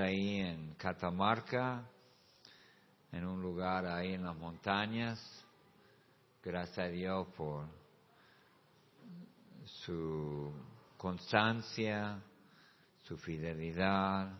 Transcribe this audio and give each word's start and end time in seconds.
Ahí 0.00 0.40
en 0.40 0.74
Catamarca, 0.76 1.84
en 3.12 3.26
un 3.26 3.42
lugar 3.42 3.84
ahí 3.84 4.14
en 4.14 4.24
las 4.24 4.34
montañas. 4.34 5.20
Gracias 6.42 6.78
a 6.78 6.88
Dios 6.88 7.26
por 7.36 7.66
su 9.64 10.52
constancia, 10.96 12.18
su 13.02 13.18
fidelidad 13.18 14.32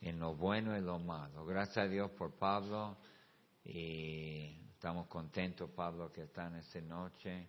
en 0.00 0.18
lo 0.18 0.34
bueno 0.34 0.76
y 0.76 0.80
lo 0.80 0.98
malo. 0.98 1.44
Gracias 1.44 1.78
a 1.78 1.88
Dios 1.88 2.10
por 2.12 2.32
Pablo 2.32 2.96
y 3.64 4.56
estamos 4.72 5.06
contentos, 5.06 5.68
Pablo, 5.70 6.10
que 6.10 6.22
está 6.22 6.46
en 6.46 6.56
esta 6.56 6.80
noche. 6.80 7.46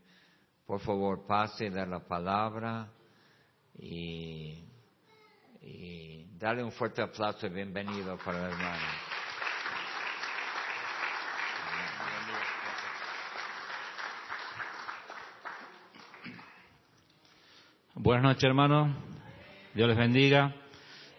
Por 0.65 0.81
favor, 0.81 1.25
pase 1.25 1.69
de 1.69 1.85
la 1.85 1.99
palabra 1.99 2.91
y, 3.79 4.61
y 5.63 6.25
dale 6.37 6.63
un 6.63 6.71
fuerte 6.71 7.01
aplauso 7.01 7.47
y 7.47 7.49
bienvenido 7.49 8.17
para 8.17 8.39
el 8.39 8.51
hermano. 8.51 8.83
Buenas 17.95 18.23
noches, 18.23 18.43
hermanos. 18.43 18.95
Dios 19.73 19.87
les 19.87 19.97
bendiga. 19.97 20.53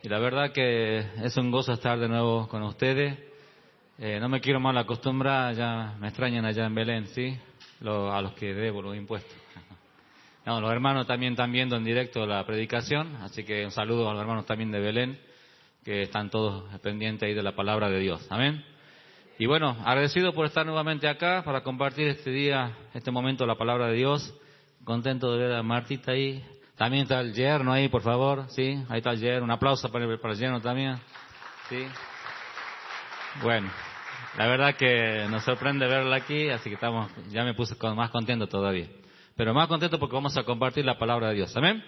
Y 0.03 0.09
la 0.09 0.19
verdad 0.19 0.53
que 0.53 0.99
es 0.99 1.37
un 1.39 1.51
gozo 1.51 1.73
estar 1.73 1.99
de 1.99 2.09
nuevo 2.09 2.47
con 2.49 2.63
ustedes. 2.63 3.19
Eh, 3.99 4.19
no 4.21 4.29
me 4.29 4.41
quiero 4.41 4.61
mal 4.61 4.77
acostumbrar, 4.77 5.55
ya 5.55 5.97
me 5.99 6.09
extrañan 6.09 6.45
allá 6.45 6.67
en 6.67 6.75
Belén, 6.75 7.07
¿sí? 7.07 7.39
a 7.81 8.21
los 8.21 8.35
que 8.35 8.53
debo 8.53 8.83
los 8.83 8.97
impuestos. 8.97 9.35
Los 10.45 10.71
hermanos 10.71 11.07
también 11.07 11.33
están 11.33 11.53
viendo 11.53 11.77
en 11.77 11.85
directo 11.85 12.27
la 12.27 12.45
predicación, 12.45 13.17
así 13.23 13.45
que 13.45 13.65
un 13.65 13.71
saludo 13.71 14.11
a 14.11 14.13
los 14.13 14.21
hermanos 14.21 14.45
también 14.45 14.71
de 14.71 14.79
Belén, 14.79 15.19
que 15.83 16.03
están 16.03 16.29
todos 16.29 16.65
pendientes 16.81 17.27
ahí 17.27 17.35
de 17.35 17.43
la 17.43 17.57
palabra 17.57 17.89
de 17.89 17.99
Dios. 17.99 18.27
Amén. 18.31 18.63
Y 19.39 19.47
bueno, 19.47 19.77
agradecido 19.85 20.33
por 20.33 20.47
estar 20.47 20.65
nuevamente 20.67 21.09
acá 21.09 21.43
para 21.45 21.63
compartir 21.63 22.09
este 22.09 22.31
día, 22.31 22.77
este 22.93 23.11
momento, 23.11 23.47
la 23.47 23.57
palabra 23.57 23.89
de 23.89 23.95
Dios. 23.95 24.35
Contento 24.85 25.33
de 25.33 25.39
ver 25.47 25.57
a 25.57 25.63
Martita 25.63 26.13
ahí, 26.13 26.45
también 26.77 27.05
está 27.05 27.21
el 27.21 27.33
yerno 27.33 27.73
ahí, 27.73 27.89
por 27.89 28.03
favor, 28.03 28.45
¿sí? 28.51 28.85
Ahí 28.91 28.99
está 28.99 29.13
el 29.13 29.21
yerno. 29.21 29.45
Un 29.45 29.51
aplauso 29.51 29.91
para 29.91 30.05
el, 30.05 30.19
para 30.21 30.35
el 30.35 30.41
yerno 30.41 30.61
también, 30.61 30.99
¿sí? 31.71 31.87
Bueno, 33.43 33.71
la 34.37 34.47
verdad 34.47 34.77
que 34.77 35.27
nos 35.31 35.43
sorprende 35.43 35.87
verla 35.87 36.17
aquí, 36.17 36.51
así 36.51 36.69
que 36.69 36.75
estamos, 36.75 37.11
ya 37.31 37.45
me 37.45 37.55
puse 37.55 37.75
más 37.95 38.11
contento 38.11 38.47
todavía. 38.47 38.89
Pero 39.37 39.53
más 39.53 39.67
contento 39.67 39.99
porque 39.99 40.15
vamos 40.15 40.37
a 40.37 40.45
compartir 40.45 40.85
la 40.85 40.97
palabra 40.97 41.29
de 41.29 41.35
Dios. 41.35 41.57
¿Amén? 41.57 41.83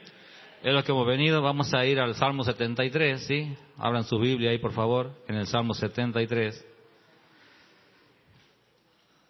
Es 0.63 0.75
lo 0.75 0.83
que 0.83 0.91
hemos 0.91 1.07
venido. 1.07 1.43
Vamos 1.43 1.73
a 1.75 1.87
ir 1.87 2.01
al 2.01 2.17
Salmo 2.17 2.43
73, 2.43 3.25
¿sí? 3.25 3.57
Abran 3.79 4.05
su 4.05 4.19
Biblia 4.19 4.51
ahí, 4.51 4.59
por 4.59 4.73
favor, 4.73 5.13
en 5.29 5.37
el 5.37 5.47
Salmo 5.47 5.73
73. 5.73 6.67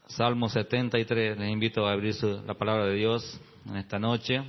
Salmo 0.06 0.48
73. 0.48 1.38
Les 1.38 1.50
invito 1.50 1.86
a 1.86 1.92
abrir 1.92 2.14
la 2.46 2.54
palabra 2.54 2.86
de 2.86 2.94
Dios 2.94 3.38
en 3.68 3.76
esta 3.76 3.98
noche. 3.98 4.42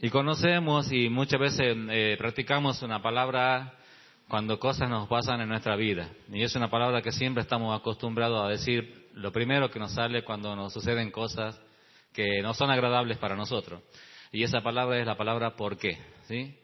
Y 0.00 0.10
conocemos 0.10 0.92
y 0.92 1.08
muchas 1.08 1.40
veces 1.40 1.74
eh, 1.88 2.16
practicamos 2.18 2.82
una 2.82 3.00
palabra 3.00 3.72
cuando 4.28 4.58
cosas 4.58 4.90
nos 4.90 5.08
pasan 5.08 5.40
en 5.40 5.48
nuestra 5.48 5.76
vida. 5.76 6.10
Y 6.30 6.42
es 6.42 6.54
una 6.56 6.68
palabra 6.68 7.00
que 7.00 7.10
siempre 7.10 7.42
estamos 7.42 7.74
acostumbrados 7.74 8.44
a 8.44 8.48
decir 8.48 9.03
lo 9.14 9.32
primero 9.32 9.70
que 9.70 9.78
nos 9.78 9.92
sale 9.92 10.24
cuando 10.24 10.54
nos 10.54 10.72
suceden 10.72 11.10
cosas 11.10 11.60
que 12.12 12.42
no 12.42 12.54
son 12.54 12.70
agradables 12.70 13.18
para 13.18 13.36
nosotros. 13.36 13.82
Y 14.32 14.42
esa 14.42 14.60
palabra 14.60 14.98
es 14.98 15.06
la 15.06 15.16
palabra 15.16 15.56
¿por 15.56 15.76
qué? 15.76 15.98
¿Sí? 16.24 16.56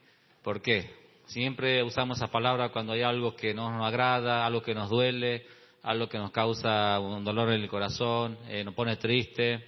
¿Por 0.42 0.60
qué? 0.60 0.90
Siempre 1.26 1.82
usamos 1.82 2.18
esa 2.18 2.28
palabra 2.28 2.70
cuando 2.70 2.92
hay 2.92 3.02
algo 3.02 3.36
que 3.36 3.54
no 3.54 3.70
nos 3.70 3.86
agrada, 3.86 4.44
algo 4.44 4.62
que 4.62 4.74
nos 4.74 4.90
duele, 4.90 5.46
algo 5.82 6.08
que 6.08 6.18
nos 6.18 6.30
causa 6.32 6.98
un 7.00 7.24
dolor 7.24 7.50
en 7.52 7.60
el 7.60 7.68
corazón, 7.68 8.38
eh, 8.48 8.64
nos 8.64 8.74
pone 8.74 8.96
triste. 8.96 9.64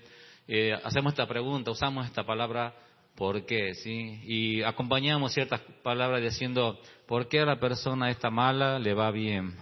Eh, 0.49 0.73
hacemos 0.85 1.13
esta 1.13 1.27
pregunta, 1.27 1.71
usamos 1.71 2.07
esta 2.07 2.25
palabra 2.25 2.75
¿Por 3.15 3.45
qué? 3.45 3.75
¿Sí? 3.75 4.21
Y 4.25 4.63
acompañamos 4.63 5.33
ciertas 5.35 5.61
palabras 5.83 6.23
diciendo, 6.23 6.81
¿por 7.07 7.29
qué 7.29 7.41
a 7.41 7.45
la 7.45 7.61
persona 7.61 8.11
esta 8.11 8.31
mala 8.31 8.79
le 8.79 8.95
va 8.95 9.11
bien? 9.11 9.55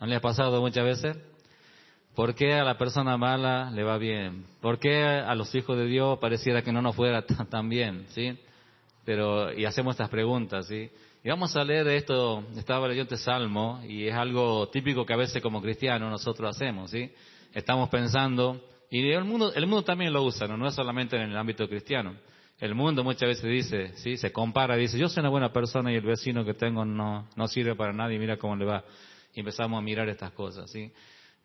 ¿No 0.00 0.06
le 0.06 0.16
ha 0.16 0.20
pasado 0.20 0.60
muchas 0.60 0.84
veces? 0.84 1.16
¿Por 2.16 2.34
qué 2.34 2.54
a 2.54 2.64
la 2.64 2.78
persona 2.78 3.18
mala 3.18 3.70
le 3.70 3.84
va 3.84 3.98
bien? 3.98 4.46
¿Por 4.62 4.78
qué 4.78 5.04
a 5.04 5.34
los 5.34 5.54
hijos 5.54 5.76
de 5.76 5.84
Dios 5.84 6.18
pareciera 6.18 6.62
que 6.62 6.72
no 6.72 6.80
nos 6.80 6.96
fuera 6.96 7.26
tan 7.50 7.68
bien? 7.68 8.06
¿Sí? 8.08 8.38
Pero, 9.04 9.52
y 9.52 9.66
hacemos 9.66 9.92
estas 9.92 10.08
preguntas, 10.08 10.66
¿sí? 10.66 10.90
Y 11.22 11.28
vamos 11.28 11.54
a 11.56 11.62
leer 11.62 11.86
esto, 11.88 12.42
estaba 12.56 12.88
leyendo 12.88 13.14
este 13.14 13.22
salmo, 13.22 13.82
y 13.86 14.06
es 14.06 14.14
algo 14.14 14.66
típico 14.70 15.04
que 15.04 15.12
a 15.12 15.16
veces 15.16 15.42
como 15.42 15.60
cristianos 15.60 16.10
nosotros 16.10 16.56
hacemos, 16.56 16.90
¿sí? 16.90 17.12
Estamos 17.52 17.90
pensando, 17.90 18.64
y 18.90 19.10
el 19.10 19.24
mundo, 19.24 19.52
el 19.52 19.66
mundo 19.66 19.84
también 19.84 20.10
lo 20.14 20.22
usa, 20.22 20.48
¿no? 20.48 20.56
no 20.56 20.68
es 20.68 20.74
solamente 20.74 21.16
en 21.16 21.30
el 21.30 21.36
ámbito 21.36 21.68
cristiano. 21.68 22.16
El 22.58 22.74
mundo 22.74 23.04
muchas 23.04 23.28
veces 23.28 23.44
dice, 23.44 23.92
sí, 23.98 24.16
se 24.16 24.32
compara, 24.32 24.76
dice, 24.76 24.98
yo 24.98 25.10
soy 25.10 25.20
una 25.20 25.28
buena 25.28 25.52
persona 25.52 25.92
y 25.92 25.96
el 25.96 26.06
vecino 26.06 26.46
que 26.46 26.54
tengo 26.54 26.86
no, 26.86 27.28
no 27.36 27.46
sirve 27.46 27.74
para 27.74 27.92
nada 27.92 28.10
y 28.14 28.18
mira 28.18 28.38
cómo 28.38 28.56
le 28.56 28.64
va. 28.64 28.84
Y 29.34 29.40
empezamos 29.40 29.78
a 29.78 29.82
mirar 29.82 30.08
estas 30.08 30.32
cosas, 30.32 30.70
¿sí? 30.70 30.90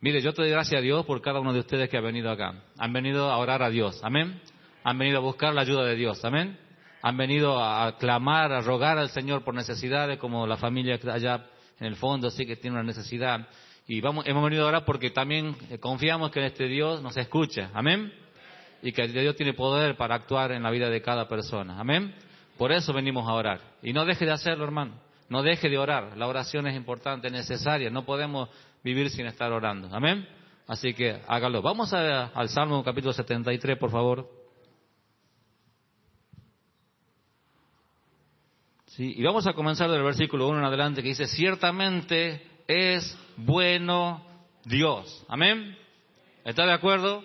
Mire, 0.03 0.19
yo 0.19 0.33
te 0.33 0.41
doy 0.41 0.49
gracias 0.49 0.79
a 0.79 0.81
Dios 0.81 1.05
por 1.05 1.21
cada 1.21 1.39
uno 1.39 1.53
de 1.53 1.59
ustedes 1.59 1.87
que 1.87 1.95
ha 1.95 2.01
venido 2.01 2.31
acá. 2.31 2.55
Han 2.79 2.91
venido 2.91 3.29
a 3.29 3.37
orar 3.37 3.61
a 3.61 3.69
Dios, 3.69 3.99
amén. 4.03 4.41
Han 4.83 4.97
venido 4.97 5.19
a 5.19 5.21
buscar 5.21 5.53
la 5.53 5.61
ayuda 5.61 5.85
de 5.85 5.95
Dios, 5.95 6.25
amén. 6.25 6.57
Han 7.03 7.17
venido 7.17 7.63
a 7.63 7.97
clamar, 7.99 8.51
a 8.51 8.61
rogar 8.61 8.97
al 8.97 9.09
Señor 9.09 9.43
por 9.43 9.53
necesidades, 9.53 10.17
como 10.17 10.47
la 10.47 10.57
familia 10.57 10.99
allá 11.13 11.45
en 11.79 11.85
el 11.85 11.95
fondo 11.97 12.31
sí 12.31 12.47
que 12.47 12.55
tiene 12.55 12.77
una 12.77 12.83
necesidad. 12.83 13.47
Y 13.87 14.01
vamos, 14.01 14.25
hemos 14.25 14.43
venido 14.43 14.65
ahora 14.65 14.85
porque 14.85 15.11
también 15.11 15.55
eh, 15.69 15.77
confiamos 15.77 16.31
que 16.31 16.43
este 16.47 16.65
Dios 16.65 16.99
nos 17.03 17.15
escucha. 17.17 17.69
Amén. 17.71 18.11
Y 18.81 18.93
que 18.93 19.07
Dios 19.07 19.35
tiene 19.35 19.53
poder 19.53 19.97
para 19.97 20.15
actuar 20.15 20.51
en 20.51 20.63
la 20.63 20.71
vida 20.71 20.89
de 20.89 21.03
cada 21.03 21.27
persona. 21.27 21.79
Amén. 21.79 22.15
Por 22.57 22.71
eso 22.71 22.91
venimos 22.91 23.29
a 23.29 23.33
orar. 23.33 23.61
Y 23.83 23.93
no 23.93 24.03
deje 24.05 24.25
de 24.25 24.31
hacerlo, 24.31 24.63
hermano. 24.63 24.93
No 25.29 25.43
deje 25.43 25.69
de 25.69 25.77
orar. 25.77 26.17
La 26.17 26.27
oración 26.27 26.65
es 26.65 26.75
importante, 26.75 27.27
es 27.27 27.33
necesaria. 27.33 27.89
No 27.89 28.03
podemos 28.03 28.49
vivir 28.83 29.09
sin 29.09 29.25
estar 29.25 29.51
orando. 29.51 29.89
Amén. 29.91 30.27
Así 30.67 30.93
que 30.93 31.21
hágalo. 31.27 31.61
Vamos 31.61 31.93
al 31.93 32.49
Salmo 32.49 32.83
capítulo 32.83 33.13
73, 33.13 33.77
por 33.77 33.91
favor. 33.91 34.29
Sí, 38.87 39.13
y 39.17 39.23
vamos 39.23 39.47
a 39.47 39.53
comenzar 39.53 39.89
del 39.89 40.03
versículo 40.03 40.47
1 40.49 40.59
en 40.59 40.65
adelante 40.65 41.01
que 41.01 41.09
dice, 41.09 41.25
ciertamente 41.25 42.45
es 42.67 43.17
bueno 43.37 44.25
Dios. 44.65 45.25
Amén. 45.29 45.77
¿Está 46.43 46.65
de 46.65 46.73
acuerdo? 46.73 47.23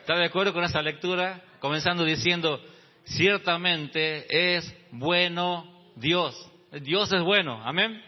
¿Está 0.00 0.16
de 0.18 0.26
acuerdo 0.26 0.52
con 0.52 0.64
esa 0.64 0.82
lectura? 0.82 1.42
Comenzando 1.60 2.04
diciendo, 2.04 2.60
ciertamente 3.04 4.56
es 4.56 4.76
bueno 4.92 5.64
Dios. 5.96 6.50
Dios 6.82 7.12
es 7.12 7.22
bueno. 7.22 7.60
Amén. 7.64 8.02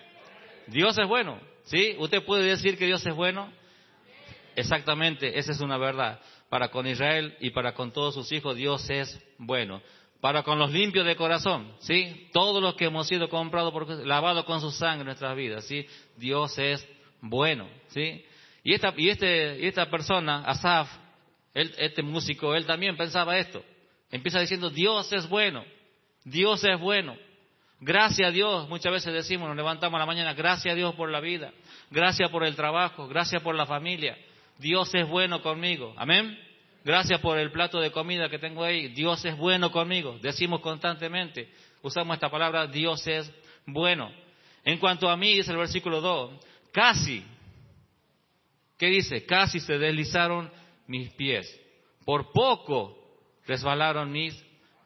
Dios 0.66 0.98
es 0.98 1.08
bueno. 1.08 1.40
¿Sí? 1.68 1.96
¿Usted 1.98 2.24
puede 2.24 2.44
decir 2.44 2.76
que 2.76 2.86
Dios 2.86 3.04
es 3.06 3.14
bueno? 3.14 3.52
Exactamente, 4.56 5.38
esa 5.38 5.52
es 5.52 5.60
una 5.60 5.78
verdad. 5.78 6.20
Para 6.48 6.70
con 6.70 6.86
Israel 6.86 7.36
y 7.40 7.50
para 7.50 7.74
con 7.74 7.92
todos 7.92 8.14
sus 8.14 8.32
hijos, 8.32 8.56
Dios 8.56 8.88
es 8.90 9.20
bueno 9.38 9.80
para 10.20 10.42
con 10.42 10.58
los 10.58 10.72
limpios 10.72 11.06
de 11.06 11.16
corazón, 11.16 11.72
¿sí? 11.78 12.28
Todos 12.32 12.60
los 12.62 12.74
que 12.74 12.86
hemos 12.86 13.06
sido 13.06 13.28
comprados, 13.28 13.72
por, 13.72 13.88
lavados 14.04 14.44
con 14.44 14.60
su 14.60 14.70
sangre 14.70 15.02
en 15.02 15.06
nuestras 15.06 15.36
vidas, 15.36 15.64
¿sí? 15.64 15.86
Dios 16.16 16.58
es 16.58 16.86
bueno, 17.20 17.68
¿sí? 17.88 18.24
Y 18.64 18.74
esta, 18.74 18.92
y 18.96 19.10
este, 19.10 19.60
y 19.60 19.66
esta 19.66 19.88
persona, 19.88 20.42
Asaf, 20.44 20.90
este 21.54 22.02
músico, 22.02 22.54
él 22.54 22.66
también 22.66 22.96
pensaba 22.96 23.38
esto. 23.38 23.62
Empieza 24.10 24.40
diciendo, 24.40 24.70
Dios 24.70 25.12
es 25.12 25.28
bueno, 25.28 25.64
Dios 26.24 26.64
es 26.64 26.78
bueno. 26.80 27.16
Gracias 27.80 28.28
a 28.28 28.32
Dios, 28.32 28.68
muchas 28.68 28.92
veces 28.92 29.12
decimos, 29.12 29.46
nos 29.46 29.56
levantamos 29.56 29.96
a 29.96 30.00
la 30.00 30.06
mañana, 30.06 30.34
gracias 30.34 30.72
a 30.72 30.76
Dios 30.76 30.94
por 30.96 31.10
la 31.10 31.20
vida, 31.20 31.52
gracias 31.90 32.28
por 32.28 32.44
el 32.44 32.56
trabajo, 32.56 33.06
gracias 33.06 33.40
por 33.40 33.54
la 33.54 33.66
familia. 33.66 34.18
Dios 34.58 34.92
es 34.94 35.08
bueno 35.08 35.40
conmigo. 35.42 35.94
Amén. 35.96 36.36
Gracias 36.84 37.20
por 37.20 37.38
el 37.38 37.52
plato 37.52 37.78
de 37.78 37.92
comida 37.92 38.28
que 38.28 38.38
tengo 38.38 38.64
ahí. 38.64 38.88
Dios 38.88 39.24
es 39.24 39.36
bueno 39.36 39.70
conmigo. 39.70 40.18
Decimos 40.20 40.60
constantemente, 40.60 41.48
usamos 41.82 42.14
esta 42.14 42.30
palabra, 42.30 42.66
Dios 42.66 43.06
es 43.06 43.30
bueno. 43.66 44.10
En 44.64 44.78
cuanto 44.78 45.08
a 45.08 45.16
mí, 45.16 45.34
dice 45.34 45.52
el 45.52 45.58
versículo 45.58 46.00
2, 46.00 46.32
casi, 46.72 47.24
¿qué 48.76 48.86
dice? 48.86 49.24
Casi 49.24 49.60
se 49.60 49.78
deslizaron 49.78 50.50
mis 50.86 51.12
pies. 51.12 51.48
Por 52.04 52.32
poco 52.32 52.96
resbalaron 53.46 54.10
mis 54.10 54.34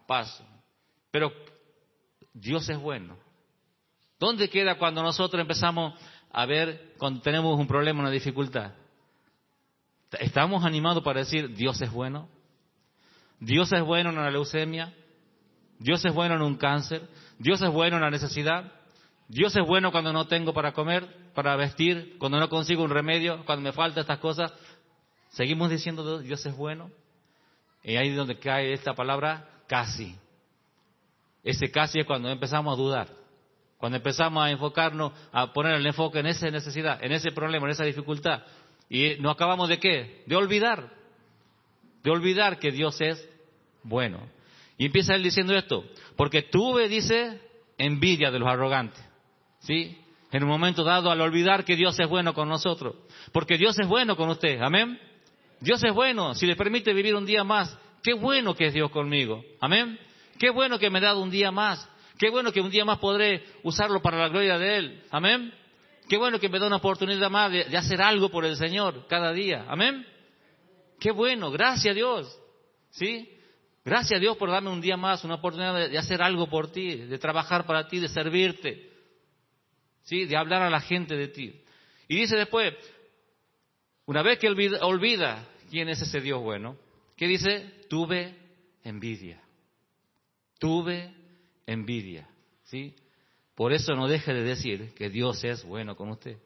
pasos. 0.07 0.47
Pero 1.11 1.33
Dios 2.33 2.69
es 2.69 2.79
bueno. 2.79 3.17
¿Dónde 4.19 4.49
queda 4.49 4.79
cuando 4.79 5.03
nosotros 5.03 5.41
empezamos 5.41 5.95
a 6.31 6.47
ver, 6.47 6.95
cuando 6.99 7.21
tenemos 7.21 7.59
un 7.59 7.67
problema, 7.67 8.01
una 8.01 8.11
dificultad? 8.11 8.73
¿Estamos 10.21 10.65
animados 10.65 11.03
para 11.03 11.21
decir 11.21 11.55
Dios 11.55 11.81
es 11.83 11.91
bueno? 11.91 12.29
¿Dios 13.41 13.73
es 13.73 13.83
bueno 13.83 14.11
en 14.11 14.17
la 14.17 14.31
leucemia? 14.31 14.95
Dios 15.79 16.05
es 16.05 16.15
bueno 16.15 16.37
en 16.37 16.43
un 16.43 16.57
cáncer, 16.57 17.09
Dios 17.39 17.61
es 17.61 17.71
bueno 17.71 17.97
en 17.97 18.03
la 18.03 18.11
necesidad, 18.11 18.73
Dios 19.27 19.57
es 19.57 19.67
bueno 19.67 19.91
cuando 19.91 20.13
no 20.13 20.29
tengo 20.29 20.55
para 20.55 20.73
comer, 20.73 21.33
para 21.35 21.57
vestir, 21.57 22.17
cuando 22.19 22.39
no 22.39 22.49
consigo 22.49 22.85
un 22.85 22.91
remedio, 22.91 23.45
cuando 23.45 23.65
me 23.65 23.73
faltan 23.73 24.03
estas 24.03 24.19
cosas. 24.19 24.53
Seguimos 25.31 25.71
diciendo 25.71 26.21
Dios 26.21 26.45
es 26.47 26.57
bueno. 26.57 26.91
Y 27.83 27.97
ahí 27.97 28.11
es 28.11 28.17
donde 28.17 28.39
cae 28.39 28.73
esta 28.73 28.95
palabra 28.95 29.49
casi. 29.67 30.17
Ese 31.43 31.71
casi 31.71 32.01
es 32.01 32.07
cuando 32.07 32.29
empezamos 32.31 32.73
a 32.73 32.81
dudar. 32.81 33.09
Cuando 33.79 33.97
empezamos 33.97 34.45
a 34.45 34.51
enfocarnos, 34.51 35.13
a 35.33 35.53
poner 35.53 35.75
el 35.75 35.87
enfoque 35.87 36.21
en 36.21 36.27
esa 36.27 36.49
necesidad, 36.51 37.03
en 37.03 37.11
ese 37.13 37.33
problema, 37.33 37.67
en 37.67 37.73
esa 37.73 37.85
dificultad. 37.85 38.43
Y 38.89 39.17
no 39.19 39.31
acabamos 39.31 39.69
de 39.69 39.79
qué? 39.79 40.23
De 40.27 40.37
olvidar. 40.37 40.93
De 42.05 42.11
olvidar 42.11 42.59
que 42.59 42.71
Dios 42.71 43.01
es 43.01 43.29
bueno. 43.83 44.21
Y 44.79 44.87
empieza 44.87 45.15
él 45.15 45.23
diciendo 45.23 45.55
esto. 45.55 45.85
Porque 46.17 46.43
tuve, 46.43 46.89
dice, 46.89 47.41
envidia 47.77 48.31
de 48.31 48.39
los 48.39 48.49
arrogantes. 48.49 49.03
¿Sí? 49.61 49.99
En 50.31 50.45
un 50.45 50.49
momento 50.49 50.85
dado 50.85 51.11
al 51.11 51.21
olvidar 51.21 51.65
que 51.65 51.77
Dios 51.77 51.99
es 51.99 52.09
bueno 52.09 52.35
con 52.35 52.49
nosotros. 52.49 52.95
Porque 53.33 53.59
Dios 53.59 53.79
es 53.79 53.89
bueno 53.89 54.17
con 54.17 54.29
usted. 54.29 54.61
Amén. 54.61 54.99
Dios 55.61 55.83
es 55.83 55.93
bueno. 55.93 56.35
Si 56.35 56.47
le 56.47 56.57
permite 56.57 56.93
vivir 56.93 57.15
un 57.15 57.27
día 57.27 57.45
más, 57.45 57.77
qué 58.03 58.15
bueno 58.15 58.55
que 58.55 58.67
es 58.67 58.75
Dios 58.75 58.91
conmigo. 58.91 59.45
Amén. 59.61 59.99
Qué 60.43 60.51
bueno 60.51 60.77
que 60.77 60.91
me 60.91 60.99
ha 60.99 61.03
dado 61.03 61.23
un 61.23 61.31
día 61.31 61.53
más. 61.53 61.89
Qué 62.19 62.29
bueno 62.29 62.51
que 62.51 62.61
un 62.61 62.69
día 62.69 62.85
más 62.85 62.99
podré 62.99 63.45
usarlo 63.63 64.03
para 64.03 64.19
la 64.19 64.29
gloria 64.29 64.59
de 64.59 64.77
Él. 64.77 65.03
Amén. 65.13 65.55
Qué 66.09 66.17
bueno 66.17 66.41
que 66.41 66.49
me 66.49 66.59
da 66.59 66.67
una 66.67 66.79
oportunidad 66.79 67.31
más 67.31 67.53
de, 67.53 67.77
hacer 67.77 68.03
algo 68.03 68.29
por 68.29 68.45
el 68.45 68.57
Señor 68.57 69.07
cada 69.07 69.33
día. 69.33 69.65
Amén. 69.69 70.05
Qué 70.99 71.13
bueno. 71.13 71.53
Gracias 71.53 71.93
a 71.93 71.95
Dios. 71.95 72.37
¿Sí? 72.91 73.31
Gracias 73.85 74.17
a 74.17 74.21
Dios 74.21 74.37
por 74.37 74.51
darme 74.51 74.71
un 74.71 74.81
día 74.81 74.97
más, 74.97 75.23
una 75.23 75.37
oportunidad 75.37 75.89
de, 75.89 75.97
hacer 75.97 76.21
algo 76.21 76.49
por 76.49 76.73
ti, 76.73 76.97
de 76.97 77.19
trabajar 77.19 77.65
para 77.65 77.87
ti, 77.87 78.01
de 78.01 78.09
servirte. 78.09 78.91
¿Sí? 80.03 80.25
De 80.25 80.37
hablar 80.37 80.63
a 80.63 80.71
la 80.71 80.81
gente 80.81 81.15
de 81.15 81.29
ti. 81.29 81.63
Y 82.09 82.17
dice 82.17 82.35
después, 82.35 82.75
una 84.07 84.23
vez 84.23 84.41
que 84.41 84.49
olvida, 84.49 84.85
olvida 84.85 85.47
quién 85.71 85.89
es 85.89 86.03
ese 86.03 86.21
Dios 86.21 86.43
bueno, 86.43 86.77
¿qué 87.17 87.29
dice? 87.29 87.85
Tuve 87.89 88.35
envidia. 88.83 89.41
Tuve 90.63 91.13
envidia. 91.67 92.29
¿Sí? 92.63 92.95
Por 93.57 93.73
eso 93.73 93.95
no 93.95 94.07
deje 94.07 94.33
de 94.33 94.45
decir 94.45 94.95
que 94.95 95.11
Dios 95.11 95.43
es 95.43 95.65
bueno 95.65 95.97
con 95.97 96.09
usted. 96.11 96.39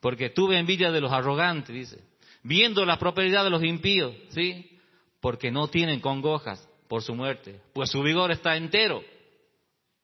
Porque 0.00 0.30
tuve 0.30 0.58
envidia 0.58 0.90
de 0.90 1.02
los 1.02 1.12
arrogantes, 1.12 1.74
dice. 1.74 2.02
Viendo 2.42 2.86
la 2.86 2.98
prosperidad 2.98 3.44
de 3.44 3.50
los 3.50 3.62
impíos, 3.62 4.14
¿sí? 4.30 4.78
Porque 5.20 5.50
no 5.50 5.68
tienen 5.68 6.00
congojas 6.00 6.66
por 6.88 7.02
su 7.02 7.14
muerte, 7.14 7.60
pues 7.74 7.90
su 7.90 8.02
vigor 8.02 8.30
está 8.30 8.56
entero. 8.56 9.04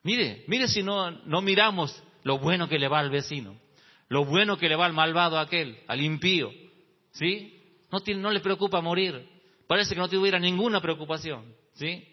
Mire, 0.02 0.44
mire 0.48 0.68
si 0.68 0.82
no, 0.82 1.10
no 1.10 1.40
miramos 1.40 2.02
lo 2.24 2.38
bueno 2.38 2.68
que 2.68 2.78
le 2.78 2.88
va 2.88 2.98
al 2.98 3.08
vecino, 3.08 3.56
lo 4.08 4.26
bueno 4.26 4.58
que 4.58 4.68
le 4.68 4.76
va 4.76 4.84
al 4.84 4.92
malvado 4.92 5.38
aquel, 5.38 5.78
al 5.88 6.02
impío, 6.02 6.52
¿sí? 7.12 7.58
No, 7.90 8.30
le 8.30 8.40
preocupa 8.40 8.82
morir, 8.82 9.26
parece 9.66 9.94
que 9.94 10.00
no 10.00 10.10
tuviera 10.10 10.38
ninguna 10.38 10.82
preocupación, 10.82 11.54
¿sí? 11.72 12.06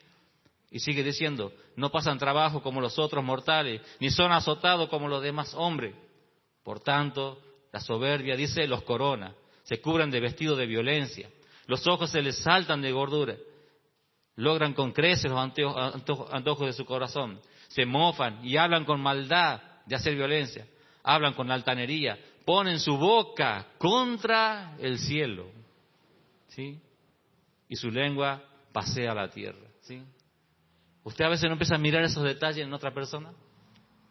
Y 0.73 0.79
sigue 0.79 1.03
diciendo, 1.03 1.53
no 1.75 1.91
pasan 1.91 2.17
trabajo 2.17 2.63
como 2.63 2.81
los 2.81 2.97
otros 2.97 3.23
mortales, 3.23 3.79
ni 3.99 4.09
son 4.09 4.31
azotados 4.31 4.89
como 4.89 5.07
los 5.07 5.21
demás 5.21 5.53
hombres. 5.53 5.93
Por 6.63 6.79
tanto, 6.79 7.39
la 7.71 7.79
soberbia, 7.79 8.35
dice, 8.35 8.65
los 8.65 8.81
corona, 8.81 9.35
se 9.61 9.79
cubren 9.79 10.09
de 10.09 10.19
vestido 10.19 10.55
de 10.55 10.65
violencia, 10.65 11.29
los 11.67 11.85
ojos 11.85 12.09
se 12.09 12.23
les 12.23 12.39
saltan 12.39 12.81
de 12.81 12.91
gordura, 12.91 13.35
logran 14.35 14.73
con 14.73 14.93
creces 14.93 15.29
los 15.29 15.39
antojos 15.39 16.65
de 16.65 16.73
su 16.73 16.85
corazón, 16.85 17.39
se 17.67 17.85
mofan 17.85 18.43
y 18.43 18.57
hablan 18.57 18.83
con 18.83 18.99
maldad 18.99 19.61
de 19.85 19.95
hacer 19.95 20.15
violencia, 20.15 20.65
hablan 21.03 21.35
con 21.35 21.51
altanería, 21.51 22.17
ponen 22.45 22.79
su 22.79 22.97
boca 22.97 23.67
contra 23.77 24.75
el 24.79 24.97
cielo, 24.97 25.51
¿sí? 26.47 26.79
Y 27.69 27.75
su 27.75 27.91
lengua 27.91 28.43
pasea 28.71 29.13
la 29.13 29.29
tierra, 29.29 29.67
¿sí? 29.81 30.01
Usted 31.03 31.25
a 31.25 31.29
veces 31.29 31.45
no 31.45 31.53
empieza 31.53 31.75
a 31.75 31.79
mirar 31.79 32.03
esos 32.03 32.23
detalles 32.23 32.65
en 32.65 32.73
otra 32.73 32.93
persona. 32.93 33.31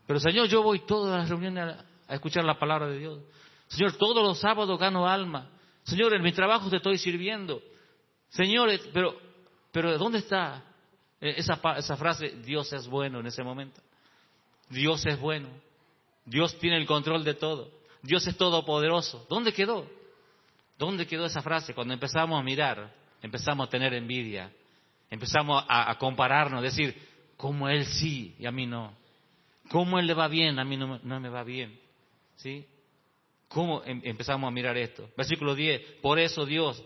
Pero 0.06 0.20
Señor, 0.20 0.48
yo 0.48 0.62
voy 0.62 0.80
todas 0.80 1.20
las 1.20 1.28
reuniones 1.28 1.76
a, 2.08 2.14
escuchar 2.14 2.44
la 2.44 2.58
palabra 2.58 2.88
de 2.88 2.98
Dios. 2.98 3.20
Señor, 3.68 3.96
todos 3.96 4.22
los 4.22 4.38
sábados 4.38 4.78
gano 4.78 5.08
alma. 5.08 5.50
Señor, 5.84 6.14
en 6.14 6.22
mi 6.22 6.32
trabajo 6.32 6.68
te 6.68 6.76
estoy 6.76 6.98
sirviendo. 6.98 7.62
Señor, 8.28 8.70
pero, 8.92 9.16
pero 9.70 9.96
¿dónde 9.96 10.18
está 10.18 10.62
esa, 11.20 11.58
esa 11.76 11.96
frase? 11.96 12.28
Dios 12.44 12.72
es 12.72 12.86
bueno 12.86 13.20
en 13.20 13.26
ese 13.26 13.42
momento. 13.42 13.80
Dios 14.68 15.04
es 15.06 15.18
bueno. 15.18 15.48
Dios 16.24 16.58
tiene 16.58 16.76
el 16.76 16.86
control 16.86 17.24
de 17.24 17.34
todo. 17.34 17.70
Dios 18.02 18.26
es 18.26 18.36
todopoderoso. 18.36 19.26
¿Dónde 19.28 19.52
quedó? 19.52 19.86
¿Dónde 20.78 21.06
quedó 21.06 21.26
esa 21.26 21.42
frase? 21.42 21.74
Cuando 21.74 21.94
empezamos 21.94 22.38
a 22.38 22.42
mirar, 22.42 22.92
empezamos 23.22 23.66
a 23.66 23.70
tener 23.70 23.94
envidia, 23.94 24.52
Empezamos 25.12 25.62
a, 25.68 25.94
compararnos, 25.98 26.60
a 26.60 26.62
decir, 26.62 26.96
¿cómo 27.36 27.68
él 27.68 27.84
sí 27.84 28.34
y 28.38 28.46
a 28.46 28.50
mí 28.50 28.64
no? 28.64 28.96
¿Cómo 29.68 29.98
él 29.98 30.06
le 30.06 30.14
va 30.14 30.26
bien, 30.26 30.58
a 30.58 30.64
mí 30.64 30.78
no, 30.78 31.20
me 31.20 31.28
va 31.28 31.44
bien? 31.44 31.78
¿Sí? 32.36 32.66
¿Cómo 33.46 33.82
em, 33.84 34.00
empezamos 34.04 34.48
a 34.48 34.50
mirar 34.50 34.74
esto? 34.78 35.10
Versículo 35.14 35.54
10, 35.54 35.82
por 36.00 36.18
eso 36.18 36.46
Dios 36.46 36.82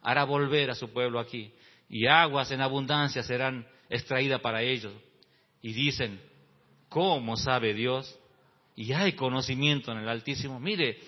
hará 0.00 0.22
volver 0.22 0.70
a 0.70 0.76
su 0.76 0.92
pueblo 0.92 1.18
aquí, 1.18 1.52
y 1.88 2.06
aguas 2.06 2.52
en 2.52 2.60
abundancia 2.60 3.24
serán 3.24 3.66
extraídas 3.90 4.40
para 4.40 4.62
ellos. 4.62 4.92
Y 5.60 5.72
dicen, 5.72 6.20
¿cómo 6.88 7.36
sabe 7.36 7.74
Dios? 7.74 8.16
Y 8.76 8.92
hay 8.92 9.14
conocimiento 9.14 9.90
en 9.90 9.98
el 9.98 10.08
Altísimo. 10.08 10.60
Mire, 10.60 11.00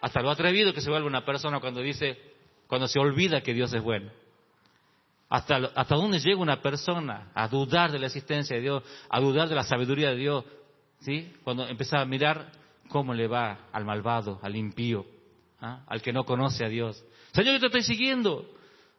hasta 0.00 0.22
lo 0.22 0.30
atrevido 0.32 0.74
que 0.74 0.80
se 0.80 0.90
vuelve 0.90 1.06
una 1.06 1.24
persona 1.24 1.60
cuando 1.60 1.82
dice, 1.82 2.18
cuando 2.66 2.88
se 2.88 2.98
olvida 2.98 3.42
que 3.42 3.54
Dios 3.54 3.72
es 3.72 3.80
bueno. 3.80 4.10
Hasta, 5.28 5.56
hasta 5.74 5.94
dónde 5.96 6.18
llega 6.18 6.40
una 6.40 6.60
persona 6.60 7.30
a 7.34 7.48
dudar 7.48 7.90
de 7.90 7.98
la 7.98 8.06
existencia 8.06 8.56
de 8.56 8.62
Dios, 8.62 8.82
a 9.08 9.20
dudar 9.20 9.48
de 9.48 9.54
la 9.54 9.64
sabiduría 9.64 10.10
de 10.10 10.16
Dios, 10.16 10.44
¿sí? 11.00 11.32
Cuando 11.42 11.66
empieza 11.66 12.00
a 12.00 12.04
mirar 12.04 12.52
cómo 12.88 13.14
le 13.14 13.26
va 13.26 13.68
al 13.72 13.84
malvado, 13.84 14.38
al 14.42 14.54
impío, 14.54 15.06
¿ah? 15.60 15.84
al 15.86 16.02
que 16.02 16.12
no 16.12 16.24
conoce 16.24 16.64
a 16.64 16.68
Dios. 16.68 17.02
Señor, 17.32 17.54
yo 17.54 17.60
te 17.60 17.66
estoy 17.66 17.82
siguiendo. 17.82 18.48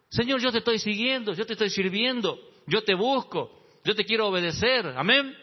Señor, 0.09 0.41
yo 0.41 0.51
te 0.51 0.59
estoy 0.59 0.79
siguiendo, 0.79 1.33
yo 1.33 1.45
te 1.45 1.53
estoy 1.53 1.69
sirviendo, 1.69 2.39
yo 2.67 2.83
te 2.83 2.95
busco, 2.95 3.63
yo 3.83 3.95
te 3.95 4.03
quiero 4.03 4.27
obedecer. 4.27 4.87
Amén. 4.97 5.35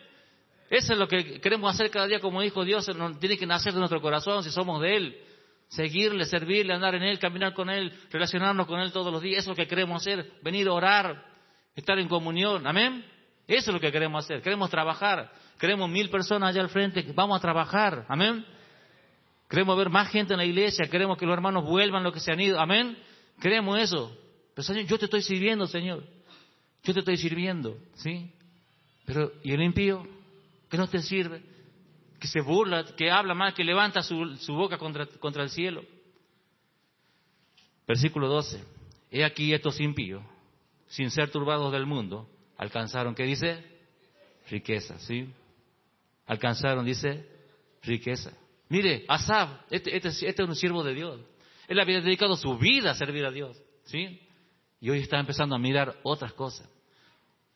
Eso 0.68 0.94
es 0.94 0.98
lo 0.98 1.06
que 1.06 1.40
queremos 1.40 1.72
hacer 1.72 1.90
cada 1.90 2.06
día 2.06 2.20
como 2.20 2.42
hijo 2.42 2.60
de 2.60 2.66
Dios. 2.66 2.90
Tiene 3.20 3.38
que 3.38 3.46
nacer 3.46 3.72
de 3.72 3.78
nuestro 3.78 4.00
corazón 4.00 4.42
si 4.42 4.50
somos 4.50 4.80
de 4.80 4.96
Él 4.96 5.22
seguirle, 5.72 6.26
servirle, 6.26 6.74
andar 6.74 6.94
en 6.94 7.02
Él, 7.02 7.18
caminar 7.18 7.54
con 7.54 7.70
Él, 7.70 7.92
relacionarnos 8.10 8.66
con 8.66 8.80
Él 8.80 8.92
todos 8.92 9.12
los 9.12 9.22
días. 9.22 9.40
Eso 9.42 9.52
es 9.52 9.58
lo 9.58 9.62
que 9.62 9.68
queremos 9.68 10.02
hacer, 10.02 10.30
venir 10.42 10.68
a 10.68 10.72
orar, 10.72 11.26
estar 11.74 11.98
en 11.98 12.08
comunión. 12.08 12.66
Amén. 12.66 13.04
Eso 13.46 13.70
es 13.70 13.74
lo 13.74 13.80
que 13.80 13.90
queremos 13.90 14.24
hacer. 14.24 14.42
Queremos 14.42 14.70
trabajar. 14.70 15.32
Queremos 15.58 15.88
mil 15.88 16.10
personas 16.10 16.50
allá 16.50 16.62
al 16.62 16.68
frente. 16.68 17.04
Vamos 17.14 17.38
a 17.38 17.40
trabajar. 17.40 18.04
Amén. 18.08 18.44
Queremos 19.48 19.76
ver 19.76 19.88
más 19.88 20.08
gente 20.10 20.34
en 20.34 20.38
la 20.38 20.44
iglesia. 20.44 20.88
Queremos 20.90 21.16
que 21.18 21.26
los 21.26 21.34
hermanos 21.34 21.64
vuelvan 21.64 22.02
los 22.02 22.12
que 22.12 22.20
se 22.20 22.32
han 22.32 22.40
ido. 22.40 22.60
Amén. 22.60 22.96
Queremos 23.40 23.78
eso. 23.78 24.16
Pero 24.54 24.64
Señor, 24.64 24.84
yo 24.84 24.98
te 24.98 25.06
estoy 25.06 25.22
sirviendo, 25.22 25.66
Señor. 25.66 26.04
Yo 26.82 26.92
te 26.92 27.00
estoy 27.00 27.16
sirviendo. 27.16 27.78
¿Sí? 27.94 28.30
Pero, 29.06 29.32
¿y 29.42 29.52
el 29.52 29.62
impío? 29.62 30.06
¿Qué 30.70 30.76
no 30.76 30.86
te 30.88 31.00
sirve? 31.00 31.42
Que 32.22 32.28
se 32.28 32.40
burla, 32.40 32.84
que 32.96 33.10
habla 33.10 33.34
mal, 33.34 33.52
que 33.52 33.64
levanta 33.64 34.00
su, 34.00 34.38
boca 34.50 34.78
contra, 34.78 35.42
el 35.42 35.50
cielo. 35.50 35.82
Versículo 37.84 38.28
12. 38.28 38.62
He 39.10 39.24
aquí 39.24 39.52
estos 39.52 39.80
impíos, 39.80 40.22
sin 40.86 41.10
ser 41.10 41.32
turbados 41.32 41.72
del 41.72 41.84
mundo, 41.84 42.30
alcanzaron, 42.58 43.16
¿qué 43.16 43.24
dice? 43.24 43.66
Riqueza, 44.48 45.00
¿sí? 45.00 45.28
Alcanzaron, 46.26 46.84
dice, 46.84 47.28
riqueza. 47.82 48.32
Mire, 48.68 49.04
Asab, 49.08 49.48
este, 49.68 49.96
este, 49.96 50.08
este, 50.08 50.42
es 50.44 50.48
un 50.48 50.54
siervo 50.54 50.84
de 50.84 50.94
Dios. 50.94 51.20
Él 51.66 51.80
había 51.80 52.00
dedicado 52.00 52.36
su 52.36 52.56
vida 52.56 52.92
a 52.92 52.94
servir 52.94 53.24
a 53.24 53.32
Dios, 53.32 53.60
¿sí? 53.82 54.20
Y 54.80 54.90
hoy 54.90 55.00
está 55.00 55.18
empezando 55.18 55.56
a 55.56 55.58
mirar 55.58 55.98
otras 56.04 56.32
cosas. 56.34 56.70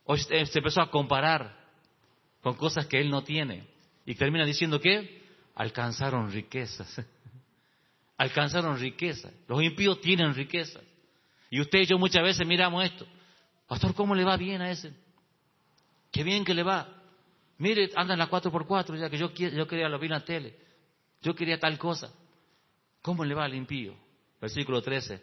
Hoy 0.06 0.18
se 0.18 0.40
empezó 0.58 0.80
a 0.80 0.90
comparar 0.90 1.56
con 2.42 2.54
cosas 2.54 2.86
que 2.86 2.98
él 2.98 3.10
no 3.10 3.22
tiene. 3.22 3.75
Y 4.06 4.14
termina 4.14 4.46
diciendo 4.46 4.80
que 4.80 5.22
alcanzaron 5.56 6.30
riquezas. 6.30 7.04
alcanzaron 8.16 8.78
riquezas. 8.78 9.32
Los 9.48 9.62
impíos 9.62 10.00
tienen 10.00 10.34
riquezas. 10.34 10.82
Y 11.50 11.60
usted 11.60 11.80
y 11.80 11.86
yo 11.86 11.98
muchas 11.98 12.22
veces 12.22 12.46
miramos 12.46 12.84
esto. 12.84 13.06
Pastor, 13.66 13.94
¿cómo 13.94 14.14
le 14.14 14.24
va 14.24 14.36
bien 14.36 14.62
a 14.62 14.70
ese? 14.70 14.92
Qué 16.10 16.22
bien 16.22 16.44
que 16.44 16.54
le 16.54 16.62
va. 16.62 16.88
Mire, 17.58 17.90
anda 17.96 18.14
en 18.14 18.18
la 18.18 18.30
4x4, 18.30 18.98
ya 18.98 19.10
que 19.10 19.18
yo, 19.18 19.32
yo 19.32 19.66
quería 19.66 19.88
lo 19.88 19.98
vi 19.98 20.06
en 20.06 20.12
la 20.12 20.24
tele. 20.24 20.56
Yo 21.22 21.34
quería 21.34 21.58
tal 21.58 21.78
cosa. 21.78 22.12
¿Cómo 23.02 23.24
le 23.24 23.34
va 23.34 23.44
al 23.44 23.54
impío? 23.54 23.94
Versículo 24.40 24.82
13. 24.82 25.20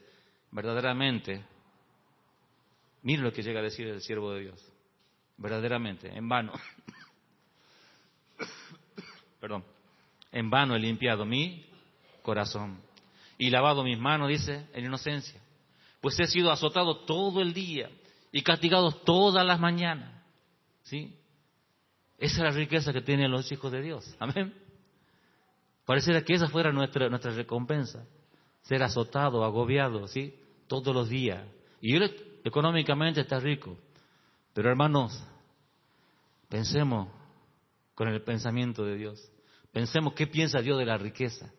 Verdaderamente, 0.52 1.44
mire 3.02 3.22
lo 3.22 3.32
que 3.32 3.42
llega 3.42 3.60
a 3.60 3.64
decir 3.64 3.88
el 3.88 4.02
siervo 4.02 4.32
de 4.34 4.42
Dios. 4.42 4.72
verdaderamente, 5.38 6.16
en 6.16 6.28
vano. 6.30 6.54
Perdón. 9.44 9.66
En 10.32 10.50
vano 10.50 10.74
he 10.74 10.80
limpiado 10.80 11.26
mi 11.26 11.66
corazón 12.22 12.80
y 13.38 13.50
lavado 13.50 13.84
mis 13.84 14.00
manos, 14.00 14.30
dice, 14.30 14.70
en 14.72 14.86
inocencia. 14.86 15.38
Pues 16.00 16.18
he 16.22 16.28
sido 16.28 16.50
azotado 16.50 17.00
todo 17.00 17.42
el 17.42 17.54
día 17.54 17.90
y 18.32 18.42
castigado 18.42 18.94
todas 18.94 19.46
las 19.46 19.60
mañanas. 19.60 20.24
¿Sí? 20.84 21.14
Esa 22.18 22.38
es 22.38 22.44
la 22.44 22.52
riqueza 22.52 22.94
que 22.94 23.02
tienen 23.02 23.32
los 23.32 23.52
hijos 23.52 23.70
de 23.70 23.82
Dios. 23.82 24.16
Amén. 24.18 24.54
Pareciera 25.84 26.22
que 26.22 26.36
esa 26.36 26.48
fuera 26.48 26.72
nuestra, 26.72 27.10
nuestra 27.10 27.34
recompensa. 27.34 28.08
Ser 28.62 28.82
azotado, 28.82 29.44
agobiado, 29.44 30.08
¿sí? 30.08 30.40
Todos 30.68 30.96
los 30.96 31.10
días. 31.10 31.44
Y 31.82 31.98
él 31.98 32.40
económicamente 32.46 33.20
está 33.20 33.42
rico. 33.42 33.78
Pero 34.54 34.70
hermanos, 34.70 35.22
pensemos 36.48 37.10
con 37.96 38.08
el 38.08 38.22
pensamiento 38.22 38.84
de 38.86 38.98
Dios. 38.98 39.32
Pensemos 39.72 40.14
qué 40.14 40.28
piensa 40.28 40.62
Dios 40.62 40.78
de 40.78 40.86
la 40.86 40.98
riqueza. 40.98 41.52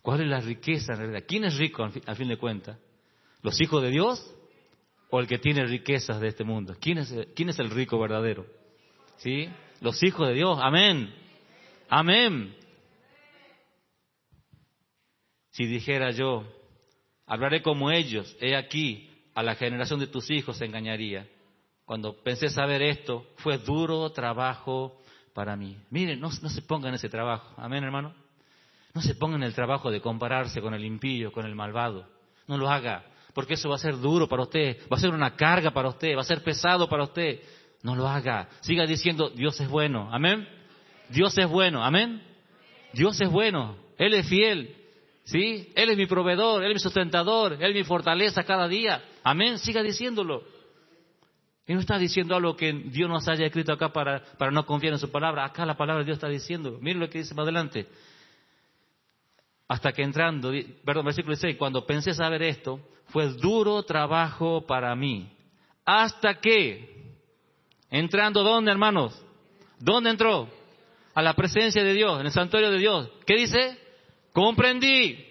¿Cuál 0.00 0.22
es 0.22 0.28
la 0.28 0.40
riqueza 0.40 0.94
en 0.94 0.98
realidad? 0.98 1.24
¿Quién 1.26 1.44
es 1.44 1.56
rico 1.56 1.84
al 1.84 2.16
fin, 2.16 2.28
de 2.28 2.36
cuentas? 2.36 2.78
¿Los 3.42 3.60
hijos 3.60 3.82
de 3.82 3.90
Dios 3.90 4.34
o 5.10 5.20
el 5.20 5.28
que 5.28 5.38
tiene 5.38 5.64
riquezas 5.64 6.20
de 6.20 6.28
este 6.28 6.44
mundo? 6.44 6.76
¿Quién 6.80 6.98
es, 6.98 7.14
quién 7.34 7.48
es 7.48 7.58
el 7.58 7.70
rico 7.70 7.98
verdadero? 7.98 8.46
¿Sí? 9.18 9.48
Los 9.80 10.02
hijos 10.02 10.28
de 10.28 10.34
Dios. 10.34 10.58
Amén. 10.60 11.14
Amén. 11.88 12.56
Si 15.50 15.66
dijera 15.66 16.10
yo, 16.10 16.44
hablaré 17.26 17.62
como 17.62 17.90
ellos, 17.90 18.36
he 18.40 18.56
aquí, 18.56 19.10
a 19.34 19.42
la 19.42 19.54
generación 19.54 20.00
de 20.00 20.06
tus 20.06 20.30
hijos 20.30 20.56
se 20.56 20.64
engañaría. 20.64 21.28
Cuando 21.84 22.16
pensé 22.22 22.48
saber 22.48 22.82
esto, 22.82 23.26
fue 23.36 23.58
duro 23.58 24.10
trabajo 24.10 25.01
para 25.34 25.56
mí. 25.56 25.76
Miren, 25.90 26.20
no, 26.20 26.28
no 26.42 26.48
se 26.48 26.62
pongan 26.62 26.94
ese 26.94 27.08
trabajo. 27.08 27.54
Amén, 27.56 27.84
hermano. 27.84 28.14
No 28.94 29.00
se 29.00 29.14
ponga 29.14 29.36
en 29.36 29.42
el 29.42 29.54
trabajo 29.54 29.90
de 29.90 30.00
compararse 30.00 30.60
con 30.60 30.74
el 30.74 30.84
impío, 30.84 31.32
con 31.32 31.46
el 31.46 31.54
malvado. 31.54 32.06
No 32.46 32.58
lo 32.58 32.68
haga, 32.68 33.04
porque 33.32 33.54
eso 33.54 33.68
va 33.68 33.76
a 33.76 33.78
ser 33.78 33.98
duro 33.98 34.28
para 34.28 34.42
usted, 34.42 34.78
va 34.92 34.96
a 34.96 35.00
ser 35.00 35.10
una 35.10 35.34
carga 35.34 35.70
para 35.70 35.88
usted, 35.88 36.14
va 36.16 36.20
a 36.20 36.24
ser 36.24 36.42
pesado 36.42 36.88
para 36.88 37.04
usted. 37.04 37.40
No 37.82 37.96
lo 37.96 38.06
haga. 38.06 38.48
Siga 38.60 38.86
diciendo, 38.86 39.30
Dios 39.30 39.60
es 39.60 39.68
bueno. 39.68 40.08
Amén. 40.12 40.46
Dios 41.08 41.36
es 41.38 41.48
bueno. 41.48 41.82
Amén. 41.82 42.22
Dios 42.92 43.20
es 43.20 43.30
bueno. 43.30 43.76
Él 43.98 44.14
es 44.14 44.28
fiel. 44.28 44.76
¿Sí? 45.24 45.72
Él 45.74 45.90
es 45.90 45.96
mi 45.96 46.06
proveedor, 46.06 46.62
Él 46.64 46.72
es 46.72 46.76
mi 46.76 46.80
sustentador, 46.80 47.54
Él 47.54 47.70
es 47.70 47.74
mi 47.74 47.84
fortaleza 47.84 48.42
cada 48.44 48.68
día. 48.68 49.02
Amén. 49.22 49.58
Siga 49.58 49.82
diciéndolo. 49.82 50.44
Y 51.66 51.74
no 51.74 51.80
está 51.80 51.96
diciendo 51.96 52.34
algo 52.34 52.56
que 52.56 52.72
Dios 52.72 53.08
nos 53.08 53.28
haya 53.28 53.46
escrito 53.46 53.72
acá 53.72 53.92
para, 53.92 54.22
para 54.36 54.50
no 54.50 54.66
confiar 54.66 54.94
en 54.94 54.98
su 54.98 55.10
palabra. 55.10 55.44
Acá 55.44 55.64
la 55.64 55.76
palabra 55.76 56.00
de 56.00 56.06
Dios 56.06 56.16
está 56.16 56.28
diciendo. 56.28 56.78
Miren 56.80 57.00
lo 57.00 57.08
que 57.08 57.18
dice 57.18 57.34
más 57.34 57.44
adelante. 57.44 57.86
Hasta 59.68 59.92
que 59.92 60.02
entrando, 60.02 60.52
perdón, 60.84 61.06
versículo 61.06 61.36
6, 61.36 61.56
cuando 61.56 61.86
pensé 61.86 62.12
saber 62.14 62.42
esto, 62.42 62.80
fue 63.06 63.28
duro 63.28 63.82
trabajo 63.84 64.66
para 64.66 64.94
mí. 64.96 65.30
Hasta 65.84 66.40
que, 66.40 67.14
entrando, 67.90 68.42
¿dónde, 68.42 68.70
hermanos? 68.70 69.18
¿Dónde 69.78 70.10
entró? 70.10 70.48
A 71.14 71.22
la 71.22 71.34
presencia 71.34 71.82
de 71.82 71.94
Dios, 71.94 72.20
en 72.20 72.26
el 72.26 72.32
santuario 72.32 72.70
de 72.70 72.78
Dios. 72.78 73.08
¿Qué 73.24 73.36
dice? 73.36 73.78
Comprendí. 74.32 75.24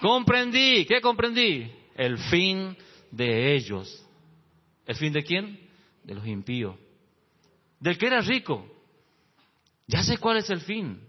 Comprendí. 0.00 0.86
¿Qué 0.86 1.00
comprendí? 1.00 1.70
El 1.96 2.18
fin 2.18 2.76
de 3.10 3.54
ellos. 3.54 4.06
¿El 4.90 4.96
fin 4.96 5.12
de 5.12 5.22
quién? 5.22 5.56
De 6.02 6.16
los 6.16 6.26
impíos. 6.26 6.74
Del 7.78 7.96
que 7.96 8.08
era 8.08 8.20
rico. 8.22 8.66
Ya 9.86 10.02
sé 10.02 10.18
cuál 10.18 10.38
es 10.38 10.50
el 10.50 10.62
fin. 10.62 11.00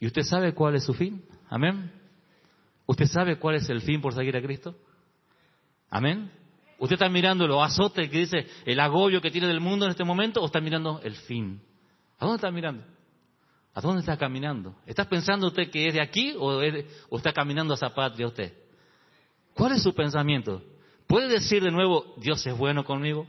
¿Y 0.00 0.06
usted 0.08 0.22
sabe 0.22 0.52
cuál 0.52 0.74
es 0.74 0.82
su 0.82 0.92
fin? 0.92 1.24
Amén. 1.48 1.92
¿Usted 2.84 3.06
sabe 3.06 3.38
cuál 3.38 3.54
es 3.54 3.68
el 3.68 3.82
fin 3.82 4.00
por 4.00 4.14
seguir 4.14 4.36
a 4.36 4.42
Cristo? 4.42 4.74
Amén. 5.90 6.28
¿Usted 6.80 6.94
está 6.94 7.08
mirando 7.08 7.46
lo 7.46 7.62
azote 7.62 8.10
que 8.10 8.18
dice 8.18 8.48
el 8.64 8.80
agobio 8.80 9.20
que 9.20 9.30
tiene 9.30 9.46
del 9.46 9.60
mundo 9.60 9.84
en 9.84 9.92
este 9.92 10.02
momento 10.02 10.42
o 10.42 10.46
está 10.46 10.60
mirando 10.60 11.00
el 11.04 11.14
fin? 11.14 11.62
¿A 12.18 12.24
dónde 12.24 12.38
está 12.38 12.50
mirando? 12.50 12.82
¿A 13.74 13.80
dónde 13.80 14.00
está 14.00 14.16
caminando? 14.16 14.74
¿Está 14.86 15.08
pensando 15.08 15.46
usted 15.46 15.70
que 15.70 15.86
es 15.86 15.94
de 15.94 16.02
aquí 16.02 16.34
o, 16.36 16.60
o 17.10 17.16
está 17.16 17.32
caminando 17.32 17.74
a 17.74 17.76
esa 17.76 17.94
patria 17.94 18.26
usted? 18.26 18.52
¿Cuál 19.54 19.70
es 19.70 19.84
su 19.84 19.94
pensamiento? 19.94 20.64
¿Puede 21.06 21.28
decir 21.28 21.62
de 21.62 21.70
nuevo, 21.70 22.14
Dios 22.16 22.44
es 22.46 22.56
bueno 22.56 22.84
conmigo? 22.84 23.26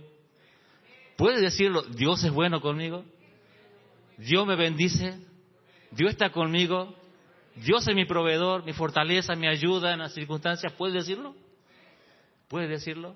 ¿Puede 1.15 1.41
decirlo, 1.41 1.83
Dios 1.83 2.23
es 2.23 2.31
bueno 2.31 2.61
conmigo? 2.61 3.03
¿Dios 4.17 4.45
me 4.47 4.55
bendice? 4.55 5.19
Dios 5.91 6.11
está 6.11 6.31
conmigo, 6.31 6.95
Dios 7.55 7.87
es 7.87 7.95
mi 7.95 8.05
proveedor, 8.05 8.63
mi 8.63 8.73
fortaleza, 8.73 9.35
mi 9.35 9.47
ayuda 9.47 9.93
en 9.93 9.99
las 9.99 10.13
circunstancias. 10.13 10.73
¿Puede 10.73 10.93
decirlo? 10.93 11.35
¿Puede 12.47 12.67
decirlo? 12.67 13.15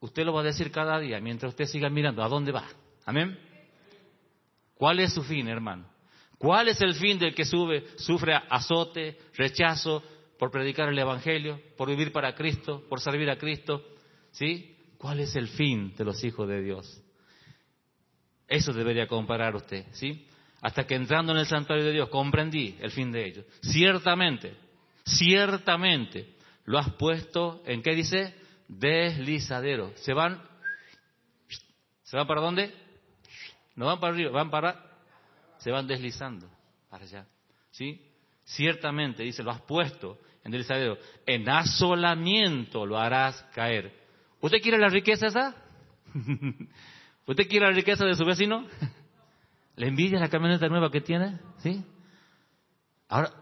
Usted 0.00 0.24
lo 0.24 0.32
va 0.32 0.40
a 0.40 0.44
decir 0.44 0.72
cada 0.72 0.98
día 0.98 1.20
mientras 1.20 1.50
usted 1.50 1.66
siga 1.66 1.90
mirando. 1.90 2.22
¿A 2.22 2.28
dónde 2.28 2.52
va? 2.52 2.64
Amén. 3.04 3.38
¿Cuál 4.74 5.00
es 5.00 5.12
su 5.12 5.22
fin, 5.22 5.46
hermano? 5.48 5.86
¿Cuál 6.38 6.68
es 6.68 6.80
el 6.80 6.94
fin 6.94 7.18
del 7.18 7.34
que 7.34 7.44
sube, 7.44 7.86
sufre 7.96 8.34
azote, 8.34 9.18
rechazo 9.34 10.02
por 10.40 10.50
predicar 10.50 10.88
el 10.88 10.98
Evangelio, 10.98 11.60
por 11.76 11.88
vivir 11.88 12.12
para 12.12 12.34
Cristo, 12.34 12.82
por 12.88 13.00
servir 13.00 13.28
a 13.28 13.36
Cristo? 13.36 13.84
¿Sí? 14.30 14.74
¿Cuál 14.96 15.20
es 15.20 15.36
el 15.36 15.48
fin 15.48 15.94
de 15.94 16.04
los 16.04 16.24
hijos 16.24 16.48
de 16.48 16.62
Dios? 16.62 17.02
Eso 18.48 18.72
debería 18.72 19.06
comparar 19.06 19.54
usted, 19.54 19.84
¿sí? 19.92 20.26
hasta 20.62 20.86
que 20.86 20.94
entrando 20.94 21.32
en 21.32 21.38
el 21.38 21.46
santuario 21.46 21.84
de 21.84 21.92
Dios 21.92 22.08
comprendí 22.08 22.76
el 22.80 22.90
fin 22.90 23.12
de 23.12 23.26
ellos. 23.26 23.44
Ciertamente, 23.60 24.56
ciertamente, 25.04 26.34
lo 26.64 26.78
has 26.78 26.90
puesto 26.94 27.62
en 27.66 27.82
qué 27.82 27.94
dice? 27.94 28.34
Deslizadero. 28.66 29.92
Se 29.96 30.14
van, 30.14 30.42
¿se 32.02 32.16
van 32.16 32.26
para 32.26 32.40
dónde? 32.40 32.74
No 33.74 33.86
van 33.86 34.00
para 34.00 34.14
arriba, 34.14 34.30
van 34.30 34.50
para, 34.50 34.90
se 35.58 35.70
van 35.70 35.86
deslizando 35.86 36.48
para 36.88 37.04
allá. 37.04 37.26
¿Sí? 37.70 38.06
Ciertamente, 38.44 39.22
dice, 39.22 39.42
lo 39.42 39.50
has 39.50 39.60
puesto 39.62 40.18
en 40.44 40.52
deslizadero. 40.52 40.98
En 41.26 41.48
asolamiento 41.48 42.86
lo 42.86 42.98
harás 42.98 43.42
caer. 43.54 43.92
¿Usted 44.40 44.58
quiere 44.60 44.78
la 44.78 44.88
riqueza 44.88 45.26
esa? 45.26 45.54
¿Usted 47.26 47.48
quiere 47.48 47.66
la 47.66 47.72
riqueza 47.72 48.04
de 48.04 48.14
su 48.14 48.24
vecino? 48.24 48.66
¿Le 49.76 49.86
envidia 49.86 50.18
la 50.18 50.28
camioneta 50.28 50.68
nueva 50.68 50.90
que 50.90 51.00
tiene? 51.00 51.38
¿Sí? 51.58 51.84
Ahora, 53.08 53.32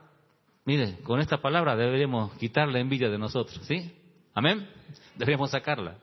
mire, 0.65 0.99
con 1.03 1.21
esta 1.21 1.41
palabra 1.41 1.77
deberíamos 1.77 2.35
quitar 2.35 2.69
la 2.69 2.81
envidia 2.81 3.09
de 3.09 3.19
nosotros, 3.19 3.61
¿sí? 3.67 3.93
Amén. 4.35 4.69
Deberíamos 5.17 5.51
sacarla. 5.51 5.99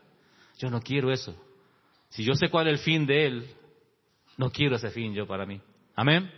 Yo 0.57 0.69
no 0.69 0.81
quiero 0.81 1.11
eso. 1.11 1.35
Si 2.09 2.23
yo 2.23 2.33
sé 2.33 2.49
cuál 2.49 2.67
es 2.67 2.73
el 2.73 2.79
fin 2.79 3.05
de 3.05 3.25
él, 3.25 3.49
no 4.37 4.51
quiero 4.51 4.75
ese 4.75 4.89
fin 4.89 5.13
yo 5.13 5.27
para 5.27 5.45
mí. 5.45 5.61
Amén. 5.95 6.31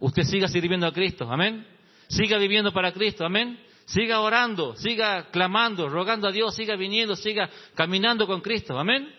Usted 0.00 0.22
siga 0.24 0.48
sirviendo 0.48 0.86
a 0.86 0.92
Cristo. 0.92 1.30
Amén. 1.30 1.66
Siga 2.08 2.38
viviendo 2.38 2.72
para 2.72 2.92
Cristo. 2.92 3.24
Amén. 3.24 3.58
Siga 3.86 4.20
orando, 4.20 4.74
siga 4.76 5.30
clamando, 5.30 5.88
rogando 5.88 6.28
a 6.28 6.32
Dios, 6.32 6.54
siga 6.54 6.74
viniendo, 6.76 7.16
siga 7.16 7.50
caminando 7.74 8.26
con 8.26 8.40
Cristo. 8.40 8.78
Amén. 8.78 9.14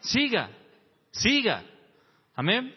Siga, 0.00 0.50
siga. 1.10 1.64
Amén. 2.34 2.74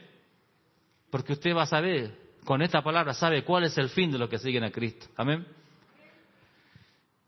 Porque 1.10 1.34
usted 1.34 1.56
va 1.56 1.64
a 1.64 1.68
saber, 1.68 2.18
con 2.46 2.62
esta 2.62 2.82
palabra, 2.82 3.14
sabe 3.14 3.44
cuál 3.44 3.66
es 3.66 3.78
el 3.78 3.90
fin 3.90 4.12
de 4.12 4.18
los 4.18 4.30
que 4.30 4.40
siguen 4.40 4.64
a 4.64 4.72
Cristo. 4.72 5.08
Amén. 5.16 5.46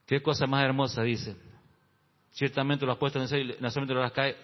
Qué 0.05 0.21
cosa 0.21 0.47
más 0.47 0.63
hermosa 0.63 1.01
dice. 1.03 1.35
Ciertamente 2.31 2.85
los 2.85 2.97
puesto 2.97 3.21
en 3.21 3.33
el 3.33 3.57
nacimiento 3.59 3.95
de 3.95 4.01
las 4.01 4.11
cae. 4.11 4.35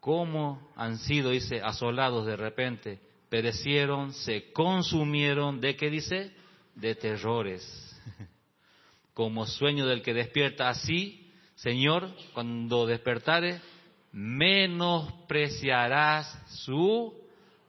¿Cómo 0.00 0.72
han 0.76 0.98
sido, 0.98 1.30
dice, 1.30 1.60
asolados 1.62 2.26
de 2.26 2.36
repente? 2.36 3.00
Perecieron, 3.30 4.12
se 4.12 4.52
consumieron, 4.52 5.60
¿de 5.60 5.76
qué 5.76 5.88
dice? 5.88 6.32
De 6.74 6.94
terrores. 6.94 7.90
Como 9.14 9.46
sueño 9.46 9.86
del 9.86 10.02
que 10.02 10.12
despierta 10.12 10.68
así, 10.68 11.32
Señor, 11.54 12.10
cuando 12.34 12.84
despertare, 12.84 13.62
menospreciarás 14.12 16.26
su 16.64 17.24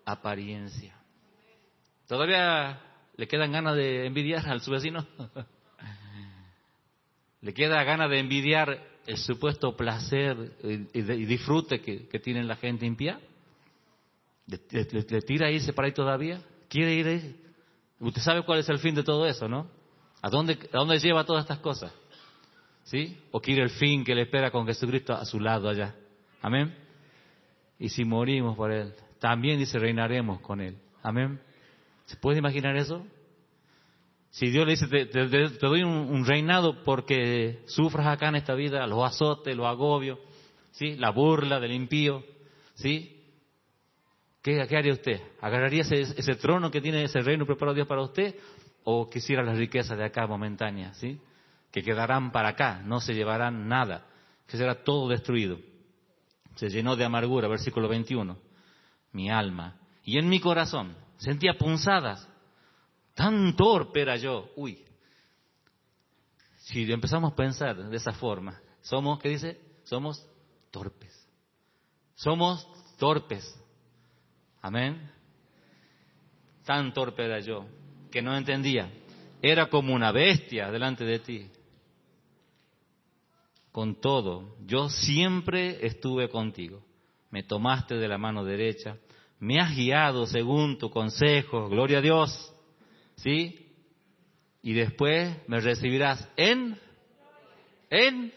apariencia. 0.05 0.95
¿Todavía 2.07 2.79
le 3.15 3.27
quedan 3.27 3.51
ganas 3.51 3.75
de 3.75 4.05
envidiar 4.05 4.47
al 4.47 4.61
su 4.61 4.69
vecino? 4.71 5.05
¿Le 7.41 7.53
queda 7.53 7.83
ganas 7.83 8.09
de 8.09 8.19
envidiar 8.19 8.81
el 9.05 9.17
supuesto 9.17 9.77
placer 9.77 10.53
y, 10.63 11.01
disfrute 11.01 11.79
que, 11.79 12.19
tiene 12.19 12.43
la 12.43 12.55
gente 12.55 12.87
impía? 12.87 13.19
¿Le, 14.47 14.57
tira 15.21 15.47
a 15.47 15.51
irse 15.51 15.73
para 15.73 15.87
ahí 15.87 15.93
todavía? 15.93 16.41
¿Quiere 16.69 16.95
ir 16.95 17.07
ahí? 17.07 17.39
Usted 17.99 18.21
sabe 18.21 18.43
cuál 18.43 18.59
es 18.59 18.69
el 18.69 18.79
fin 18.79 18.95
de 18.95 19.03
todo 19.03 19.27
eso, 19.27 19.47
¿no? 19.47 19.69
¿A 20.25 20.29
dónde, 20.31 20.57
¿A 20.73 20.77
dónde 20.79 20.97
lleva 20.97 21.23
todas 21.23 21.43
estas 21.43 21.59
cosas? 21.59 21.93
¿Sí? 22.85 23.15
¿O 23.29 23.39
quiere 23.39 23.61
el 23.61 23.69
fin 23.69 24.03
que 24.03 24.15
le 24.15 24.23
espera 24.23 24.49
con 24.49 24.65
Jesucristo 24.65 25.13
a 25.13 25.23
su 25.23 25.39
lado 25.39 25.69
allá? 25.69 25.93
Amén. 26.41 26.75
Y 27.77 27.89
si 27.89 28.03
morimos 28.05 28.57
por 28.57 28.71
Él, 28.71 28.91
también 29.19 29.59
dice, 29.59 29.77
reinaremos 29.77 30.41
con 30.41 30.61
Él. 30.61 30.79
Amén. 31.03 31.39
¿Se 32.05 32.17
puede 32.17 32.39
imaginar 32.39 32.75
eso? 32.75 33.05
Si 34.31 34.49
Dios 34.49 34.65
le 34.65 34.71
dice, 34.71 34.87
te, 34.87 35.27
doy 35.59 35.83
un, 35.83 36.25
reinado 36.25 36.83
porque 36.83 37.61
sufras 37.67 38.07
acá 38.07 38.29
en 38.29 38.37
esta 38.37 38.55
vida, 38.55 38.87
los 38.87 39.03
azotes, 39.03 39.55
los 39.55 39.67
agobios, 39.67 40.17
¿sí? 40.71 40.95
la 40.95 41.11
burla 41.11 41.59
del 41.59 41.71
impío, 41.71 42.23
¿sí? 42.73 43.11
¿Qué, 44.41 44.59
haría 44.59 44.93
usted? 44.93 45.21
¿Agarraría 45.39 45.81
ese, 45.81 46.01
ese, 46.01 46.35
trono 46.35 46.71
que 46.71 46.81
tiene 46.81 47.03
ese 47.03 47.21
reino 47.21 47.45
preparado 47.45 47.75
Dios 47.75 47.87
para 47.87 48.01
usted? 48.01 48.35
¿O 48.85 49.09
quisiera 49.09 49.43
las 49.43 49.57
riquezas 49.57 49.97
de 49.97 50.05
acá 50.05 50.27
momentáneas, 50.27 50.95
¿sí? 50.97 51.19
Que 51.71 51.83
quedarán 51.83 52.31
para 52.31 52.49
acá, 52.49 52.81
no 52.85 53.01
se 53.01 53.13
llevarán 53.13 53.67
nada, 53.67 54.05
que 54.47 54.57
será 54.57 54.83
todo 54.83 55.09
destruido. 55.09 55.59
Se 56.55 56.69
llenó 56.69 56.95
de 56.95 57.03
amargura, 57.03 57.47
versículo 57.47 57.89
21. 57.89 58.37
Mi 59.11 59.29
alma. 59.29 59.75
Y 60.03 60.19
en 60.19 60.29
mi 60.29 60.39
corazón 60.39 60.95
sentía 61.17 61.57
punzadas 61.57 62.29
Tan 63.15 63.55
torpe 63.55 64.01
era 64.01 64.17
yo. 64.17 64.49
Uy. 64.55 64.85
Si 66.57 66.91
empezamos 66.91 67.31
a 67.31 67.35
pensar 67.35 67.75
de 67.77 67.97
esa 67.97 68.11
forma, 68.11 68.59
somos, 68.81 69.19
¿qué 69.19 69.29
dice? 69.29 69.59
Somos 69.83 70.23
torpes. 70.69 71.27
Somos 72.15 72.67
torpes. 72.97 73.43
Amén. 74.61 75.11
Tan 76.65 76.93
torpe 76.93 77.23
era 77.23 77.39
yo 77.39 77.65
que 78.15 78.21
no 78.21 78.37
entendía. 78.37 78.89
Era 79.41 79.65
como 79.65 79.93
una 79.93 80.13
bestia 80.13 80.71
delante 80.71 81.03
de 81.03 81.19
ti. 81.19 81.49
Con 83.73 83.99
todo, 83.99 84.55
yo 84.65 84.87
siempre 84.87 85.85
estuve 85.85 86.29
contigo. 86.29 86.81
Me 87.29 87.43
tomaste 87.43 87.95
de 87.95 88.07
la 88.07 88.17
mano 88.17 88.45
derecha. 88.45 88.95
Me 89.37 89.59
has 89.59 89.75
guiado 89.75 90.27
según 90.27 90.77
tu 90.77 90.89
consejo. 90.89 91.67
Gloria 91.67 91.97
a 91.97 92.01
Dios. 92.01 92.53
¿Sí? 93.17 93.67
Y 94.61 94.71
después 94.71 95.35
me 95.49 95.59
recibirás 95.59 96.25
en, 96.37 96.79
en, 97.89 98.33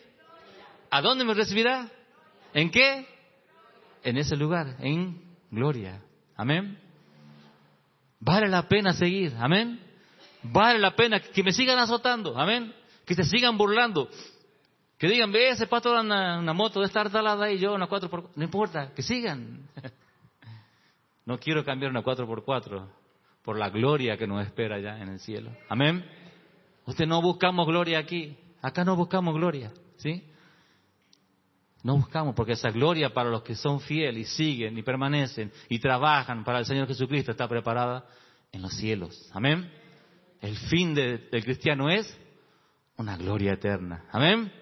¿a 0.90 1.00
dónde 1.00 1.24
me 1.24 1.34
recibirá? 1.34 1.88
¿En 2.52 2.72
qué? 2.72 3.06
En 4.02 4.16
ese 4.16 4.34
lugar, 4.34 4.74
en 4.80 5.22
gloria. 5.52 6.02
Amén. 6.34 6.87
Vale 8.20 8.48
la 8.48 8.68
pena 8.68 8.92
seguir. 8.92 9.34
Amén. 9.38 9.80
Vale 10.42 10.78
la 10.78 10.94
pena 10.94 11.20
que 11.20 11.42
me 11.42 11.52
sigan 11.52 11.78
azotando. 11.78 12.38
Amén. 12.38 12.72
Que 13.04 13.14
se 13.14 13.24
sigan 13.24 13.56
burlando. 13.56 14.08
Que 14.98 15.08
digan, 15.08 15.30
ve, 15.30 15.50
ese 15.50 15.68
anda 15.70 16.38
una 16.38 16.52
moto 16.52 16.80
de 16.80 16.86
estar 16.86 17.08
talada 17.10 17.50
y 17.50 17.58
yo 17.58 17.74
una 17.74 17.88
4x4. 17.88 18.30
No 18.34 18.44
importa, 18.44 18.92
que 18.94 19.02
sigan. 19.02 19.68
No 21.24 21.38
quiero 21.38 21.62
cambiar 21.62 21.90
una 21.90 22.02
4x4 22.02 22.88
por 23.42 23.58
la 23.58 23.68
gloria 23.68 24.16
que 24.16 24.26
nos 24.26 24.46
espera 24.46 24.76
allá 24.76 24.98
en 24.98 25.10
el 25.10 25.20
cielo. 25.20 25.50
Amén. 25.68 26.02
Usted 26.86 27.06
no 27.06 27.20
buscamos 27.20 27.66
gloria 27.66 27.98
aquí. 27.98 28.34
Acá 28.62 28.82
no 28.82 28.96
buscamos 28.96 29.34
gloria, 29.34 29.70
¿sí? 29.98 30.24
No 31.82 31.96
buscamos 31.96 32.34
porque 32.34 32.52
esa 32.52 32.70
gloria 32.70 33.14
para 33.14 33.30
los 33.30 33.42
que 33.42 33.54
son 33.54 33.80
fieles 33.80 34.28
y 34.28 34.36
siguen 34.36 34.76
y 34.76 34.82
permanecen 34.82 35.52
y 35.68 35.78
trabajan 35.78 36.44
para 36.44 36.58
el 36.58 36.66
Señor 36.66 36.88
Jesucristo 36.88 37.30
está 37.30 37.48
preparada 37.48 38.04
en 38.50 38.62
los 38.62 38.74
cielos. 38.74 39.30
Amén. 39.32 39.70
El 40.40 40.56
fin 40.56 40.94
del 40.94 41.44
cristiano 41.44 41.88
es 41.88 42.16
una 42.96 43.16
gloria 43.16 43.52
eterna. 43.52 44.04
Amén. 44.10 44.52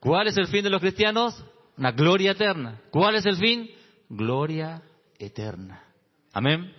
¿Cuál 0.00 0.28
es 0.28 0.36
el 0.36 0.46
fin 0.48 0.62
de 0.62 0.70
los 0.70 0.80
cristianos? 0.80 1.42
Una 1.78 1.92
gloria 1.92 2.32
eterna. 2.32 2.80
¿Cuál 2.90 3.16
es 3.16 3.26
el 3.26 3.36
fin? 3.36 3.70
Gloria 4.08 4.82
eterna. 5.18 5.82
Amén. 6.32 6.72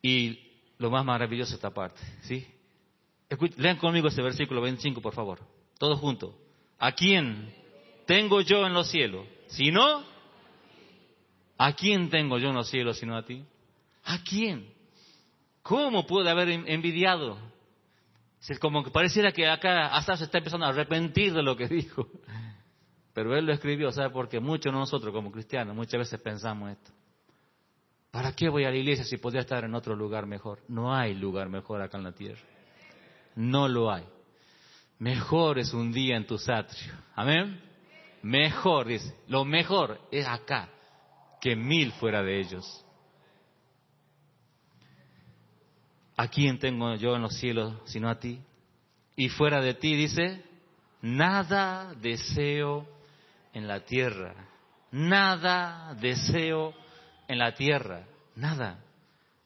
Y 0.00 0.38
lo 0.78 0.90
más 0.90 1.04
maravilloso 1.04 1.54
esta 1.54 1.70
parte, 1.70 2.00
¿sí? 2.22 2.46
lean 3.56 3.78
conmigo 3.78 4.08
ese 4.08 4.22
versículo 4.22 4.60
25, 4.60 5.00
por 5.00 5.14
favor. 5.14 5.40
Todos 5.78 5.98
juntos. 5.98 6.34
¿A 6.78 6.92
quién 6.92 7.54
tengo 8.06 8.40
yo 8.40 8.66
en 8.66 8.74
los 8.74 8.90
cielos? 8.90 9.26
Si 9.48 9.70
no, 9.70 10.04
¿a 11.58 11.72
quién 11.74 12.10
tengo 12.10 12.38
yo 12.38 12.48
en 12.48 12.54
los 12.54 12.68
cielos 12.68 12.98
sino 12.98 13.16
a 13.16 13.24
ti? 13.24 13.44
¿A 14.04 14.18
quién? 14.22 14.72
¿Cómo 15.62 16.06
puede 16.06 16.30
haber 16.30 16.48
envidiado? 16.50 17.38
Como 18.60 18.84
que 18.84 18.90
pareciera 18.90 19.32
que 19.32 19.48
acá 19.48 19.86
hasta 19.86 20.16
se 20.16 20.24
está 20.24 20.38
empezando 20.38 20.66
a 20.66 20.70
arrepentir 20.70 21.32
de 21.32 21.42
lo 21.42 21.56
que 21.56 21.68
dijo. 21.68 22.08
Pero 23.14 23.36
él 23.36 23.46
lo 23.46 23.52
escribió, 23.52 23.90
¿sabe? 23.92 24.10
Porque 24.10 24.40
muchos 24.40 24.72
de 24.72 24.78
nosotros 24.78 25.12
como 25.14 25.30
cristianos 25.30 25.74
muchas 25.74 25.98
veces 25.98 26.20
pensamos 26.20 26.72
esto. 26.72 26.90
¿Para 28.10 28.32
qué 28.32 28.48
voy 28.48 28.64
a 28.64 28.70
la 28.70 28.76
iglesia 28.76 29.04
si 29.04 29.16
podría 29.16 29.40
estar 29.40 29.64
en 29.64 29.74
otro 29.74 29.96
lugar 29.96 30.26
mejor? 30.26 30.60
No 30.68 30.94
hay 30.94 31.14
lugar 31.14 31.48
mejor 31.48 31.80
acá 31.80 31.96
en 31.96 32.04
la 32.04 32.12
tierra. 32.12 32.42
No 33.34 33.66
lo 33.66 33.90
hay. 33.90 34.04
Mejor 34.98 35.58
es 35.58 35.72
un 35.72 35.92
día 35.92 36.16
en 36.16 36.26
tu 36.26 36.36
atrio. 36.36 36.92
Amén. 37.14 37.60
Mejor, 38.22 38.86
dice. 38.86 39.14
Lo 39.28 39.44
mejor 39.44 40.00
es 40.10 40.26
acá 40.26 40.68
que 41.40 41.56
mil 41.56 41.92
fuera 41.92 42.22
de 42.22 42.40
ellos. 42.40 42.84
¿A 46.16 46.28
quién 46.28 46.58
tengo 46.58 46.94
yo 46.94 47.16
en 47.16 47.22
los 47.22 47.36
cielos 47.36 47.74
sino 47.86 48.08
a 48.08 48.18
ti? 48.18 48.40
Y 49.16 49.28
fuera 49.28 49.60
de 49.60 49.74
ti, 49.74 49.94
dice, 49.94 50.42
nada 51.02 51.94
deseo 51.94 52.88
en 53.52 53.68
la 53.68 53.80
tierra. 53.80 54.34
Nada 54.90 55.94
deseo 56.00 56.74
en 57.28 57.38
la 57.38 57.54
tierra. 57.54 58.06
Nada. 58.36 58.82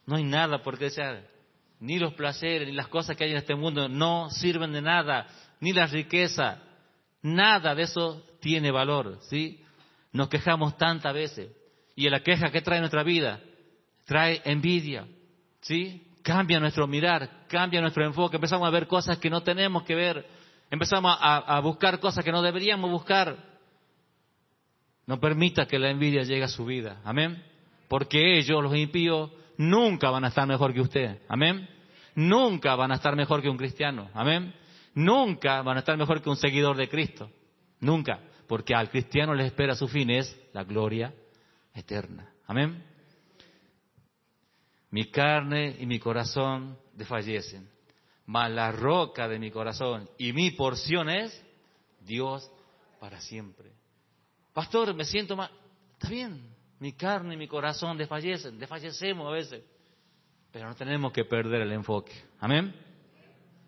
No 0.06 0.16
hay 0.16 0.24
nada 0.24 0.62
porque 0.62 0.90
sea 0.90 1.22
ni 1.80 1.98
los 1.98 2.14
placeres, 2.14 2.68
ni 2.68 2.74
las 2.74 2.88
cosas 2.88 3.16
que 3.16 3.24
hay 3.24 3.30
en 3.30 3.36
este 3.36 3.54
mundo 3.54 3.88
no 3.88 4.30
sirven 4.30 4.72
de 4.72 4.82
nada, 4.82 5.26
ni 5.60 5.72
la 5.72 5.86
riqueza. 5.86 6.62
Nada 7.22 7.74
de 7.74 7.82
eso 7.82 8.24
tiene 8.40 8.70
valor, 8.70 9.18
¿sí? 9.22 9.62
Nos 10.12 10.28
quejamos 10.28 10.76
tantas 10.76 11.14
veces. 11.14 11.50
Y 11.94 12.08
la 12.08 12.20
queja 12.20 12.50
que 12.50 12.62
trae 12.62 12.80
nuestra 12.80 13.02
vida 13.02 13.40
trae 14.04 14.40
envidia, 14.44 15.06
¿sí? 15.60 16.02
Cambia 16.22 16.60
nuestro 16.60 16.86
mirar, 16.86 17.46
cambia 17.48 17.80
nuestro 17.80 18.04
enfoque. 18.04 18.36
Empezamos 18.36 18.66
a 18.66 18.70
ver 18.70 18.86
cosas 18.86 19.18
que 19.18 19.30
no 19.30 19.42
tenemos 19.42 19.82
que 19.84 19.94
ver. 19.94 20.26
Empezamos 20.70 21.16
a, 21.20 21.36
a 21.38 21.60
buscar 21.60 22.00
cosas 22.00 22.24
que 22.24 22.32
no 22.32 22.42
deberíamos 22.42 22.90
buscar. 22.90 23.36
No 25.06 25.18
permita 25.20 25.66
que 25.66 25.78
la 25.78 25.90
envidia 25.90 26.22
llegue 26.22 26.44
a 26.44 26.48
su 26.48 26.64
vida. 26.64 27.00
Amén. 27.04 27.42
Porque 27.88 28.38
ellos, 28.38 28.62
los 28.62 28.76
impíos, 28.76 29.30
nunca 29.58 30.10
van 30.10 30.24
a 30.24 30.28
estar 30.28 30.46
mejor 30.46 30.72
que 30.72 30.80
usted. 30.80 31.20
Amén. 31.28 31.68
Nunca 32.14 32.74
van 32.74 32.90
a 32.92 32.94
estar 32.94 33.14
mejor 33.14 33.42
que 33.42 33.50
un 33.50 33.58
cristiano. 33.58 34.08
Amén. 34.14 34.54
Nunca 34.94 35.60
van 35.62 35.76
a 35.76 35.80
estar 35.80 35.96
mejor 35.96 36.22
que 36.22 36.30
un 36.30 36.36
seguidor 36.36 36.76
de 36.76 36.88
Cristo. 36.88 37.30
Nunca. 37.80 38.20
Porque 38.48 38.74
al 38.74 38.90
cristiano 38.90 39.34
le 39.34 39.46
espera 39.46 39.74
su 39.74 39.86
fin 39.86 40.10
es 40.10 40.34
la 40.52 40.64
gloria 40.64 41.12
eterna. 41.74 42.32
Amén. 42.46 42.82
Mi 44.90 45.10
carne 45.10 45.76
y 45.78 45.86
mi 45.86 45.98
corazón 45.98 46.78
desfallecen, 46.94 47.68
mas 48.24 48.50
la 48.50 48.72
roca 48.72 49.28
de 49.28 49.38
mi 49.38 49.50
corazón 49.50 50.08
y 50.16 50.32
mi 50.32 50.50
porción 50.52 51.10
es 51.10 51.44
Dios 52.00 52.50
para 52.98 53.20
siempre. 53.20 53.70
Pastor, 54.54 54.94
me 54.94 55.04
siento 55.04 55.36
mal. 55.36 55.50
Está 55.92 56.08
bien, 56.08 56.42
mi 56.80 56.92
carne 56.92 57.34
y 57.34 57.36
mi 57.36 57.48
corazón 57.48 57.96
desfallecen, 57.96 58.58
desfallecemos 58.58 59.26
a 59.26 59.30
veces, 59.30 59.64
pero 60.52 60.68
no 60.68 60.74
tenemos 60.74 61.12
que 61.12 61.24
perder 61.24 61.62
el 61.62 61.72
enfoque. 61.72 62.12
Amén. 62.40 62.74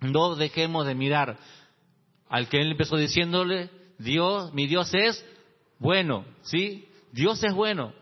No 0.00 0.34
dejemos 0.36 0.86
de 0.86 0.94
mirar 0.94 1.38
al 2.28 2.48
que 2.48 2.60
él 2.60 2.70
empezó 2.70 2.96
diciéndole, 2.96 3.70
Dios, 3.98 4.52
mi 4.54 4.66
Dios 4.66 4.94
es 4.94 5.24
bueno, 5.78 6.24
¿sí? 6.42 6.88
Dios 7.12 7.42
es 7.42 7.52
bueno, 7.52 7.92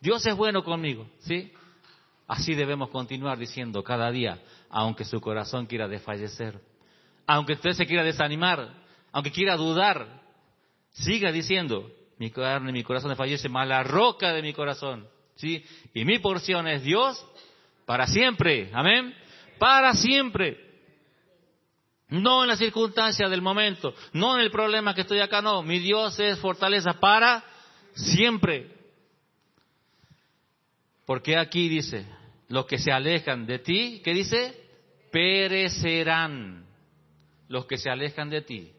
Dios 0.00 0.24
es 0.26 0.34
bueno 0.34 0.64
conmigo, 0.64 1.06
¿sí? 1.20 1.52
Así 2.26 2.54
debemos 2.54 2.88
continuar 2.88 3.38
diciendo 3.38 3.84
cada 3.84 4.10
día, 4.10 4.40
aunque 4.70 5.04
su 5.04 5.20
corazón 5.20 5.66
quiera 5.66 5.86
desfallecer, 5.86 6.58
aunque 7.26 7.52
usted 7.52 7.72
se 7.72 7.86
quiera 7.86 8.02
desanimar, 8.02 8.72
aunque 9.12 9.30
quiera 9.30 9.56
dudar, 9.56 10.22
siga 10.92 11.30
diciendo, 11.30 11.90
mi 12.18 12.30
carne 12.30 12.72
mi 12.72 12.82
corazón 12.82 13.10
desfallece, 13.10 13.48
más 13.48 13.66
la 13.66 13.82
roca 13.82 14.32
de 14.32 14.42
mi 14.42 14.52
corazón. 14.52 15.08
¿sí? 15.36 15.64
Y 15.92 16.04
mi 16.04 16.18
porción 16.18 16.66
es 16.68 16.82
Dios 16.82 17.24
para 17.86 18.06
siempre. 18.06 18.70
Amén. 18.72 19.14
Para 19.58 19.94
siempre. 19.94 20.60
No 22.08 22.42
en 22.42 22.48
la 22.48 22.56
circunstancia 22.56 23.28
del 23.28 23.42
momento, 23.42 23.94
no 24.12 24.36
en 24.36 24.42
el 24.42 24.50
problema 24.50 24.94
que 24.94 25.00
estoy 25.00 25.20
acá, 25.20 25.42
no. 25.42 25.62
Mi 25.62 25.78
Dios 25.78 26.18
es 26.20 26.38
fortaleza 26.38 26.94
para 27.00 27.44
siempre. 27.94 28.70
Porque 31.06 31.36
aquí 31.36 31.68
dice, 31.68 32.06
los 32.48 32.66
que 32.66 32.78
se 32.78 32.92
alejan 32.92 33.46
de 33.46 33.58
ti, 33.58 34.00
¿qué 34.04 34.12
dice? 34.12 34.54
Perecerán. 35.10 36.66
Los 37.48 37.66
que 37.66 37.78
se 37.78 37.90
alejan 37.90 38.30
de 38.30 38.42
ti. 38.42 38.72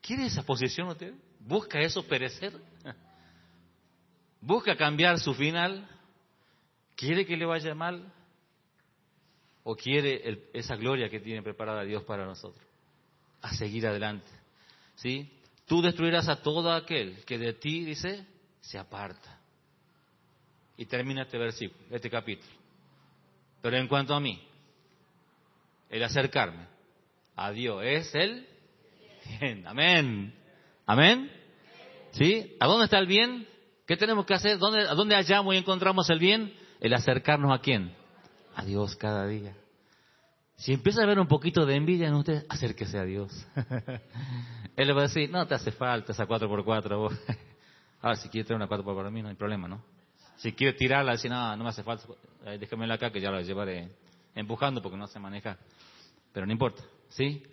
¿Quiere 0.00 0.26
esa 0.26 0.42
posición 0.42 0.88
usted? 0.88 1.12
¿Busca 1.40 1.80
eso 1.80 2.06
perecer? 2.06 2.52
¿Busca 4.40 4.76
cambiar 4.76 5.18
su 5.18 5.34
final? 5.34 5.88
¿Quiere 6.94 7.26
que 7.26 7.36
le 7.36 7.46
vaya 7.46 7.74
mal? 7.74 8.12
¿O 9.64 9.74
quiere 9.74 10.48
esa 10.52 10.76
gloria 10.76 11.10
que 11.10 11.20
tiene 11.20 11.42
preparada 11.42 11.82
Dios 11.82 12.04
para 12.04 12.24
nosotros? 12.24 12.64
A 13.42 13.54
seguir 13.54 13.86
adelante. 13.86 14.30
¿Sí? 14.96 15.30
Tú 15.66 15.82
destruirás 15.82 16.28
a 16.28 16.42
todo 16.42 16.72
aquel 16.72 17.24
que 17.24 17.38
de 17.38 17.54
ti, 17.54 17.84
dice, 17.84 18.26
se 18.60 18.78
aparta. 18.78 19.38
Y 20.76 20.86
termina 20.86 21.22
este 21.22 21.38
versículo, 21.38 21.84
este 21.90 22.10
capítulo. 22.10 22.52
Pero 23.62 23.76
en 23.76 23.86
cuanto 23.86 24.14
a 24.14 24.20
mí, 24.20 24.42
el 25.90 26.02
acercarme 26.02 26.66
a 27.36 27.50
Dios 27.50 27.82
es 27.84 28.14
el 28.14 28.46
bien. 29.38 29.66
Amén. 29.66 30.39
Amén. 30.90 31.30
¿Sí? 32.10 32.56
¿A 32.58 32.66
dónde 32.66 32.86
está 32.86 32.98
el 32.98 33.06
bien? 33.06 33.46
¿Qué 33.86 33.96
tenemos 33.96 34.26
que 34.26 34.34
hacer? 34.34 34.58
¿Dónde, 34.58 34.88
¿A 34.88 34.94
dónde 34.94 35.14
hallamos 35.14 35.54
y 35.54 35.58
encontramos 35.58 36.10
el 36.10 36.18
bien? 36.18 36.52
El 36.80 36.92
acercarnos 36.94 37.56
a 37.56 37.62
quién? 37.62 37.94
A 38.56 38.64
Dios 38.64 38.96
cada 38.96 39.24
día. 39.28 39.54
Si 40.56 40.72
empieza 40.72 41.00
a 41.00 41.04
haber 41.04 41.20
un 41.20 41.28
poquito 41.28 41.64
de 41.64 41.76
envidia 41.76 42.08
en 42.08 42.14
usted, 42.14 42.44
acérquese 42.48 42.98
a 42.98 43.04
Dios. 43.04 43.30
Él 44.76 44.88
le 44.88 44.92
va 44.92 45.02
a 45.02 45.04
decir, 45.04 45.30
no 45.30 45.46
te 45.46 45.54
hace 45.54 45.70
falta 45.70 46.10
esa 46.10 46.26
4x4 46.26 46.96
vos. 46.96 47.14
Ahora, 48.02 48.16
si 48.16 48.28
quiere 48.28 48.48
traer 48.48 48.60
una 48.60 48.68
4x4 48.68 48.96
para 48.96 49.10
mí, 49.12 49.22
no 49.22 49.28
hay 49.28 49.36
problema, 49.36 49.68
¿no? 49.68 49.84
Si 50.38 50.54
quiere 50.54 50.76
tirarla, 50.76 51.12
decir, 51.12 51.30
no, 51.30 51.56
no 51.56 51.62
me 51.62 51.70
hace 51.70 51.84
falta, 51.84 52.04
eh, 52.46 52.58
déjamela 52.58 52.94
acá 52.94 53.12
que 53.12 53.20
ya 53.20 53.30
la 53.30 53.42
llevaré 53.42 53.94
empujando 54.34 54.82
porque 54.82 54.98
no 54.98 55.06
se 55.06 55.20
maneja. 55.20 55.56
Pero 56.32 56.46
no 56.46 56.52
importa, 56.52 56.82
¿sí? 57.10 57.44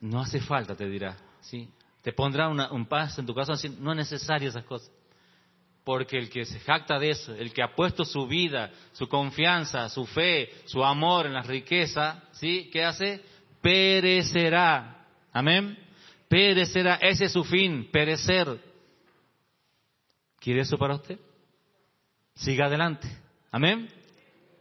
No 0.00 0.22
hace 0.22 0.40
falta, 0.40 0.74
te 0.74 0.88
dirá, 0.88 1.18
¿sí? 1.42 1.70
Te 2.06 2.12
pondrá 2.12 2.48
un 2.48 2.86
paz 2.86 3.18
en 3.18 3.26
tu 3.26 3.34
corazón, 3.34 3.58
no 3.80 3.90
es 3.90 3.96
necesario 3.96 4.48
esas 4.48 4.62
cosas. 4.62 4.92
Porque 5.82 6.16
el 6.16 6.30
que 6.30 6.44
se 6.44 6.60
jacta 6.60 7.00
de 7.00 7.10
eso, 7.10 7.34
el 7.34 7.52
que 7.52 7.64
ha 7.64 7.74
puesto 7.74 8.04
su 8.04 8.28
vida, 8.28 8.70
su 8.92 9.08
confianza, 9.08 9.88
su 9.88 10.06
fe, 10.06 10.52
su 10.66 10.84
amor 10.84 11.26
en 11.26 11.34
la 11.34 11.42
riqueza, 11.42 12.22
¿sí? 12.30 12.70
¿Qué 12.72 12.84
hace? 12.84 13.24
Perecerá. 13.60 15.04
Amén. 15.32 15.76
Perecerá. 16.28 16.94
Ese 17.02 17.24
es 17.24 17.32
su 17.32 17.42
fin, 17.42 17.90
perecer. 17.90 18.56
¿Quiere 20.38 20.60
eso 20.60 20.78
para 20.78 20.94
usted? 20.94 21.18
Siga 22.36 22.66
adelante. 22.66 23.08
Amén. 23.50 23.90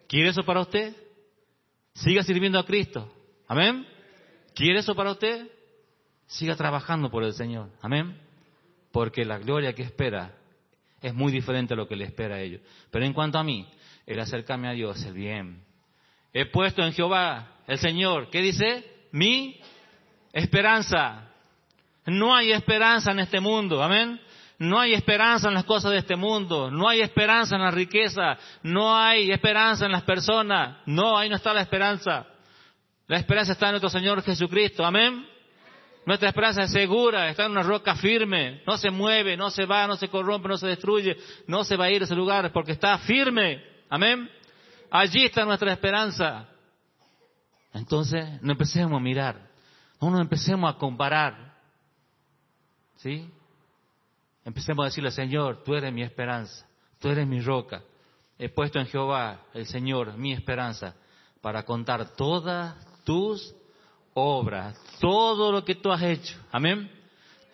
¿Quiere 0.08 0.29
eso 0.29 0.41
para 0.41 0.62
usted? 0.62 0.95
Siga 1.93 2.23
sirviendo 2.23 2.58
a 2.58 2.65
Cristo. 2.65 3.08
Amén. 3.47 3.86
¿Quiere 4.55 4.79
eso 4.79 4.95
para 4.95 5.12
usted? 5.12 5.47
Siga 6.27 6.55
trabajando 6.55 7.09
por 7.09 7.23
el 7.23 7.33
Señor. 7.33 7.69
Amén. 7.81 8.19
Porque 8.91 9.25
la 9.25 9.38
gloria 9.38 9.73
que 9.73 9.83
espera 9.83 10.33
es 11.01 11.13
muy 11.13 11.31
diferente 11.31 11.73
a 11.73 11.77
lo 11.77 11.88
que 11.88 11.95
le 11.95 12.05
espera 12.05 12.35
a 12.35 12.41
ellos. 12.41 12.61
Pero 12.91 13.05
en 13.05 13.13
cuanto 13.13 13.38
a 13.38 13.43
mí, 13.43 13.67
el 14.05 14.19
acercarme 14.19 14.67
a 14.67 14.71
Dios, 14.71 15.03
el 15.05 15.13
bien. 15.13 15.63
He 16.33 16.45
puesto 16.45 16.83
en 16.83 16.93
Jehová, 16.93 17.59
el 17.67 17.77
Señor, 17.77 18.29
¿qué 18.29 18.41
dice? 18.41 18.85
Mi 19.11 19.59
esperanza. 20.33 21.29
No 22.05 22.35
hay 22.35 22.51
esperanza 22.51 23.11
en 23.11 23.19
este 23.19 23.39
mundo. 23.39 23.81
Amén. 23.83 24.19
No 24.57 24.79
hay 24.79 24.93
esperanza 24.93 25.49
en 25.49 25.53
las 25.53 25.65
cosas 25.65 25.91
de 25.91 25.97
este 25.97 26.15
mundo, 26.15 26.71
no 26.71 26.88
hay 26.88 27.01
esperanza 27.01 27.55
en 27.55 27.61
la 27.61 27.71
riqueza, 27.71 28.38
no 28.63 28.95
hay 28.95 29.31
esperanza 29.31 29.85
en 29.85 29.91
las 29.91 30.03
personas, 30.03 30.77
no, 30.85 31.17
ahí 31.17 31.29
no 31.29 31.35
está 31.35 31.53
la 31.53 31.61
esperanza. 31.61 32.25
La 33.07 33.17
esperanza 33.17 33.51
está 33.51 33.67
en 33.67 33.71
nuestro 33.73 33.89
Señor 33.89 34.23
Jesucristo, 34.23 34.85
amén. 34.85 35.27
Nuestra 36.05 36.29
esperanza 36.29 36.63
es 36.63 36.71
segura, 36.71 37.29
está 37.29 37.45
en 37.45 37.51
una 37.51 37.63
roca 37.63 37.95
firme, 37.95 38.61
no 38.67 38.77
se 38.77 38.91
mueve, 38.91 39.35
no 39.35 39.49
se 39.49 39.65
va, 39.65 39.87
no 39.87 39.95
se 39.95 40.07
corrompe, 40.07 40.47
no 40.47 40.57
se 40.57 40.67
destruye, 40.67 41.17
no 41.47 41.63
se 41.63 41.75
va 41.75 41.85
a 41.85 41.91
ir 41.91 42.01
a 42.01 42.05
ese 42.05 42.15
lugar 42.15 42.53
porque 42.53 42.73
está 42.73 42.97
firme, 42.99 43.63
amén. 43.89 44.29
Allí 44.91 45.25
está 45.25 45.45
nuestra 45.45 45.71
esperanza. 45.73 46.47
Entonces, 47.73 48.39
no 48.41 48.51
empecemos 48.51 48.95
a 48.97 49.03
mirar, 49.03 49.49
no 49.99 50.11
nos 50.11 50.21
empecemos 50.21 50.73
a 50.73 50.77
comparar, 50.77 51.55
¿sí? 52.97 53.27
Empecemos 54.45 54.83
a 54.83 54.85
decirle, 54.89 55.09
Señor, 55.09 55.63
tú 55.63 55.73
eres 55.73 55.91
mi 55.91 56.03
esperanza, 56.03 56.67
tú 56.99 57.09
eres 57.09 57.25
mi 57.25 57.41
roca. 57.41 57.81
He 58.37 58.49
puesto 58.49 58.79
en 58.79 58.85
Jehová, 58.85 59.41
el 59.55 59.65
Señor, 59.65 60.15
mi 60.17 60.33
esperanza, 60.33 60.93
para 61.41 61.63
contar 61.63 62.15
todas 62.15 62.75
tus 63.03 63.55
obras, 64.15 64.82
todo 64.99 65.51
lo 65.51 65.63
que 65.63 65.75
tú 65.75 65.91
has 65.91 66.01
hecho. 66.01 66.36
Amén. 66.51 66.89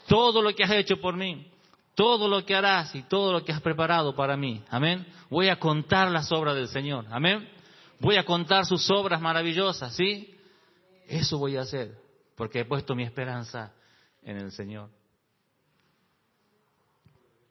Todo 0.08 0.42
lo 0.42 0.54
que 0.56 0.64
has 0.64 0.72
hecho 0.72 1.02
por 1.02 1.18
mí, 1.18 1.48
todo 1.96 2.28
lo 2.28 2.46
que 2.46 2.56
harás 2.56 2.96
y 2.96 3.04
todo 3.04 3.34
lo 3.34 3.44
que 3.44 3.52
has 3.52 3.62
preparado 3.62 4.16
para 4.16 4.38
mí. 4.38 4.64
Amén. 4.70 5.06
Voy 5.30 5.50
a 5.50 5.60
contar 5.60 6.10
las 6.10 6.32
obras 6.32 6.56
del 6.56 6.68
Señor. 6.68 7.06
Amén. 7.12 7.48
Voy 8.00 8.18
a 8.18 8.26
contar 8.26 8.66
sus 8.66 8.90
obras 8.90 9.22
maravillosas, 9.22 9.96
¿sí? 9.96 10.36
Eso 11.08 11.38
voy 11.38 11.58
a 11.58 11.62
hacer, 11.62 11.98
porque 12.36 12.62
he 12.62 12.66
puesto 12.66 12.96
mi 12.96 13.04
esperanza 13.04 13.74
en 14.24 14.38
el 14.38 14.52
Señor. 14.52 14.90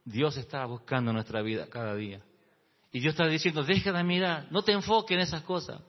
Dios 0.05 0.37
está 0.37 0.65
buscando 0.65 1.13
nuestra 1.13 1.43
vida 1.43 1.69
cada 1.69 1.95
día. 1.95 2.21
Y 2.93 3.01
Dios 3.01 3.13
está 3.13 3.27
diciendo, 3.27 3.63
deja 3.63 3.93
de 3.93 4.03
mirar, 4.03 4.49
no 4.51 4.63
te 4.63 4.73
enfoques 4.73 5.15
en 5.15 5.21
esas 5.21 5.43
cosas. 5.43 5.81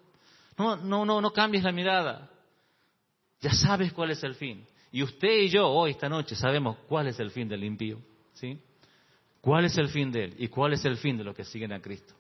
No, 0.58 0.76
no, 0.76 1.06
no, 1.06 1.22
no 1.22 1.34
cambies 1.34 1.64
la 1.64 1.72
mirada. 1.72 2.30
Ya 3.42 3.52
sabes 3.54 3.92
cuál 3.94 4.12
es 4.12 4.24
el 4.24 4.36
fin. 4.36 4.66
Y 4.92 5.04
usted 5.04 5.30
y 5.30 5.50
yo 5.50 5.68
hoy, 5.68 5.92
esta 5.92 6.10
noche, 6.10 6.36
sabemos 6.36 6.78
cuál 6.88 7.08
es 7.08 7.20
el 7.20 7.32
fin 7.32 7.48
del 7.48 7.64
impío. 7.64 8.00
¿Sí? 8.34 8.60
¿Cuál 9.42 9.66
es 9.66 9.78
el 9.78 9.90
fin 9.90 10.12
de 10.12 10.26
él? 10.26 10.36
¿Y 10.38 10.48
cuál 10.48 10.74
es 10.74 10.86
el 10.86 10.98
fin 10.98 11.18
de 11.18 11.24
los 11.24 11.36
que 11.36 11.44
siguen 11.44 11.74
a 11.74 11.82
Cristo? 11.82 12.14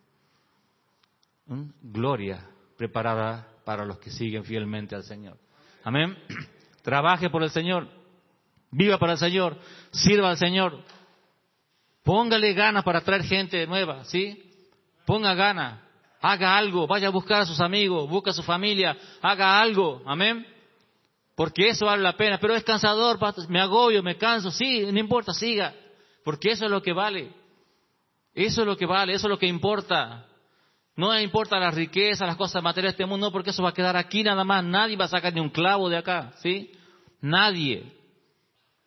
¿Mm? 1.45 1.63
Gloria 1.81 2.47
preparada 2.77 3.47
para 3.63 3.85
los 3.85 3.99
que 3.99 4.09
siguen 4.09 4.43
fielmente 4.43 4.95
al 4.95 5.03
Señor. 5.03 5.37
Amén. 5.83 6.17
Trabaje 6.81 7.29
por 7.29 7.43
el 7.43 7.51
Señor. 7.51 7.87
Viva 8.71 8.97
para 8.97 9.13
el 9.13 9.19
Señor. 9.19 9.57
Sirva 9.91 10.31
al 10.31 10.37
Señor. 10.37 10.83
Póngale 12.03 12.53
ganas 12.53 12.83
para 12.83 13.01
traer 13.01 13.23
gente 13.23 13.67
nueva, 13.67 14.03
¿sí? 14.05 14.43
Ponga 15.05 15.33
ganas, 15.35 15.79
haga 16.19 16.57
algo, 16.57 16.87
vaya 16.87 17.07
a 17.07 17.11
buscar 17.11 17.41
a 17.41 17.45
sus 17.45 17.59
amigos, 17.59 18.09
busca 18.09 18.31
a 18.31 18.33
su 18.33 18.43
familia, 18.43 18.97
haga 19.21 19.59
algo, 19.59 20.01
amén. 20.05 20.45
Porque 21.41 21.69
eso 21.69 21.87
vale 21.87 22.03
la 22.03 22.15
pena, 22.15 22.37
pero 22.37 22.53
es 22.53 22.63
cansador, 22.63 23.17
me 23.49 23.59
agobio, 23.59 24.03
me 24.03 24.15
canso, 24.15 24.51
sí, 24.51 24.85
no 24.91 24.99
importa, 24.99 25.33
siga, 25.33 25.73
porque 26.23 26.51
eso 26.51 26.65
es 26.65 26.69
lo 26.69 26.83
que 26.83 26.93
vale. 26.93 27.33
Eso 28.35 28.61
es 28.61 28.67
lo 28.67 28.77
que 28.77 28.85
vale, 28.85 29.15
eso 29.15 29.25
es 29.25 29.31
lo 29.31 29.39
que 29.39 29.47
importa. 29.47 30.27
No 30.95 31.19
importa 31.19 31.57
la 31.57 31.71
riqueza, 31.71 32.27
las 32.27 32.35
cosas 32.35 32.61
materiales 32.61 32.95
de 32.95 33.01
este 33.01 33.09
mundo, 33.09 33.31
porque 33.31 33.49
eso 33.49 33.63
va 33.63 33.69
a 33.69 33.73
quedar 33.73 33.97
aquí 33.97 34.21
nada 34.21 34.43
más. 34.43 34.63
Nadie 34.63 34.95
va 34.95 35.05
a 35.05 35.07
sacar 35.07 35.33
ni 35.33 35.39
un 35.39 35.49
clavo 35.49 35.89
de 35.89 35.97
acá, 35.97 36.31
¿sí? 36.43 36.73
Nadie. 37.21 37.91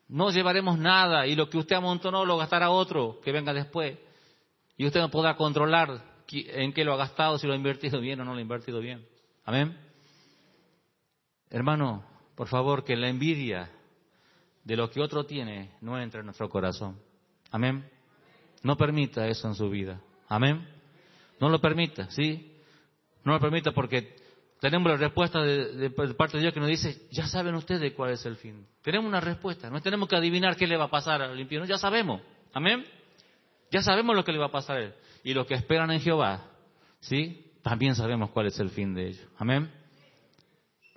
No 0.06 0.30
llevaremos 0.30 0.78
nada 0.78 1.26
y 1.26 1.34
lo 1.34 1.50
que 1.50 1.58
usted 1.58 1.74
amontonó 1.74 2.24
lo 2.24 2.36
gastará 2.36 2.70
otro 2.70 3.18
que 3.24 3.32
venga 3.32 3.52
después. 3.52 3.98
Y 4.76 4.86
usted 4.86 5.00
no 5.00 5.10
podrá 5.10 5.34
controlar 5.34 6.04
en 6.30 6.72
qué 6.72 6.84
lo 6.84 6.94
ha 6.94 6.98
gastado, 6.98 7.36
si 7.36 7.48
lo 7.48 7.52
ha 7.52 7.56
invertido 7.56 7.98
bien 7.98 8.20
o 8.20 8.24
no 8.24 8.30
lo 8.30 8.38
ha 8.38 8.42
invertido 8.42 8.78
bien. 8.78 9.04
Amén. 9.44 9.76
Hermano, 11.50 12.13
por 12.34 12.48
favor, 12.48 12.84
que 12.84 12.96
la 12.96 13.08
envidia 13.08 13.70
de 14.64 14.76
lo 14.76 14.90
que 14.90 15.00
otro 15.00 15.24
tiene 15.24 15.72
no 15.80 16.00
entre 16.00 16.20
en 16.20 16.26
nuestro 16.26 16.48
corazón. 16.48 16.98
Amén. 17.50 17.88
No 18.62 18.76
permita 18.76 19.26
eso 19.26 19.46
en 19.46 19.54
su 19.54 19.68
vida. 19.68 20.00
Amén. 20.28 20.66
No 21.38 21.48
lo 21.48 21.60
permita, 21.60 22.10
¿sí? 22.10 22.52
No 23.24 23.32
lo 23.32 23.40
permita 23.40 23.72
porque 23.72 24.16
tenemos 24.60 24.90
la 24.90 24.96
respuesta 24.96 25.42
de, 25.42 25.90
parte 25.90 26.38
de 26.38 26.42
Dios 26.42 26.54
que 26.54 26.60
nos 26.60 26.68
dice, 26.68 27.06
ya 27.10 27.26
saben 27.26 27.54
ustedes 27.54 27.92
cuál 27.92 28.12
es 28.12 28.24
el 28.24 28.36
fin. 28.36 28.66
Tenemos 28.82 29.06
una 29.06 29.20
respuesta, 29.20 29.68
no 29.68 29.80
tenemos 29.82 30.08
que 30.08 30.16
adivinar 30.16 30.56
qué 30.56 30.66
le 30.66 30.76
va 30.76 30.84
a 30.84 30.90
pasar 30.90 31.20
al 31.20 31.38
impío, 31.38 31.64
ya 31.64 31.76
sabemos, 31.76 32.22
amén. 32.52 32.84
Ya 33.70 33.82
sabemos 33.82 34.16
lo 34.16 34.24
que 34.24 34.32
le 34.32 34.38
va 34.38 34.46
a 34.46 34.52
pasar 34.52 34.76
a 34.78 34.80
él. 34.84 34.94
Y 35.22 35.34
los 35.34 35.46
que 35.46 35.54
esperan 35.54 35.90
en 35.90 36.00
Jehová, 36.00 36.44
¿sí? 37.00 37.52
También 37.62 37.94
sabemos 37.94 38.30
cuál 38.30 38.46
es 38.46 38.58
el 38.58 38.70
fin 38.70 38.94
de 38.94 39.08
ellos, 39.08 39.28
amén. 39.36 39.70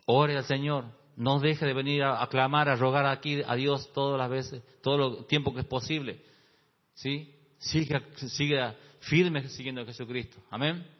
Ore 0.05 0.37
al 0.37 0.45
Señor, 0.45 0.85
no 1.17 1.39
deje 1.39 1.65
de 1.65 1.73
venir 1.73 2.03
a, 2.03 2.25
clamar, 2.27 2.69
a 2.69 2.77
rogar 2.77 3.05
aquí 3.05 3.41
a 3.45 3.55
Dios 3.55 3.91
todas 3.91 4.17
las 4.17 4.29
veces, 4.29 4.63
todo 4.81 5.19
el 5.19 5.25
tiempo 5.25 5.53
que 5.53 5.61
es 5.61 5.65
posible, 5.65 6.23
¿sí? 6.93 7.35
Siga, 7.57 8.01
siga 8.15 8.75
firme 9.01 9.49
siguiendo 9.49 9.81
a 9.81 9.85
Jesucristo, 9.85 10.37
amén 10.49 10.97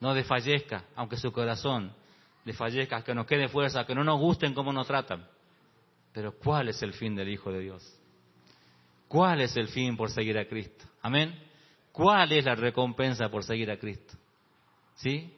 no 0.00 0.14
desfallezca, 0.14 0.84
aunque 0.96 1.16
su 1.16 1.30
corazón 1.30 1.92
desfallezca, 2.44 3.04
que 3.04 3.14
nos 3.14 3.26
quede 3.26 3.48
fuerza, 3.48 3.86
que 3.86 3.94
no 3.94 4.02
nos 4.02 4.18
gusten 4.18 4.54
cómo 4.54 4.72
nos 4.72 4.86
tratan. 4.86 5.26
Pero 6.12 6.36
¿cuál 6.38 6.68
es 6.68 6.82
el 6.82 6.94
fin 6.94 7.14
del 7.14 7.28
Hijo 7.28 7.52
de 7.52 7.60
Dios? 7.60 7.96
¿Cuál 9.06 9.42
es 9.42 9.56
el 9.56 9.68
fin 9.68 9.96
por 9.96 10.10
seguir 10.10 10.38
a 10.38 10.46
Cristo? 10.46 10.84
Amén. 11.02 11.38
¿Cuál 11.92 12.32
es 12.32 12.44
la 12.44 12.54
recompensa 12.54 13.28
por 13.28 13.44
seguir 13.44 13.70
a 13.70 13.78
Cristo? 13.78 14.14
¿Sí? 14.94 15.36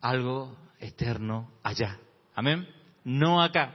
Algo 0.00 0.56
eterno 0.78 1.50
allá. 1.62 1.98
Amén. 2.34 2.68
No 3.06 3.40
acá. 3.40 3.72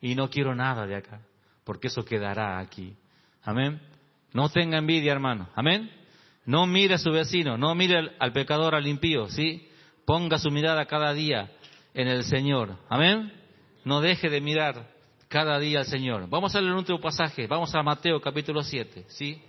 Y 0.00 0.14
no 0.14 0.30
quiero 0.30 0.54
nada 0.54 0.86
de 0.86 0.96
acá, 0.96 1.20
porque 1.64 1.88
eso 1.88 2.02
quedará 2.02 2.58
aquí. 2.58 2.96
Amén. 3.42 3.78
No 4.32 4.48
tenga 4.48 4.78
envidia, 4.78 5.12
hermano. 5.12 5.50
Amén. 5.54 5.90
No 6.46 6.66
mire 6.66 6.94
a 6.94 6.98
su 6.98 7.12
vecino, 7.12 7.58
no 7.58 7.74
mire 7.74 8.10
al 8.18 8.32
pecador, 8.32 8.74
al 8.74 8.86
impío, 8.86 9.28
¿sí? 9.28 9.68
Ponga 10.06 10.38
su 10.38 10.50
mirada 10.50 10.86
cada 10.86 11.12
día 11.12 11.52
en 11.92 12.08
el 12.08 12.24
Señor. 12.24 12.78
Amén. 12.88 13.30
No 13.84 14.00
deje 14.00 14.30
de 14.30 14.40
mirar 14.40 14.88
cada 15.28 15.58
día 15.58 15.80
al 15.80 15.86
Señor. 15.86 16.26
Vamos 16.30 16.54
a 16.54 16.60
leer 16.60 16.72
un 16.72 16.78
último 16.78 17.00
pasaje. 17.00 17.46
Vamos 17.46 17.74
a 17.74 17.82
Mateo 17.82 18.18
capítulo 18.18 18.62
7, 18.62 19.04
¿sí? 19.08 19.42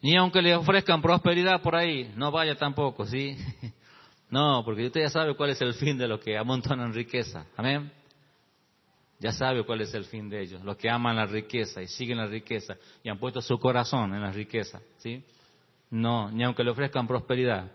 Ni 0.00 0.16
aunque 0.16 0.40
le 0.40 0.56
ofrezcan 0.56 1.02
prosperidad 1.02 1.60
por 1.60 1.76
ahí, 1.76 2.10
no 2.16 2.30
vaya 2.30 2.54
tampoco, 2.56 3.04
¿sí? 3.04 3.36
No, 4.34 4.64
porque 4.64 4.86
usted 4.86 5.02
ya 5.02 5.10
sabe 5.10 5.36
cuál 5.36 5.50
es 5.50 5.60
el 5.60 5.74
fin 5.74 5.96
de 5.96 6.08
los 6.08 6.18
que 6.18 6.36
amontonan 6.36 6.92
riqueza. 6.92 7.46
Amén. 7.56 7.92
Ya 9.20 9.30
sabe 9.30 9.62
cuál 9.62 9.82
es 9.82 9.94
el 9.94 10.06
fin 10.06 10.28
de 10.28 10.42
ellos, 10.42 10.60
los 10.64 10.76
que 10.76 10.90
aman 10.90 11.14
la 11.14 11.24
riqueza 11.24 11.80
y 11.80 11.86
siguen 11.86 12.18
la 12.18 12.26
riqueza 12.26 12.74
y 13.04 13.08
han 13.08 13.16
puesto 13.16 13.40
su 13.40 13.56
corazón 13.60 14.12
en 14.12 14.20
la 14.20 14.32
riqueza, 14.32 14.80
¿sí? 14.98 15.22
No, 15.88 16.32
ni 16.32 16.42
aunque 16.42 16.64
le 16.64 16.72
ofrezcan 16.72 17.06
prosperidad, 17.06 17.70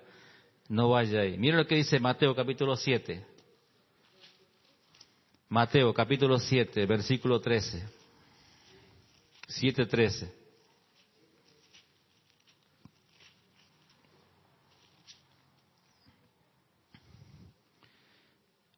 no 0.68 0.90
vaya 0.90 1.22
ahí. 1.22 1.38
Mira 1.38 1.56
lo 1.56 1.66
que 1.66 1.76
dice 1.76 1.98
Mateo 1.98 2.36
capítulo 2.36 2.76
7. 2.76 3.26
Mateo 5.48 5.94
capítulo 5.94 6.40
7, 6.40 6.86
versículo 6.86 7.40
13. 7.40 7.88
7, 9.48 9.86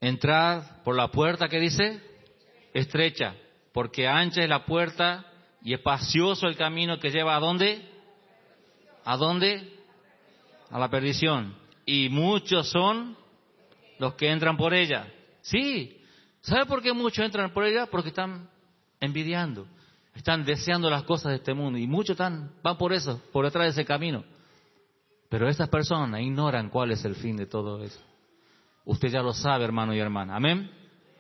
Entrad 0.02 0.82
por 0.84 0.96
la 0.96 1.10
puerta 1.10 1.48
que 1.48 1.60
dice 1.60 2.02
estrecha, 2.74 3.36
porque 3.72 4.08
ancha 4.08 4.42
es 4.42 4.50
la 4.50 4.66
puerta 4.66 5.26
y 5.62 5.74
espacioso 5.74 6.48
el 6.48 6.58
camino 6.58 7.00
que 7.00 7.12
lleva 7.12 7.36
a 7.36 7.40
dónde? 7.40 7.88
¿A 9.06 9.16
dónde? 9.16 9.80
A 10.72 10.80
la 10.80 10.90
perdición. 10.90 11.56
Y 11.86 12.10
muchos 12.10 12.70
son 12.70 13.16
los 14.00 14.16
que 14.16 14.32
entran 14.32 14.58
por 14.58 14.74
ella. 14.74 15.08
Sí. 15.42 16.02
¿Sabe 16.42 16.66
por 16.66 16.82
qué 16.82 16.94
muchos 16.94 17.24
entran 17.24 17.54
por 17.54 17.64
ella? 17.64 17.86
Porque 17.86 18.10
están 18.10 18.50
envidiando, 19.00 19.68
están 20.16 20.44
deseando 20.44 20.90
las 20.90 21.04
cosas 21.04 21.32
de 21.32 21.36
este 21.38 21.54
mundo 21.54 21.78
y 21.78 21.86
muchos 21.86 22.12
están 22.12 22.52
van 22.64 22.78
por 22.78 22.92
eso, 22.94 23.22
por 23.32 23.46
detrás 23.46 23.66
de 23.66 23.70
ese 23.70 23.86
camino. 23.86 24.24
Pero 25.30 25.48
estas 25.48 25.70
personas 25.70 26.22
ignoran 26.22 26.70
cuál 26.70 26.92
es 26.92 27.06
el 27.06 27.16
fin 27.16 27.38
de 27.38 27.46
todo 27.46 27.84
eso. 27.84 28.02
Usted 28.86 29.10
ya 29.10 29.22
lo 29.22 29.34
sabe, 29.34 29.64
hermano 29.64 29.94
y 29.94 30.00
hermana. 30.00 30.36
Amén. 30.36 30.72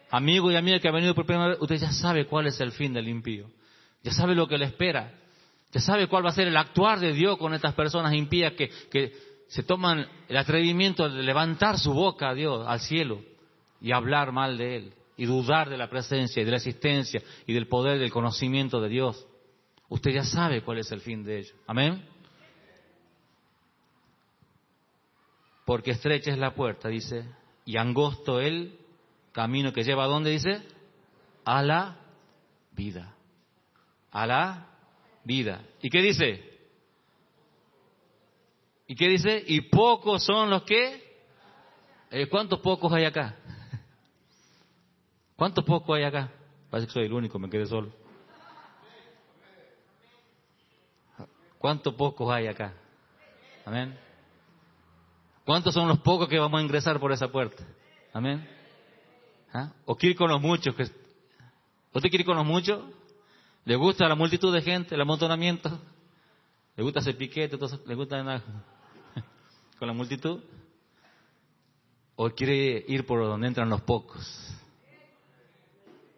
Amigo 0.10 0.52
y 0.52 0.56
amiga 0.56 0.80
que 0.80 0.88
ha 0.88 0.92
venido 0.92 1.16
por 1.16 1.26
primera 1.26 1.50
vez, 1.50 1.58
usted 1.62 1.78
ya 1.78 1.92
sabe 1.92 2.26
cuál 2.26 2.48
es 2.48 2.60
el 2.60 2.72
fin 2.72 2.94
del 2.94 3.08
impío. 3.08 3.50
Ya 4.04 4.12
sabe 4.12 4.36
lo 4.36 4.48
que 4.48 4.58
le 4.58 4.66
espera. 4.66 5.14
Ya 5.72 5.80
sabe 5.80 6.08
cuál 6.08 6.26
va 6.26 6.30
a 6.30 6.34
ser 6.34 6.48
el 6.48 6.58
actuar 6.58 7.00
de 7.00 7.14
Dios 7.14 7.38
con 7.38 7.54
estas 7.54 7.74
personas 7.74 8.14
impías 8.14 8.54
que, 8.54 8.70
que 8.90 9.14
se 9.48 9.64
toman 9.64 10.06
el 10.28 10.38
atrevimiento 10.38 11.08
de 11.10 11.24
levantar 11.24 11.78
su 11.78 11.94
boca 11.94 12.30
a 12.30 12.34
Dios, 12.34 12.66
al 12.68 12.82
cielo, 12.82 13.22
y 13.80 13.92
hablar 13.92 14.32
mal 14.32 14.58
de 14.58 14.76
Él, 14.78 14.94
y 15.16 15.26
dudar 15.26 15.70
de 15.70 15.78
la 15.78 15.90
presencia 15.90 16.42
y 16.42 16.46
de 16.46 16.52
la 16.52 16.58
existencia 16.58 17.22
y 17.46 17.54
del 17.54 17.68
poder 17.68 18.00
del 18.00 18.12
conocimiento 18.12 18.82
de 18.82 18.90
Dios. 18.90 19.28
Usted 19.88 20.12
ya 20.12 20.24
sabe 20.24 20.62
cuál 20.62 20.80
es 20.80 20.92
el 20.92 21.02
fin 21.02 21.24
de 21.24 21.40
ello. 21.40 21.54
Amén. 21.68 22.06
Porque 25.66 25.92
estrecha 25.92 26.32
es 26.32 26.38
la 26.38 26.54
puerta, 26.54 26.90
dice, 26.90 27.26
y 27.66 27.78
angosto 27.78 28.40
el 28.40 28.78
camino 29.32 29.74
que 29.74 29.84
lleva 29.84 30.04
a 30.04 30.08
dónde 30.08 30.32
dice? 30.32 30.62
A 31.46 31.62
la 31.62 31.98
vida. 32.72 33.16
A 34.12 34.26
la 34.26 34.68
vida. 35.24 35.64
¿Y 35.82 35.90
qué 35.90 36.02
dice? 36.02 36.52
¿Y 38.88 38.96
qué 38.96 39.08
dice? 39.08 39.44
Y 39.48 39.62
pocos 39.62 40.24
son 40.26 40.50
los 40.50 40.64
que... 40.64 41.12
Eh, 42.12 42.28
¿Cuántos 42.28 42.60
pocos 42.60 42.92
hay 42.92 43.06
acá? 43.06 43.36
¿Cuántos 45.38 45.64
pocos 45.64 45.96
hay 45.96 46.04
acá? 46.04 46.30
Parece 46.70 46.88
que 46.88 46.94
soy 46.94 47.06
el 47.06 47.14
único, 47.14 47.40
me 47.40 47.50
quedé 47.50 47.66
solo. 47.66 47.92
¿Cuántos 51.58 51.94
pocos 51.94 52.30
hay 52.32 52.48
acá? 52.48 52.74
Amén. 53.66 53.98
¿Cuántos 55.46 55.74
son 55.74 55.88
los 55.88 56.00
pocos 56.00 56.28
que 56.28 56.40
vamos 56.40 56.60
a 56.60 56.64
ingresar 56.64 57.00
por 57.00 57.12
esa 57.12 57.32
puerta? 57.32 57.64
Amén. 58.14 58.48
¿Ah? 59.54 59.72
¿O 59.86 59.96
quiere 59.96 60.12
ir 60.12 60.18
con 60.18 60.30
los 60.30 60.42
muchos? 60.42 60.76
¿Usted 60.78 62.10
quiere 62.10 62.20
ir 62.20 62.26
con 62.26 62.38
los 62.38 62.46
muchos? 62.46 62.84
¿Le 63.66 63.76
gusta 63.76 64.08
la 64.08 64.16
multitud 64.16 64.54
de 64.54 64.62
gente, 64.62 64.96
el 64.96 65.02
amontonamiento? 65.02 65.80
¿Le 66.76 66.84
gusta 66.84 67.00
ese 67.00 67.14
piquete? 67.14 67.58
¿Le 67.86 67.96
gusta 67.96 68.24
nada? 68.24 68.44
con 69.80 69.88
la 69.88 69.94
multitud? 69.94 70.42
¿O 72.16 72.30
quiere 72.30 72.86
ir 72.88 73.06
por 73.06 73.24
donde 73.24 73.48
entran 73.48 73.70
los 73.70 73.82
pocos? 73.82 74.56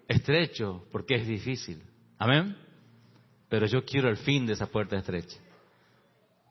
Estrecho, 0.08 0.86
porque 0.92 1.16
es 1.16 1.28
difícil. 1.28 1.82
Amén. 2.18 2.58
Pero 3.50 3.66
yo 3.68 3.86
quiero 3.86 4.10
el 4.10 4.18
fin 4.18 4.46
de 4.46 4.54
esa 4.54 4.68
puerta 4.68 4.98
estrecha. 4.98 5.38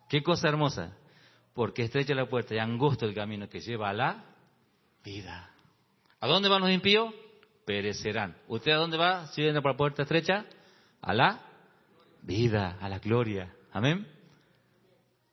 Qué 0.08 0.22
cosa 0.22 0.48
hermosa 0.48 0.96
porque 1.54 1.82
estrecha 1.82 2.14
la 2.14 2.28
puerta 2.28 2.54
y 2.54 2.58
angosto 2.58 3.06
el 3.06 3.14
camino 3.14 3.48
que 3.48 3.60
lleva 3.60 3.90
a 3.90 3.92
la 3.92 4.24
vida. 5.04 5.50
¿A 6.20 6.26
dónde 6.26 6.48
van 6.48 6.62
los 6.62 6.70
impíos? 6.70 7.12
Perecerán. 7.64 8.36
¿Usted 8.48 8.72
a 8.72 8.76
dónde 8.76 8.96
va 8.96 9.26
si 9.28 9.42
viene 9.42 9.60
por 9.60 9.72
la 9.72 9.76
puerta 9.76 10.02
estrecha? 10.02 10.46
A 11.00 11.14
la 11.14 11.40
vida, 12.22 12.78
a 12.80 12.88
la 12.88 12.98
gloria. 12.98 13.54
Amén. 13.72 14.06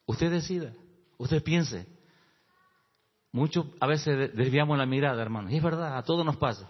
Usted 0.05 0.32
decida, 0.32 0.73
usted 1.17 1.43
piense. 1.43 1.86
Muchos 3.32 3.67
a 3.79 3.86
veces 3.86 4.36
desviamos 4.36 4.77
la 4.77 4.88
mirada, 4.88 5.21
hermano. 5.21 5.51
Y 5.51 5.58
es 5.58 5.63
verdad, 5.63 5.97
a 5.97 6.03
todos 6.03 6.25
nos 6.25 6.38
pasa. 6.38 6.67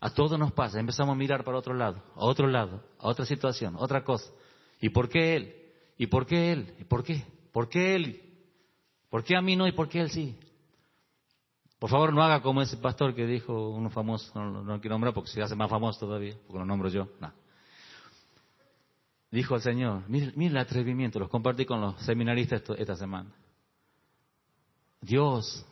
A 0.00 0.10
todos 0.10 0.38
nos 0.38 0.52
pasa. 0.52 0.78
Empezamos 0.78 1.14
a 1.14 1.18
mirar 1.18 1.44
para 1.44 1.58
otro 1.58 1.74
lado, 1.74 2.02
a 2.14 2.24
otro 2.24 2.46
lado, 2.46 2.84
a 2.98 3.08
otra 3.08 3.26
situación, 3.26 3.74
otra 3.76 4.04
cosa. 4.04 4.30
¿Y 4.80 4.90
por 4.90 5.08
qué 5.08 5.34
él? 5.34 5.54
¿Y 5.96 6.06
por 6.06 6.26
qué 6.26 6.52
él? 6.52 6.74
¿Y 6.78 6.84
por 6.84 7.02
qué? 7.02 7.24
¿Por 7.52 7.68
qué 7.68 7.96
él? 7.96 8.23
¿Por 9.14 9.22
qué 9.22 9.36
a 9.36 9.40
mí 9.40 9.54
no 9.54 9.68
y 9.68 9.70
por 9.70 9.88
qué 9.88 10.00
a 10.00 10.02
él 10.02 10.10
sí? 10.10 10.36
Por 11.78 11.88
favor, 11.88 12.12
no 12.12 12.20
haga 12.20 12.42
como 12.42 12.62
ese 12.62 12.76
pastor 12.78 13.14
que 13.14 13.24
dijo 13.26 13.68
uno 13.70 13.88
famoso, 13.88 14.32
no, 14.34 14.64
lo 14.64 14.80
quiero 14.80 14.94
nombrar 14.94 15.14
porque 15.14 15.30
se 15.30 15.40
hace 15.40 15.54
más 15.54 15.70
famoso 15.70 16.00
todavía, 16.00 16.34
porque 16.48 16.58
lo 16.58 16.64
nombro 16.64 16.88
yo. 16.88 17.06
No. 17.20 17.32
Dijo 19.30 19.54
el 19.54 19.60
Señor, 19.60 20.02
mire, 20.08 20.32
el 20.34 20.56
atrevimiento, 20.56 21.20
los 21.20 21.28
compartí 21.28 21.64
con 21.64 21.80
los 21.80 21.94
seminaristas 22.00 22.64
esta 22.76 22.96
semana. 22.96 23.30
Dios, 25.00 25.64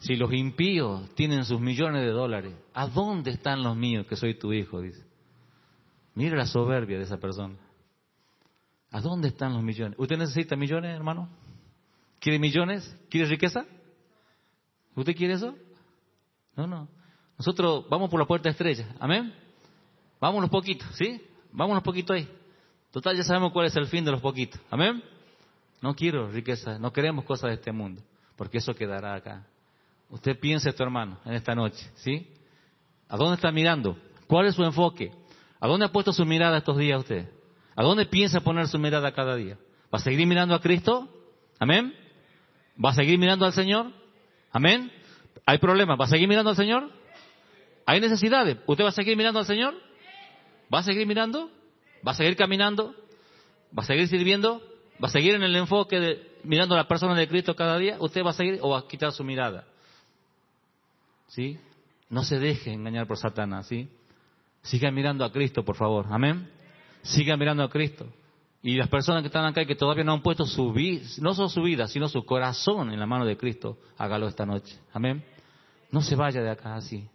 si 0.00 0.16
los 0.16 0.32
impíos 0.32 1.14
tienen 1.14 1.44
sus 1.44 1.60
millones 1.60 2.02
de 2.02 2.10
dólares, 2.10 2.52
¿a 2.72 2.88
dónde 2.88 3.30
están 3.30 3.62
los 3.62 3.76
míos 3.76 4.06
que 4.08 4.16
soy 4.16 4.36
tu 4.36 4.52
hijo? 4.52 4.80
Dice. 4.80 5.04
Mire 6.16 6.36
la 6.36 6.46
soberbia 6.46 6.98
de 6.98 7.04
esa 7.04 7.18
persona. 7.18 7.54
¿A 8.90 9.00
dónde 9.00 9.28
están 9.28 9.52
los 9.52 9.62
millones? 9.62 9.96
¿Usted 10.00 10.18
necesita 10.18 10.56
millones, 10.56 10.96
hermano? 10.96 11.43
¿Quiere 12.24 12.38
millones? 12.38 12.96
¿Quiere 13.10 13.28
riqueza? 13.28 13.66
¿Usted 14.94 15.14
quiere 15.14 15.34
eso? 15.34 15.54
No, 16.56 16.66
no. 16.66 16.88
Nosotros 17.36 17.84
vamos 17.90 18.08
por 18.08 18.18
la 18.18 18.24
puerta 18.24 18.48
estrecha. 18.48 18.88
Amén. 18.98 19.34
Vámonos 20.18 20.48
poquitos, 20.48 20.88
¿sí? 20.96 21.20
Vámonos 21.52 21.82
poquito 21.82 22.14
ahí. 22.14 22.26
Total, 22.90 23.14
ya 23.14 23.24
sabemos 23.24 23.52
cuál 23.52 23.66
es 23.66 23.76
el 23.76 23.88
fin 23.88 24.06
de 24.06 24.10
los 24.10 24.22
poquitos. 24.22 24.58
Amén. 24.70 25.04
No 25.82 25.94
quiero 25.94 26.30
riqueza, 26.30 26.78
no 26.78 26.94
queremos 26.94 27.26
cosas 27.26 27.50
de 27.50 27.56
este 27.56 27.72
mundo, 27.72 28.00
porque 28.36 28.56
eso 28.56 28.74
quedará 28.74 29.16
acá. 29.16 29.46
Usted 30.08 30.40
piense 30.40 30.70
esto, 30.70 30.82
hermano, 30.82 31.18
en 31.26 31.34
esta 31.34 31.54
noche, 31.54 31.90
¿sí? 31.96 32.26
¿A 33.06 33.18
dónde 33.18 33.34
está 33.34 33.52
mirando? 33.52 33.98
¿Cuál 34.26 34.46
es 34.46 34.54
su 34.54 34.64
enfoque? 34.64 35.12
¿A 35.60 35.68
dónde 35.68 35.84
ha 35.84 35.92
puesto 35.92 36.10
su 36.10 36.24
mirada 36.24 36.56
estos 36.56 36.78
días 36.78 37.00
usted? 37.00 37.28
¿A 37.76 37.82
dónde 37.82 38.06
piensa 38.06 38.40
poner 38.40 38.66
su 38.66 38.78
mirada 38.78 39.12
cada 39.12 39.36
día? 39.36 39.58
¿Va 39.92 39.98
a 39.98 40.00
seguir 40.00 40.26
mirando 40.26 40.54
a 40.54 40.62
Cristo? 40.62 41.06
Amén. 41.58 42.03
¿Va 42.82 42.90
a 42.90 42.94
seguir 42.94 43.18
mirando 43.18 43.44
al 43.46 43.52
Señor? 43.52 43.92
Amén. 44.52 44.90
¿Hay 45.46 45.58
problemas? 45.58 45.98
¿Va 46.00 46.04
a 46.04 46.08
seguir 46.08 46.28
mirando 46.28 46.50
al 46.50 46.56
Señor? 46.56 46.90
¿Hay 47.86 48.00
necesidades? 48.00 48.58
¿Usted 48.66 48.84
va 48.84 48.88
a 48.88 48.92
seguir 48.92 49.16
mirando 49.16 49.40
al 49.40 49.46
Señor? 49.46 49.74
¿Va 50.72 50.78
a 50.78 50.82
seguir 50.82 51.06
mirando? 51.06 51.50
¿Va 52.06 52.12
a 52.12 52.14
seguir 52.14 52.36
caminando? 52.36 52.94
¿Va 53.76 53.82
a 53.82 53.86
seguir 53.86 54.08
sirviendo? 54.08 54.62
¿Va 55.02 55.08
a 55.08 55.10
seguir 55.10 55.34
en 55.34 55.42
el 55.42 55.54
enfoque 55.56 56.00
de 56.00 56.34
mirando 56.44 56.74
a 56.74 56.78
la 56.78 56.88
persona 56.88 57.14
de 57.14 57.28
Cristo 57.28 57.54
cada 57.56 57.78
día? 57.78 57.96
¿Usted 58.00 58.24
va 58.24 58.30
a 58.30 58.34
seguir 58.34 58.58
o 58.62 58.70
va 58.70 58.80
a 58.80 58.88
quitar 58.88 59.12
su 59.12 59.24
mirada? 59.24 59.66
¿Sí? 61.28 61.58
No 62.08 62.22
se 62.22 62.38
deje 62.38 62.72
engañar 62.72 63.06
por 63.06 63.16
Satanás, 63.16 63.66
¿sí? 63.66 63.88
Siga 64.62 64.90
mirando 64.90 65.24
a 65.24 65.32
Cristo, 65.32 65.64
por 65.64 65.76
favor. 65.76 66.06
Amén. 66.10 66.50
Siga 67.02 67.36
mirando 67.36 67.62
a 67.62 67.68
Cristo. 67.68 68.06
Y 68.66 68.76
las 68.76 68.88
personas 68.88 69.20
que 69.20 69.26
están 69.26 69.44
acá 69.44 69.60
y 69.60 69.66
que 69.66 69.74
todavía 69.74 70.04
no 70.04 70.14
han 70.14 70.22
puesto 70.22 70.46
su 70.46 70.72
vida, 70.72 71.04
no 71.20 71.34
solo 71.34 71.50
su 71.50 71.62
vida, 71.62 71.86
sino 71.86 72.08
su 72.08 72.24
corazón 72.24 72.90
en 72.90 72.98
la 72.98 73.04
mano 73.04 73.26
de 73.26 73.36
Cristo, 73.36 73.76
hágalo 73.98 74.26
esta 74.26 74.46
noche. 74.46 74.78
Amén. 74.94 75.22
No 75.90 76.00
se 76.00 76.16
vaya 76.16 76.40
de 76.40 76.48
acá 76.48 76.74
así. 76.74 77.06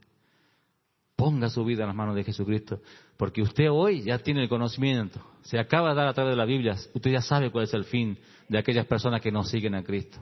Ponga 1.15 1.49
su 1.49 1.65
vida 1.65 1.81
en 1.81 1.88
las 1.88 1.95
manos 1.95 2.15
de 2.15 2.23
Jesucristo, 2.23 2.81
porque 3.17 3.41
usted 3.41 3.67
hoy 3.71 4.03
ya 4.03 4.19
tiene 4.19 4.43
el 4.43 4.47
conocimiento, 4.47 5.19
se 5.41 5.57
acaba 5.57 5.89
de 5.89 5.95
dar 5.95 6.07
a 6.07 6.13
través 6.13 6.33
de 6.33 6.38
la 6.38 6.45
Biblia, 6.45 6.75
usted 6.93 7.12
ya 7.12 7.21
sabe 7.21 7.49
cuál 7.49 7.63
es 7.63 7.73
el 7.73 7.83
fin 7.83 8.19
de 8.47 8.59
aquellas 8.59 8.85
personas 8.85 9.19
que 9.19 9.31
no 9.31 9.43
siguen 9.43 9.73
a 9.73 9.83
Cristo. 9.83 10.19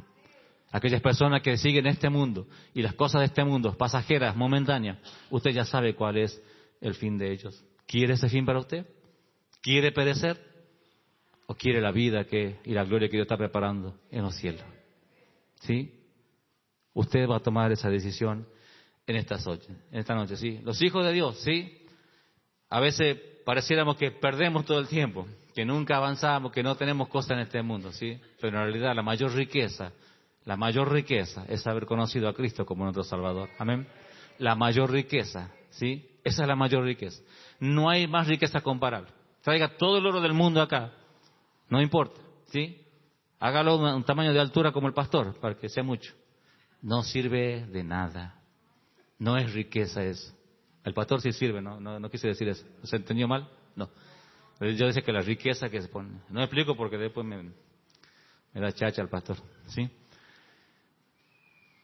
Aquellas 0.71 1.01
personas 1.01 1.41
que 1.41 1.57
siguen 1.57 1.87
este 1.87 2.09
mundo 2.09 2.47
y 2.73 2.81
las 2.81 2.93
cosas 2.93 3.19
de 3.19 3.25
este 3.25 3.43
mundo, 3.43 3.77
pasajeras, 3.77 4.33
momentáneas, 4.37 4.97
usted 5.29 5.51
ya 5.51 5.65
sabe 5.65 5.93
cuál 5.93 6.15
es 6.19 6.41
el 6.79 6.95
fin 6.95 7.17
de 7.17 7.33
ellos. 7.33 7.61
¿Quiere 7.85 8.13
ese 8.13 8.29
fin 8.29 8.45
para 8.45 8.59
usted? 8.59 8.87
¿Quiere 9.61 9.91
perecer? 9.91 10.56
¿O 11.47 11.55
quiere 11.55 11.81
la 11.81 11.91
vida 11.91 12.25
que, 12.25 12.59
y 12.65 12.73
la 12.73 12.83
gloria 12.83 13.07
que 13.07 13.17
Dios 13.17 13.25
está 13.25 13.37
preparando 13.37 13.95
en 14.11 14.21
los 14.21 14.35
cielos? 14.35 14.63
¿Sí? 15.61 15.93
Usted 16.93 17.27
va 17.27 17.37
a 17.37 17.39
tomar 17.39 17.71
esa 17.71 17.89
decisión 17.89 18.47
en 19.05 19.15
esta 19.15 19.37
noche, 19.37 19.69
en 19.91 19.99
esta 19.99 20.13
noche, 20.13 20.35
¿sí? 20.35 20.59
Los 20.63 20.81
hijos 20.81 21.05
de 21.05 21.13
Dios, 21.13 21.39
¿sí? 21.39 21.85
A 22.69 22.81
veces 22.81 23.17
pareciéramos 23.45 23.95
que 23.95 24.11
perdemos 24.11 24.65
todo 24.65 24.79
el 24.79 24.89
tiempo, 24.89 25.25
que 25.55 25.63
nunca 25.63 25.95
avanzamos, 25.95 26.51
que 26.51 26.61
no 26.61 26.75
tenemos 26.75 27.07
cosas 27.07 27.31
en 27.31 27.39
este 27.39 27.61
mundo, 27.61 27.93
¿sí? 27.93 28.19
Pero 28.41 28.57
en 28.57 28.65
realidad 28.65 28.93
la 28.93 29.01
mayor 29.01 29.33
riqueza, 29.33 29.93
la 30.43 30.57
mayor 30.57 30.91
riqueza 30.91 31.45
es 31.47 31.65
haber 31.65 31.85
conocido 31.85 32.27
a 32.27 32.33
Cristo 32.33 32.65
como 32.65 32.83
nuestro 32.83 33.03
Salvador. 33.03 33.49
Amén. 33.57 33.87
La 34.39 34.55
mayor 34.55 34.91
riqueza, 34.91 35.51
¿sí? 35.69 36.09
Esa 36.25 36.41
es 36.41 36.47
la 36.47 36.57
mayor 36.57 36.83
riqueza. 36.83 37.23
No 37.61 37.89
hay 37.89 38.05
más 38.05 38.27
riqueza 38.27 38.59
comparable. 38.59 39.09
Traiga 39.41 39.77
todo 39.77 39.97
el 39.99 40.05
oro 40.05 40.19
del 40.19 40.33
mundo 40.33 40.61
acá. 40.61 40.91
No 41.69 41.81
importa, 41.81 42.19
¿sí? 42.47 42.81
Hágalo 43.39 43.95
un 43.95 44.03
tamaño 44.03 44.33
de 44.33 44.39
altura 44.39 44.71
como 44.71 44.87
el 44.87 44.93
pastor, 44.93 45.39
para 45.39 45.55
que 45.55 45.69
sea 45.69 45.83
mucho. 45.83 46.13
No 46.81 47.03
sirve 47.03 47.65
de 47.67 47.83
nada. 47.83 48.35
No 49.19 49.37
es 49.37 49.53
riqueza 49.53 50.03
eso. 50.03 50.33
El 50.83 50.93
pastor 50.93 51.21
sí 51.21 51.31
sirve, 51.31 51.61
¿no? 51.61 51.79
No, 51.79 52.09
quise 52.09 52.27
decir 52.27 52.47
eso. 52.47 52.65
¿Se 52.83 52.95
entendió 52.95 53.27
mal? 53.27 53.49
No. 53.75 53.89
Yo 54.59 54.87
decía 54.87 55.03
que 55.03 55.11
la 55.11 55.21
riqueza 55.21 55.69
que 55.69 55.81
se 55.81 55.87
pone. 55.87 56.21
No 56.29 56.41
explico 56.41 56.75
porque 56.75 56.97
después 56.97 57.25
me, 57.25 57.43
me 58.53 58.61
da 58.61 58.71
chacha 58.71 59.01
el 59.01 59.09
pastor. 59.09 59.37
¿Sí? 59.67 59.89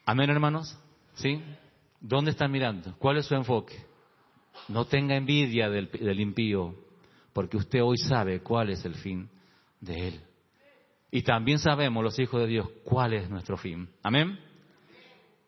Amén, 0.06 0.30
hermanos. 0.30 0.76
¿Sí? 1.14 1.40
¿Dónde 2.00 2.32
están 2.32 2.50
mirando? 2.50 2.96
¿Cuál 2.98 3.18
es 3.18 3.26
su 3.26 3.34
enfoque? 3.34 3.76
No 4.68 4.86
tenga 4.86 5.16
envidia 5.16 5.68
del, 5.68 5.90
del 5.90 6.20
impío, 6.20 6.74
porque 7.32 7.56
usted 7.56 7.82
hoy 7.82 7.98
sabe 7.98 8.40
cuál 8.40 8.70
es 8.70 8.84
el 8.84 8.94
fin 8.94 9.28
de 9.84 10.08
él. 10.08 10.20
Y 11.10 11.22
también 11.22 11.58
sabemos, 11.58 12.02
los 12.02 12.18
hijos 12.18 12.40
de 12.40 12.46
Dios, 12.48 12.68
cuál 12.84 13.12
es 13.12 13.30
nuestro 13.30 13.56
fin. 13.56 13.88
Amén. 14.02 14.38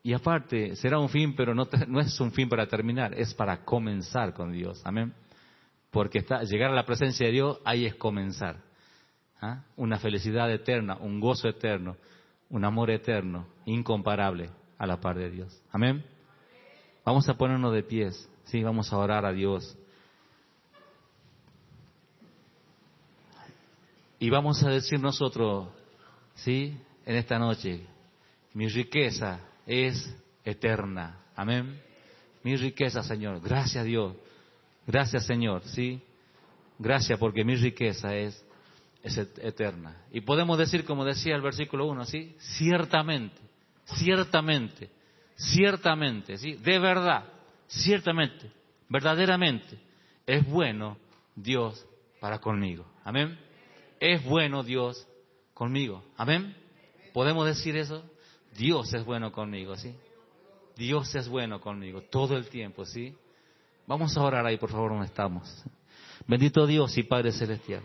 Y 0.01 0.13
aparte, 0.13 0.75
será 0.77 0.99
un 0.99 1.09
fin, 1.09 1.35
pero 1.35 1.53
no, 1.53 1.67
no, 1.87 1.99
es 1.99 2.17
un 2.21 2.31
fin 2.31 2.47
para 2.47 2.67
terminar, 2.67 3.13
es 3.13 3.33
para 3.33 3.65
comenzar 3.65 4.33
con 4.33 4.53
Dios. 4.53 4.81
Amén. 4.85 5.13
Porque 5.91 6.19
está, 6.19 6.43
llegar 6.43 6.71
a 6.71 6.75
la 6.75 6.85
presencia 6.85 7.25
de 7.25 7.33
Dios, 7.33 7.59
ahí 7.65 7.85
es 7.85 7.95
comenzar. 7.95 8.63
¿Ah? 9.41 9.63
Una 9.75 9.99
felicidad 9.99 10.49
eterna, 10.51 10.97
un 10.97 11.19
gozo 11.19 11.49
eterno, 11.49 11.97
un 12.49 12.63
amor 12.63 12.89
eterno, 12.89 13.47
incomparable 13.65 14.49
a 14.77 14.87
la 14.87 15.01
par 15.01 15.17
de 15.17 15.29
Dios. 15.29 15.61
Amén. 15.71 16.03
Vamos 17.03 17.27
a 17.29 17.37
ponernos 17.37 17.73
de 17.73 17.83
pies, 17.83 18.29
sí, 18.45 18.63
vamos 18.63 18.91
a 18.93 18.97
orar 18.97 19.25
a 19.25 19.33
Dios. 19.33 19.77
Y 24.19 24.29
vamos 24.29 24.63
a 24.63 24.69
decir 24.69 24.99
nosotros, 24.99 25.67
sí, 26.35 26.77
en 27.05 27.15
esta 27.15 27.37
noche, 27.37 27.85
mi 28.53 28.67
riqueza 28.67 29.39
es 29.65 30.15
eterna. 30.43 31.19
Amén. 31.35 31.79
Mi 32.43 32.55
riqueza, 32.55 33.03
Señor. 33.03 33.41
Gracias, 33.41 33.85
Dios. 33.85 34.15
Gracias, 34.87 35.25
Señor. 35.25 35.63
Sí. 35.65 36.01
Gracias 36.79 37.19
porque 37.19 37.43
mi 37.43 37.55
riqueza 37.55 38.15
es, 38.15 38.43
es 39.03 39.17
eterna. 39.17 40.05
Y 40.11 40.21
podemos 40.21 40.57
decir, 40.57 40.85
como 40.85 41.05
decía 41.05 41.35
el 41.35 41.41
versículo 41.41 41.85
1, 41.87 42.05
¿sí? 42.05 42.35
Ciertamente, 42.39 43.37
ciertamente, 43.85 44.89
ciertamente, 45.35 46.37
¿sí? 46.37 46.53
De 46.53 46.79
verdad, 46.79 47.25
ciertamente, 47.67 48.51
verdaderamente, 48.89 49.77
es 50.25 50.47
bueno 50.47 50.97
Dios 51.35 51.85
para 52.19 52.39
conmigo. 52.39 52.85
Amén. 53.03 53.46
Es 53.99 54.23
bueno 54.25 54.63
Dios 54.63 55.07
conmigo. 55.53 56.03
Amén. 56.17 56.55
¿Podemos 57.13 57.45
decir 57.45 57.75
eso? 57.75 58.03
Dios 58.57 58.93
es 58.93 59.03
bueno 59.05 59.31
conmigo, 59.31 59.75
¿sí? 59.75 59.95
Dios 60.75 61.13
es 61.15 61.27
bueno 61.27 61.59
conmigo 61.59 62.01
todo 62.01 62.37
el 62.37 62.47
tiempo, 62.47 62.85
¿sí? 62.85 63.15
Vamos 63.87 64.15
a 64.17 64.21
orar 64.21 64.45
ahí, 64.45 64.57
por 64.57 64.69
favor, 64.69 64.91
donde 64.91 65.07
estamos. 65.07 65.63
Bendito 66.27 66.67
Dios 66.67 66.97
y 66.97 67.03
Padre 67.03 67.31
Celestial. 67.31 67.83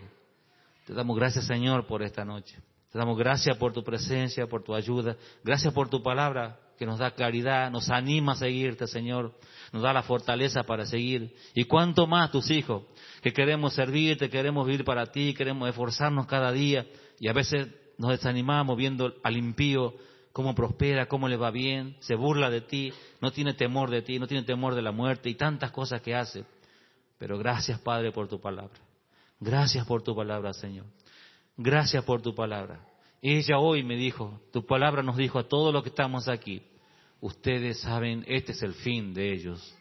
Te 0.85 0.93
damos 0.93 1.17
gracias, 1.17 1.47
Señor, 1.47 1.87
por 1.87 2.03
esta 2.03 2.25
noche. 2.25 2.55
Te 2.91 2.97
damos 2.99 3.17
gracias 3.17 3.57
por 3.57 3.73
tu 3.73 3.83
presencia, 3.83 4.45
por 4.47 4.63
tu 4.63 4.75
ayuda. 4.75 5.15
Gracias 5.43 5.73
por 5.73 5.89
tu 5.89 6.03
palabra 6.03 6.59
que 6.77 6.85
nos 6.85 6.99
da 6.99 7.11
claridad, 7.11 7.71
nos 7.71 7.89
anima 7.89 8.33
a 8.33 8.35
seguirte, 8.35 8.87
Señor. 8.87 9.37
Nos 9.71 9.81
da 9.81 9.93
la 9.93 10.03
fortaleza 10.03 10.63
para 10.63 10.85
seguir. 10.85 11.35
Y 11.53 11.65
cuánto 11.65 12.07
más 12.07 12.31
tus 12.31 12.51
hijos, 12.51 12.83
que 13.21 13.33
queremos 13.33 13.73
servirte, 13.73 14.29
queremos 14.29 14.65
vivir 14.67 14.85
para 14.85 15.07
ti, 15.07 15.33
queremos 15.33 15.69
esforzarnos 15.69 16.27
cada 16.27 16.51
día. 16.51 16.85
Y 17.19 17.27
a 17.27 17.33
veces 17.33 17.67
nos 17.97 18.11
desanimamos 18.11 18.77
viendo 18.77 19.13
al 19.23 19.37
impío 19.37 19.93
cómo 20.31 20.55
prospera, 20.55 21.07
cómo 21.07 21.27
le 21.27 21.37
va 21.37 21.51
bien, 21.51 21.95
se 21.99 22.15
burla 22.15 22.49
de 22.49 22.61
ti, 22.61 22.91
no 23.21 23.31
tiene 23.31 23.53
temor 23.53 23.89
de 23.89 24.01
ti, 24.01 24.19
no 24.19 24.27
tiene 24.27 24.43
temor 24.43 24.75
de 24.75 24.81
la 24.81 24.91
muerte 24.91 25.29
y 25.29 25.35
tantas 25.35 25.71
cosas 25.71 26.01
que 26.01 26.15
hace. 26.15 26.43
Pero 27.17 27.37
gracias, 27.37 27.79
Padre, 27.79 28.11
por 28.11 28.27
tu 28.27 28.41
palabra. 28.41 28.79
Gracias 29.39 29.85
por 29.85 30.01
tu 30.01 30.15
palabra, 30.15 30.53
Señor. 30.53 30.85
Gracias 31.55 32.03
por 32.03 32.21
tu 32.21 32.33
palabra. 32.33 32.92
Ella 33.25 33.57
hoy 33.57 33.83
me 33.83 33.95
dijo, 33.95 34.41
tu 34.51 34.65
palabra 34.65 35.01
nos 35.01 35.15
dijo 35.15 35.39
a 35.39 35.47
todos 35.47 35.73
los 35.73 35.81
que 35.81 35.87
estamos 35.87 36.27
aquí, 36.27 36.61
ustedes 37.21 37.79
saben, 37.79 38.25
este 38.27 38.51
es 38.51 38.61
el 38.61 38.73
fin 38.73 39.13
de 39.13 39.31
ellos. 39.31 39.75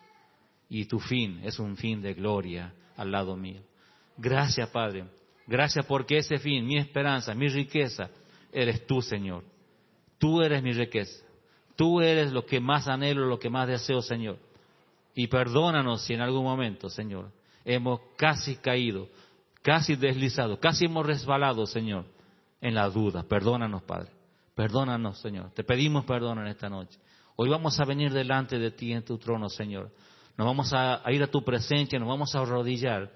Y 0.68 0.84
tu 0.84 1.00
fin 1.00 1.40
es 1.42 1.58
un 1.58 1.76
fin 1.76 2.00
de 2.00 2.14
gloria 2.14 2.72
al 2.96 3.10
lado 3.10 3.36
mío. 3.36 3.60
Gracias, 4.16 4.68
Padre. 4.68 5.06
Gracias 5.48 5.84
porque 5.86 6.18
ese 6.18 6.38
fin, 6.38 6.64
mi 6.64 6.78
esperanza, 6.78 7.34
mi 7.34 7.48
riqueza, 7.48 8.10
eres 8.52 8.86
tú, 8.86 9.02
Señor. 9.02 9.42
Tú 10.18 10.40
eres 10.40 10.62
mi 10.62 10.72
riqueza. 10.72 11.26
Tú 11.74 12.00
eres 12.00 12.30
lo 12.30 12.46
que 12.46 12.60
más 12.60 12.86
anhelo, 12.86 13.26
lo 13.26 13.40
que 13.40 13.50
más 13.50 13.66
deseo, 13.66 14.02
Señor. 14.02 14.38
Y 15.16 15.26
perdónanos 15.26 16.02
si 16.04 16.14
en 16.14 16.20
algún 16.20 16.44
momento, 16.44 16.88
Señor, 16.88 17.32
hemos 17.64 18.00
casi 18.16 18.54
caído, 18.54 19.08
casi 19.62 19.96
deslizado, 19.96 20.60
casi 20.60 20.84
hemos 20.84 21.04
resbalado, 21.04 21.66
Señor, 21.66 22.04
en 22.62 22.74
la 22.74 22.88
duda. 22.88 23.24
Perdónanos, 23.24 23.82
Padre. 23.82 24.10
Perdónanos, 24.54 25.20
Señor. 25.20 25.50
Te 25.50 25.64
pedimos 25.64 26.06
perdón 26.06 26.38
en 26.38 26.46
esta 26.46 26.70
noche. 26.70 26.98
Hoy 27.36 27.50
vamos 27.50 27.78
a 27.78 27.84
venir 27.84 28.10
delante 28.10 28.58
de 28.58 28.70
ti 28.70 28.92
en 28.92 29.04
tu 29.04 29.18
trono, 29.18 29.50
Señor. 29.50 29.90
Nos 30.38 30.46
vamos 30.46 30.72
a, 30.72 31.06
a 31.06 31.12
ir 31.12 31.22
a 31.22 31.26
tu 31.26 31.44
presencia, 31.44 31.98
nos 31.98 32.08
vamos 32.08 32.34
a 32.34 32.40
arrodillar 32.40 33.12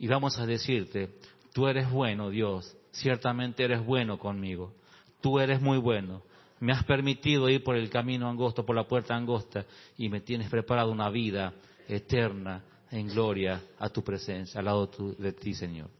y 0.00 0.08
vamos 0.08 0.36
a 0.40 0.46
decirte, 0.46 1.18
tú 1.52 1.68
eres 1.68 1.88
bueno, 1.88 2.30
Dios. 2.30 2.76
Ciertamente 2.90 3.62
eres 3.62 3.86
bueno 3.86 4.18
conmigo. 4.18 4.74
Tú 5.20 5.38
eres 5.38 5.60
muy 5.60 5.78
bueno 5.78 6.22
me 6.60 6.72
has 6.72 6.84
permitido 6.84 7.48
ir 7.48 7.62
por 7.62 7.76
el 7.76 7.90
camino 7.90 8.28
angosto, 8.28 8.64
por 8.64 8.76
la 8.76 8.86
puerta 8.86 9.14
angosta, 9.14 9.66
y 9.96 10.08
me 10.08 10.20
tienes 10.20 10.48
preparado 10.48 10.90
una 10.90 11.10
vida 11.10 11.52
eterna 11.88 12.62
en 12.90 13.08
gloria 13.08 13.60
a 13.78 13.88
tu 13.88 14.02
presencia, 14.02 14.60
al 14.60 14.66
lado 14.66 14.90
de 15.18 15.32
ti, 15.32 15.54
Señor. 15.54 15.90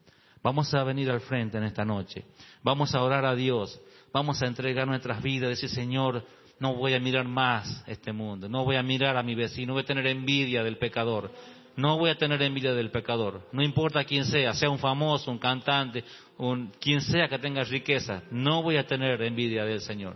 Vamos 0.47 0.73
a 0.75 0.85
venir 0.85 1.11
al 1.11 1.23
frente 1.23 1.59
en 1.59 1.65
esta 1.65 1.85
noche. 1.85 2.23
Vamos 2.63 2.95
a 2.95 3.03
orar 3.03 3.25
a 3.25 3.35
Dios. 3.35 3.81
Vamos 4.13 4.41
a 4.41 4.47
entregar 4.47 4.87
nuestras 4.87 5.21
vidas. 5.21 5.51
Decir, 5.51 5.69
Señor, 5.69 6.25
no 6.61 6.77
voy 6.77 6.95
a 6.95 7.01
mirar 7.01 7.27
más 7.27 7.83
este 7.89 8.13
mundo. 8.13 8.49
No 8.49 8.65
voy 8.65 8.77
a 8.77 8.83
mirar 8.85 9.17
a 9.17 9.25
mi 9.25 9.35
vecino. 9.35 9.67
No 9.67 9.73
voy 9.73 9.83
a 9.83 9.87
tener 9.87 10.07
envidia 10.07 10.63
del 10.63 10.79
pecador. 10.79 11.33
No 11.75 11.99
voy 11.99 12.11
a 12.11 12.15
tener 12.15 12.41
envidia 12.43 12.75
del 12.75 12.93
pecador. 12.93 13.49
No 13.51 13.61
importa 13.61 14.05
quién 14.05 14.25
sea, 14.25 14.55
sea 14.55 14.71
un 14.71 14.79
famoso, 14.79 15.33
un 15.33 15.39
cantante, 15.39 16.05
un, 16.39 16.71
quien 16.81 17.01
sea 17.01 17.27
que 17.27 17.41
tenga 17.41 17.65
riqueza. 17.65 18.23
No 18.31 18.63
voy 18.63 18.77
a 18.77 18.87
tener 18.87 19.21
envidia 19.23 19.65
del 19.65 19.81
Señor. 19.81 20.15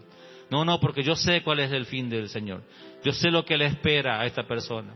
No, 0.48 0.64
no, 0.64 0.78
porque 0.78 1.02
yo 1.02 1.16
sé 1.16 1.42
cuál 1.42 1.58
es 1.58 1.72
el 1.72 1.86
fin 1.86 2.08
del 2.08 2.28
Señor. 2.28 2.62
Yo 3.02 3.10
sé 3.10 3.32
lo 3.32 3.44
que 3.44 3.56
le 3.56 3.66
espera 3.66 4.20
a 4.20 4.26
esta 4.26 4.44
persona. 4.44 4.94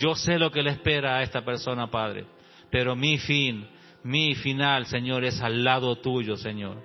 Yo 0.00 0.16
sé 0.16 0.40
lo 0.40 0.50
que 0.50 0.64
le 0.64 0.70
espera 0.70 1.18
a 1.18 1.22
esta 1.22 1.44
persona, 1.44 1.88
Padre. 1.88 2.26
Pero 2.68 2.96
mi 2.96 3.18
fin, 3.18 3.68
mi 4.04 4.34
final, 4.34 4.86
Señor, 4.86 5.24
es 5.24 5.40
al 5.40 5.62
lado 5.62 5.96
tuyo, 5.96 6.36
Señor. 6.36 6.76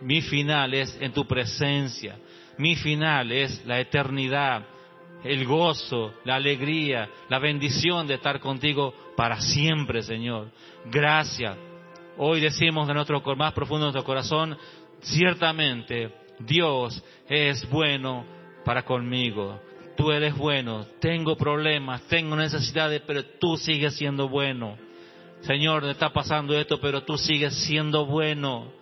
Mi 0.00 0.22
final 0.22 0.74
es 0.74 0.96
en 1.00 1.12
tu 1.12 1.26
presencia. 1.26 2.16
Mi 2.58 2.76
final 2.76 3.32
es 3.32 3.64
la 3.66 3.80
eternidad, 3.80 4.64
el 5.24 5.44
gozo, 5.44 6.14
la 6.24 6.36
alegría, 6.36 7.08
la 7.28 7.38
bendición 7.38 8.06
de 8.06 8.14
estar 8.14 8.38
contigo 8.38 8.94
para 9.16 9.40
siempre, 9.40 10.02
Señor. 10.02 10.50
Gracias. 10.86 11.56
Hoy 12.16 12.40
decimos 12.40 12.86
de 12.86 12.94
nuestro 12.94 13.20
más 13.36 13.52
profundo 13.52 13.86
de 13.86 13.92
nuestro 13.92 14.04
corazón, 14.04 14.56
ciertamente 15.00 16.12
Dios 16.38 17.02
es 17.28 17.68
bueno 17.68 18.24
para 18.64 18.84
conmigo. 18.84 19.60
tú 19.96 20.10
eres 20.10 20.36
bueno. 20.36 20.86
Tengo 21.00 21.36
problemas, 21.36 22.02
tengo 22.08 22.36
necesidades, 22.36 23.02
pero 23.06 23.24
tú 23.24 23.56
sigues 23.56 23.96
siendo 23.96 24.28
bueno. 24.28 24.76
Señor, 25.46 25.84
está 25.84 26.10
pasando 26.10 26.58
esto, 26.58 26.80
pero 26.80 27.02
tú 27.02 27.18
sigues 27.18 27.54
siendo 27.66 28.06
bueno. 28.06 28.72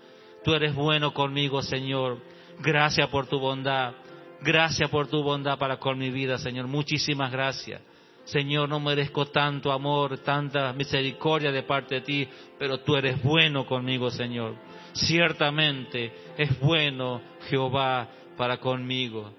Tú 0.45 0.55
eres 0.55 0.75
bueno 0.75 1.13
conmigo, 1.13 1.61
Señor. 1.61 2.19
Gracias 2.61 3.09
por 3.09 3.27
tu 3.27 3.41
bondad. 3.41 3.95
Gracias 4.41 4.89
por 4.89 5.09
tu 5.09 5.23
bondad 5.25 5.59
para 5.59 5.79
con 5.79 5.99
mi 5.99 6.11
vida, 6.11 6.39
Señor. 6.39 6.69
Muchísimas 6.69 7.33
gracias. 7.33 7.81
Señor, 8.25 8.69
no 8.69 8.79
merezco 8.79 9.27
tanto 9.27 9.73
amor, 9.73 10.19
tanta 10.19 10.73
misericordia 10.73 11.51
de 11.51 11.65
parte 11.65 11.97
de 11.97 12.01
ti, 12.03 12.29
pero 12.59 12.79
tú 12.79 12.95
eres 12.95 13.21
bueno 13.23 13.67
conmigo, 13.67 14.11
Señor. 14.11 14.55
Ciertamente 14.93 16.13
es 16.39 16.61
bueno 16.61 17.21
Jehová 17.49 18.09
para 18.37 18.59
conmigo. 18.59 19.33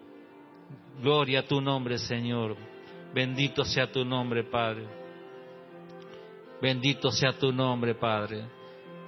Gloria 1.02 1.40
a 1.40 1.48
tu 1.48 1.62
nombre, 1.62 1.98
Señor. 1.98 2.58
Bendito 3.14 3.64
sea 3.64 3.90
tu 3.90 4.04
nombre, 4.04 4.44
Padre. 4.44 5.03
Bendito 6.64 7.12
sea 7.12 7.34
tu 7.34 7.52
nombre, 7.52 7.94
Padre. 7.94 8.46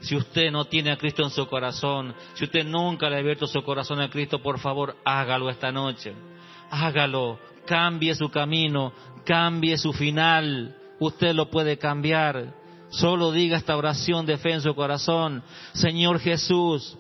Si 0.01 0.13
usted 0.13 0.51
no 0.51 0.65
tiene 0.65 0.91
a 0.91 0.97
Cristo 0.97 1.23
en 1.23 1.29
su 1.29 1.47
corazón, 1.47 2.13
si 2.33 2.43
usted 2.43 2.65
nunca 2.65 3.09
le 3.09 3.15
ha 3.15 3.19
abierto 3.19 3.47
su 3.47 3.63
corazón 3.63 4.01
a 4.01 4.09
Cristo, 4.09 4.39
por 4.39 4.59
favor, 4.59 4.97
hágalo 5.05 5.49
esta 5.49 5.71
noche. 5.71 6.13
Hágalo, 6.69 7.39
cambie 7.65 8.13
su 8.13 8.29
camino, 8.29 8.91
cambie 9.23 9.77
su 9.77 9.93
final. 9.93 10.75
Usted 10.99 11.33
lo 11.33 11.49
puede 11.49 11.77
cambiar. 11.77 12.53
Solo 12.89 13.31
diga 13.31 13.55
esta 13.55 13.77
oración 13.77 14.25
de 14.25 14.37
fe 14.37 14.51
en 14.51 14.61
su 14.61 14.75
corazón. 14.75 15.41
Señor 15.71 16.19
Jesús, 16.19 16.97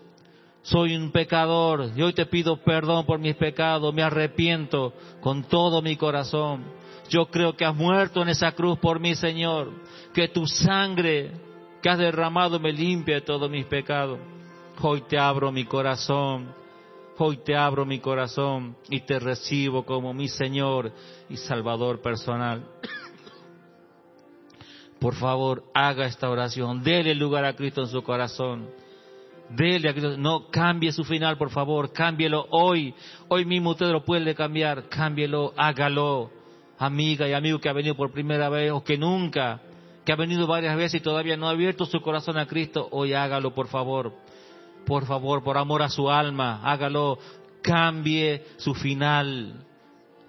soy 0.61 0.95
un 0.95 1.11
pecador 1.11 1.91
y 1.97 2.01
hoy 2.01 2.13
te 2.13 2.25
pido 2.27 2.63
perdón 2.63 3.05
por 3.05 3.19
mis 3.19 3.35
pecados, 3.35 3.93
me 3.93 4.03
arrepiento 4.03 4.93
con 5.19 5.43
todo 5.43 5.81
mi 5.81 5.97
corazón. 5.97 6.63
Yo 7.09 7.27
creo 7.27 7.55
que 7.55 7.65
has 7.65 7.75
muerto 7.75 8.21
en 8.21 8.29
esa 8.29 8.51
cruz 8.53 8.79
por 8.79 8.99
mí, 8.99 9.15
Señor, 9.15 9.71
que 10.13 10.27
tu 10.27 10.47
sangre 10.47 11.31
que 11.81 11.89
has 11.89 11.97
derramado 11.97 12.59
me 12.59 12.71
limpia 12.71 13.15
de 13.15 13.21
todos 13.21 13.49
mis 13.49 13.65
pecados. 13.65 14.19
Hoy 14.81 15.01
te 15.01 15.17
abro 15.17 15.51
mi 15.51 15.65
corazón, 15.65 16.53
hoy 17.17 17.37
te 17.37 17.55
abro 17.55 17.85
mi 17.85 17.99
corazón 17.99 18.75
y 18.89 19.01
te 19.01 19.19
recibo 19.19 19.85
como 19.85 20.13
mi 20.13 20.27
Señor 20.27 20.91
y 21.29 21.37
Salvador 21.37 22.01
personal. 22.01 22.65
Por 24.99 25.13
favor, 25.15 25.63
haga 25.73 26.07
esta 26.07 26.29
oración, 26.29 26.83
déle 26.83 27.13
lugar 27.13 27.45
a 27.45 27.55
Cristo 27.55 27.81
en 27.81 27.87
su 27.87 28.01
corazón 28.01 28.67
Dele 29.49 29.89
a 29.89 29.93
Cristo. 29.93 30.17
No 30.17 30.49
cambie 30.49 30.91
su 30.91 31.03
final, 31.03 31.37
por 31.37 31.49
favor. 31.49 31.91
Cámbielo 31.91 32.47
hoy. 32.49 32.93
Hoy 33.27 33.45
mismo 33.45 33.71
usted 33.71 33.87
lo 33.87 34.03
puede 34.03 34.33
cambiar. 34.33 34.89
Cámbielo, 34.89 35.53
hágalo. 35.55 36.31
Amiga 36.77 37.27
y 37.27 37.33
amigo 37.33 37.59
que 37.59 37.69
ha 37.69 37.73
venido 37.73 37.95
por 37.95 38.11
primera 38.11 38.49
vez 38.49 38.71
o 38.71 38.83
que 38.83 38.97
nunca, 38.97 39.61
que 40.03 40.11
ha 40.11 40.15
venido 40.15 40.45
varias 40.45 40.75
veces 40.75 41.01
y 41.01 41.03
todavía 41.03 41.37
no 41.37 41.47
ha 41.47 41.51
abierto 41.51 41.85
su 41.85 42.01
corazón 42.01 42.37
a 42.37 42.47
Cristo, 42.47 42.87
hoy 42.91 43.13
hágalo, 43.13 43.53
por 43.53 43.67
favor. 43.67 44.13
Por 44.85 45.05
favor, 45.05 45.43
por 45.43 45.57
amor 45.57 45.81
a 45.81 45.89
su 45.89 46.09
alma, 46.09 46.61
hágalo. 46.63 47.17
Cambie 47.61 48.45
su 48.57 48.75
final. 48.75 49.65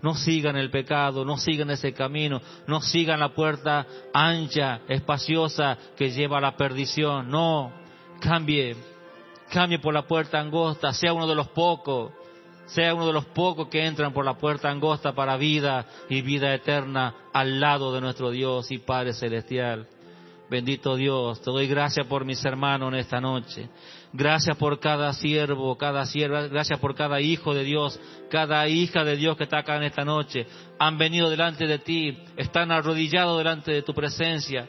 No 0.00 0.14
sigan 0.14 0.56
el 0.56 0.70
pecado, 0.70 1.24
no 1.24 1.36
sigan 1.36 1.70
ese 1.70 1.92
camino, 1.92 2.40
no 2.66 2.80
sigan 2.80 3.20
la 3.20 3.34
puerta 3.34 3.86
ancha, 4.14 4.80
espaciosa 4.88 5.76
que 5.96 6.10
lleva 6.10 6.38
a 6.38 6.40
la 6.40 6.56
perdición. 6.56 7.30
No, 7.30 7.72
cambie 8.20 8.76
cambie 9.50 9.78
por 9.78 9.94
la 9.94 10.02
puerta 10.02 10.40
angosta, 10.40 10.92
sea 10.92 11.12
uno 11.12 11.26
de 11.26 11.34
los 11.34 11.48
pocos, 11.48 12.12
sea 12.66 12.94
uno 12.94 13.06
de 13.06 13.12
los 13.12 13.24
pocos 13.26 13.68
que 13.68 13.84
entran 13.84 14.12
por 14.12 14.24
la 14.24 14.36
puerta 14.36 14.70
angosta 14.70 15.12
para 15.12 15.36
vida 15.36 15.86
y 16.08 16.22
vida 16.22 16.54
eterna 16.54 17.14
al 17.32 17.60
lado 17.60 17.92
de 17.92 18.00
nuestro 18.00 18.30
Dios 18.30 18.70
y 18.70 18.78
Padre 18.78 19.12
Celestial. 19.12 19.86
Bendito 20.48 20.94
Dios, 20.94 21.40
te 21.40 21.50
doy 21.50 21.66
gracias 21.66 22.06
por 22.06 22.24
mis 22.24 22.44
hermanos 22.44 22.92
en 22.92 23.00
esta 23.00 23.20
noche. 23.20 23.68
Gracias 24.12 24.56
por 24.56 24.78
cada 24.78 25.12
siervo, 25.12 25.76
cada 25.76 26.06
sierva, 26.06 26.46
gracias 26.46 26.78
por 26.78 26.94
cada 26.94 27.20
hijo 27.20 27.52
de 27.52 27.64
Dios, 27.64 27.98
cada 28.30 28.68
hija 28.68 29.02
de 29.02 29.16
Dios 29.16 29.36
que 29.36 29.44
está 29.44 29.58
acá 29.58 29.76
en 29.76 29.82
esta 29.82 30.04
noche. 30.04 30.46
Han 30.78 30.98
venido 30.98 31.28
delante 31.28 31.66
de 31.66 31.80
ti, 31.80 32.16
están 32.36 32.70
arrodillados 32.70 33.38
delante 33.38 33.72
de 33.72 33.82
tu 33.82 33.92
presencia. 33.92 34.68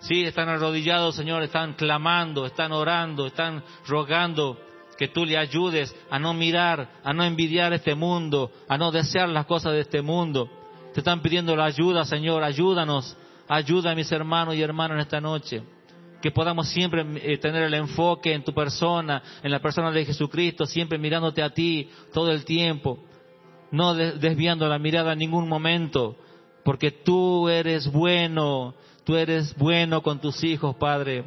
Sí, 0.00 0.24
están 0.24 0.48
arrodillados, 0.48 1.14
Señor, 1.14 1.42
están 1.42 1.74
clamando, 1.74 2.44
están 2.44 2.72
orando, 2.72 3.26
están 3.26 3.62
rogando 3.86 4.58
que 4.96 5.08
tú 5.08 5.24
le 5.24 5.36
ayudes 5.36 5.94
a 6.10 6.18
no 6.18 6.34
mirar, 6.34 6.88
a 7.04 7.12
no 7.12 7.24
envidiar 7.24 7.72
este 7.72 7.94
mundo, 7.94 8.50
a 8.68 8.78
no 8.78 8.90
desear 8.90 9.28
las 9.28 9.46
cosas 9.46 9.72
de 9.72 9.80
este 9.80 10.02
mundo. 10.02 10.48
Te 10.94 11.00
están 11.00 11.20
pidiendo 11.20 11.54
la 11.54 11.66
ayuda, 11.66 12.04
Señor, 12.04 12.42
ayúdanos, 12.42 13.16
ayuda 13.48 13.92
a 13.92 13.94
mis 13.94 14.10
hermanos 14.10 14.54
y 14.54 14.62
hermanas 14.62 14.96
en 14.96 15.00
esta 15.00 15.20
noche. 15.20 15.62
Que 16.22 16.30
podamos 16.30 16.68
siempre 16.68 17.04
eh, 17.16 17.38
tener 17.38 17.64
el 17.64 17.74
enfoque 17.74 18.32
en 18.32 18.42
tu 18.42 18.52
persona, 18.54 19.22
en 19.42 19.50
la 19.50 19.60
persona 19.60 19.90
de 19.90 20.04
Jesucristo, 20.06 20.66
siempre 20.66 20.98
mirándote 20.98 21.42
a 21.42 21.50
ti 21.50 21.90
todo 22.12 22.32
el 22.32 22.44
tiempo, 22.44 22.98
no 23.70 23.94
desviando 23.94 24.66
la 24.68 24.78
mirada 24.78 25.12
en 25.12 25.18
ningún 25.18 25.48
momento, 25.48 26.16
porque 26.64 26.90
tú 26.90 27.48
eres 27.48 27.92
bueno, 27.92 28.74
Tú 29.06 29.14
eres 29.14 29.54
bueno 29.56 30.02
con 30.02 30.20
tus 30.20 30.42
hijos, 30.42 30.74
Padre. 30.74 31.22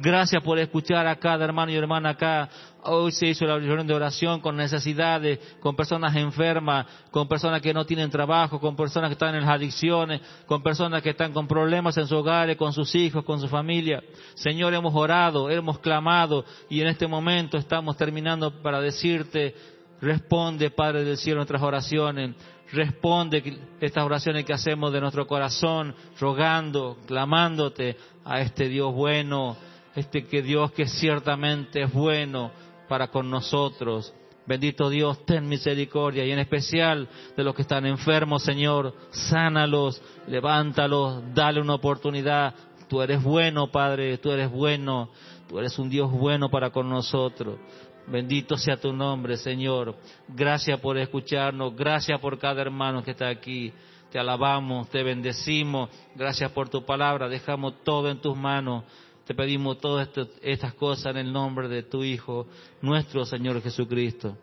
Gracias 0.00 0.42
por 0.42 0.58
escuchar 0.58 1.06
a 1.06 1.14
cada 1.14 1.44
hermano 1.44 1.70
y 1.70 1.76
hermana 1.76 2.10
acá. 2.10 2.50
Hoy 2.84 3.12
se 3.12 3.26
hizo 3.26 3.44
la 3.44 3.58
reunión 3.58 3.86
de 3.86 3.94
oración 3.94 4.40
con 4.40 4.56
necesidades, 4.56 5.38
con 5.60 5.76
personas 5.76 6.16
enfermas, 6.16 6.86
con 7.10 7.28
personas 7.28 7.60
que 7.60 7.74
no 7.74 7.84
tienen 7.84 8.10
trabajo, 8.10 8.60
con 8.60 8.76
personas 8.76 9.08
que 9.08 9.14
están 9.14 9.34
en 9.34 9.42
las 9.42 9.50
adicciones, 9.50 10.20
con 10.46 10.62
personas 10.62 11.02
que 11.02 11.10
están 11.10 11.32
con 11.32 11.46
problemas 11.46 11.96
en 11.98 12.06
su 12.06 12.16
hogar, 12.16 12.56
con 12.56 12.72
sus 12.72 12.94
hijos, 12.94 13.24
con 13.24 13.40
su 13.40 13.48
familia. 13.48 14.02
Señor, 14.34 14.72
hemos 14.74 14.94
orado, 14.94 15.50
hemos 15.50 15.78
clamado 15.80 16.44
y 16.68 16.80
en 16.80 16.88
este 16.88 17.06
momento 17.06 17.58
estamos 17.58 17.96
terminando 17.96 18.62
para 18.62 18.80
decirte, 18.80 19.54
responde, 20.00 20.70
Padre 20.70 21.04
del 21.04 21.16
cielo, 21.16 21.36
nuestras 21.36 21.62
oraciones 21.62 22.34
responde 22.72 23.58
estas 23.80 24.04
oraciones 24.04 24.44
que 24.44 24.52
hacemos 24.52 24.92
de 24.92 25.00
nuestro 25.00 25.26
corazón, 25.26 25.94
rogando, 26.20 26.98
clamándote 27.06 27.96
a 28.24 28.40
este 28.40 28.68
Dios 28.68 28.94
bueno, 28.94 29.56
este 29.94 30.26
que 30.26 30.42
Dios 30.42 30.70
que 30.72 30.86
ciertamente 30.86 31.82
es 31.82 31.92
bueno 31.92 32.52
para 32.90 33.06
con 33.06 33.30
nosotros. 33.30 34.12
Bendito 34.48 34.90
Dios, 34.90 35.24
ten 35.24 35.48
misericordia 35.48 36.24
y 36.26 36.32
en 36.32 36.40
especial 36.40 37.08
de 37.36 37.44
los 37.44 37.54
que 37.54 37.62
están 37.62 37.86
enfermos, 37.86 38.42
Señor, 38.42 38.92
sánalos, 39.12 40.02
levántalos, 40.26 41.22
dale 41.32 41.60
una 41.60 41.74
oportunidad. 41.74 42.52
Tú 42.88 43.00
eres 43.00 43.22
bueno, 43.22 43.70
Padre, 43.70 44.18
tú 44.18 44.32
eres 44.32 44.50
bueno, 44.50 45.10
tú 45.48 45.60
eres 45.60 45.78
un 45.78 45.88
Dios 45.88 46.10
bueno 46.10 46.50
para 46.50 46.70
con 46.70 46.90
nosotros. 46.90 47.60
Bendito 48.08 48.56
sea 48.56 48.76
tu 48.76 48.92
nombre, 48.92 49.36
Señor. 49.36 49.94
Gracias 50.26 50.80
por 50.80 50.98
escucharnos. 50.98 51.76
Gracias 51.76 52.18
por 52.18 52.40
cada 52.40 52.60
hermano 52.60 53.04
que 53.04 53.12
está 53.12 53.28
aquí. 53.28 53.72
Te 54.10 54.18
alabamos, 54.18 54.88
te 54.90 55.04
bendecimos. 55.04 55.90
Gracias 56.16 56.50
por 56.50 56.68
tu 56.68 56.84
palabra. 56.84 57.28
Dejamos 57.28 57.84
todo 57.84 58.10
en 58.10 58.20
tus 58.20 58.36
manos. 58.36 58.82
Te 59.30 59.34
pedimos 59.36 59.78
todas 59.78 60.08
estas 60.42 60.74
cosas 60.74 61.12
en 61.12 61.18
el 61.18 61.32
nombre 61.32 61.68
de 61.68 61.84
tu 61.84 62.02
Hijo, 62.02 62.48
nuestro 62.82 63.24
Señor 63.24 63.62
Jesucristo. 63.62 64.36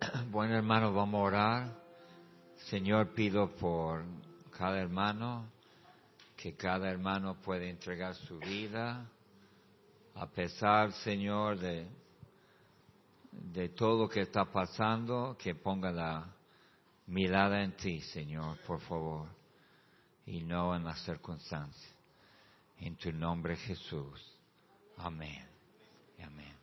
Bueno, 0.30 0.54
hermano, 0.54 0.92
vamos 0.92 1.18
a 1.18 1.22
orar. 1.22 1.72
Señor, 2.68 3.14
pido 3.14 3.48
por 3.52 4.04
cada 4.50 4.80
hermano 4.80 5.46
que 6.36 6.54
cada 6.54 6.90
hermano 6.90 7.36
puede 7.40 7.70
entregar 7.70 8.16
su 8.16 8.38
vida, 8.40 9.08
a 10.14 10.26
pesar, 10.26 10.92
Señor, 10.92 11.58
de, 11.58 11.86
de 13.32 13.70
todo 13.70 14.02
lo 14.02 14.10
que 14.10 14.20
está 14.20 14.44
pasando, 14.44 15.38
que 15.38 15.54
ponga 15.54 15.90
la 15.90 16.34
mirada 17.06 17.62
en 17.62 17.72
ti, 17.72 18.02
Señor, 18.02 18.58
por 18.66 18.80
favor, 18.80 19.37
y 20.28 20.42
no 20.42 20.76
en 20.76 20.84
las 20.84 21.00
circunstancias. 21.04 21.94
En 22.78 22.96
tu 22.96 23.12
nombre, 23.12 23.56
Jesús. 23.56 24.20
Amén. 24.98 25.46
Amén. 26.22 26.57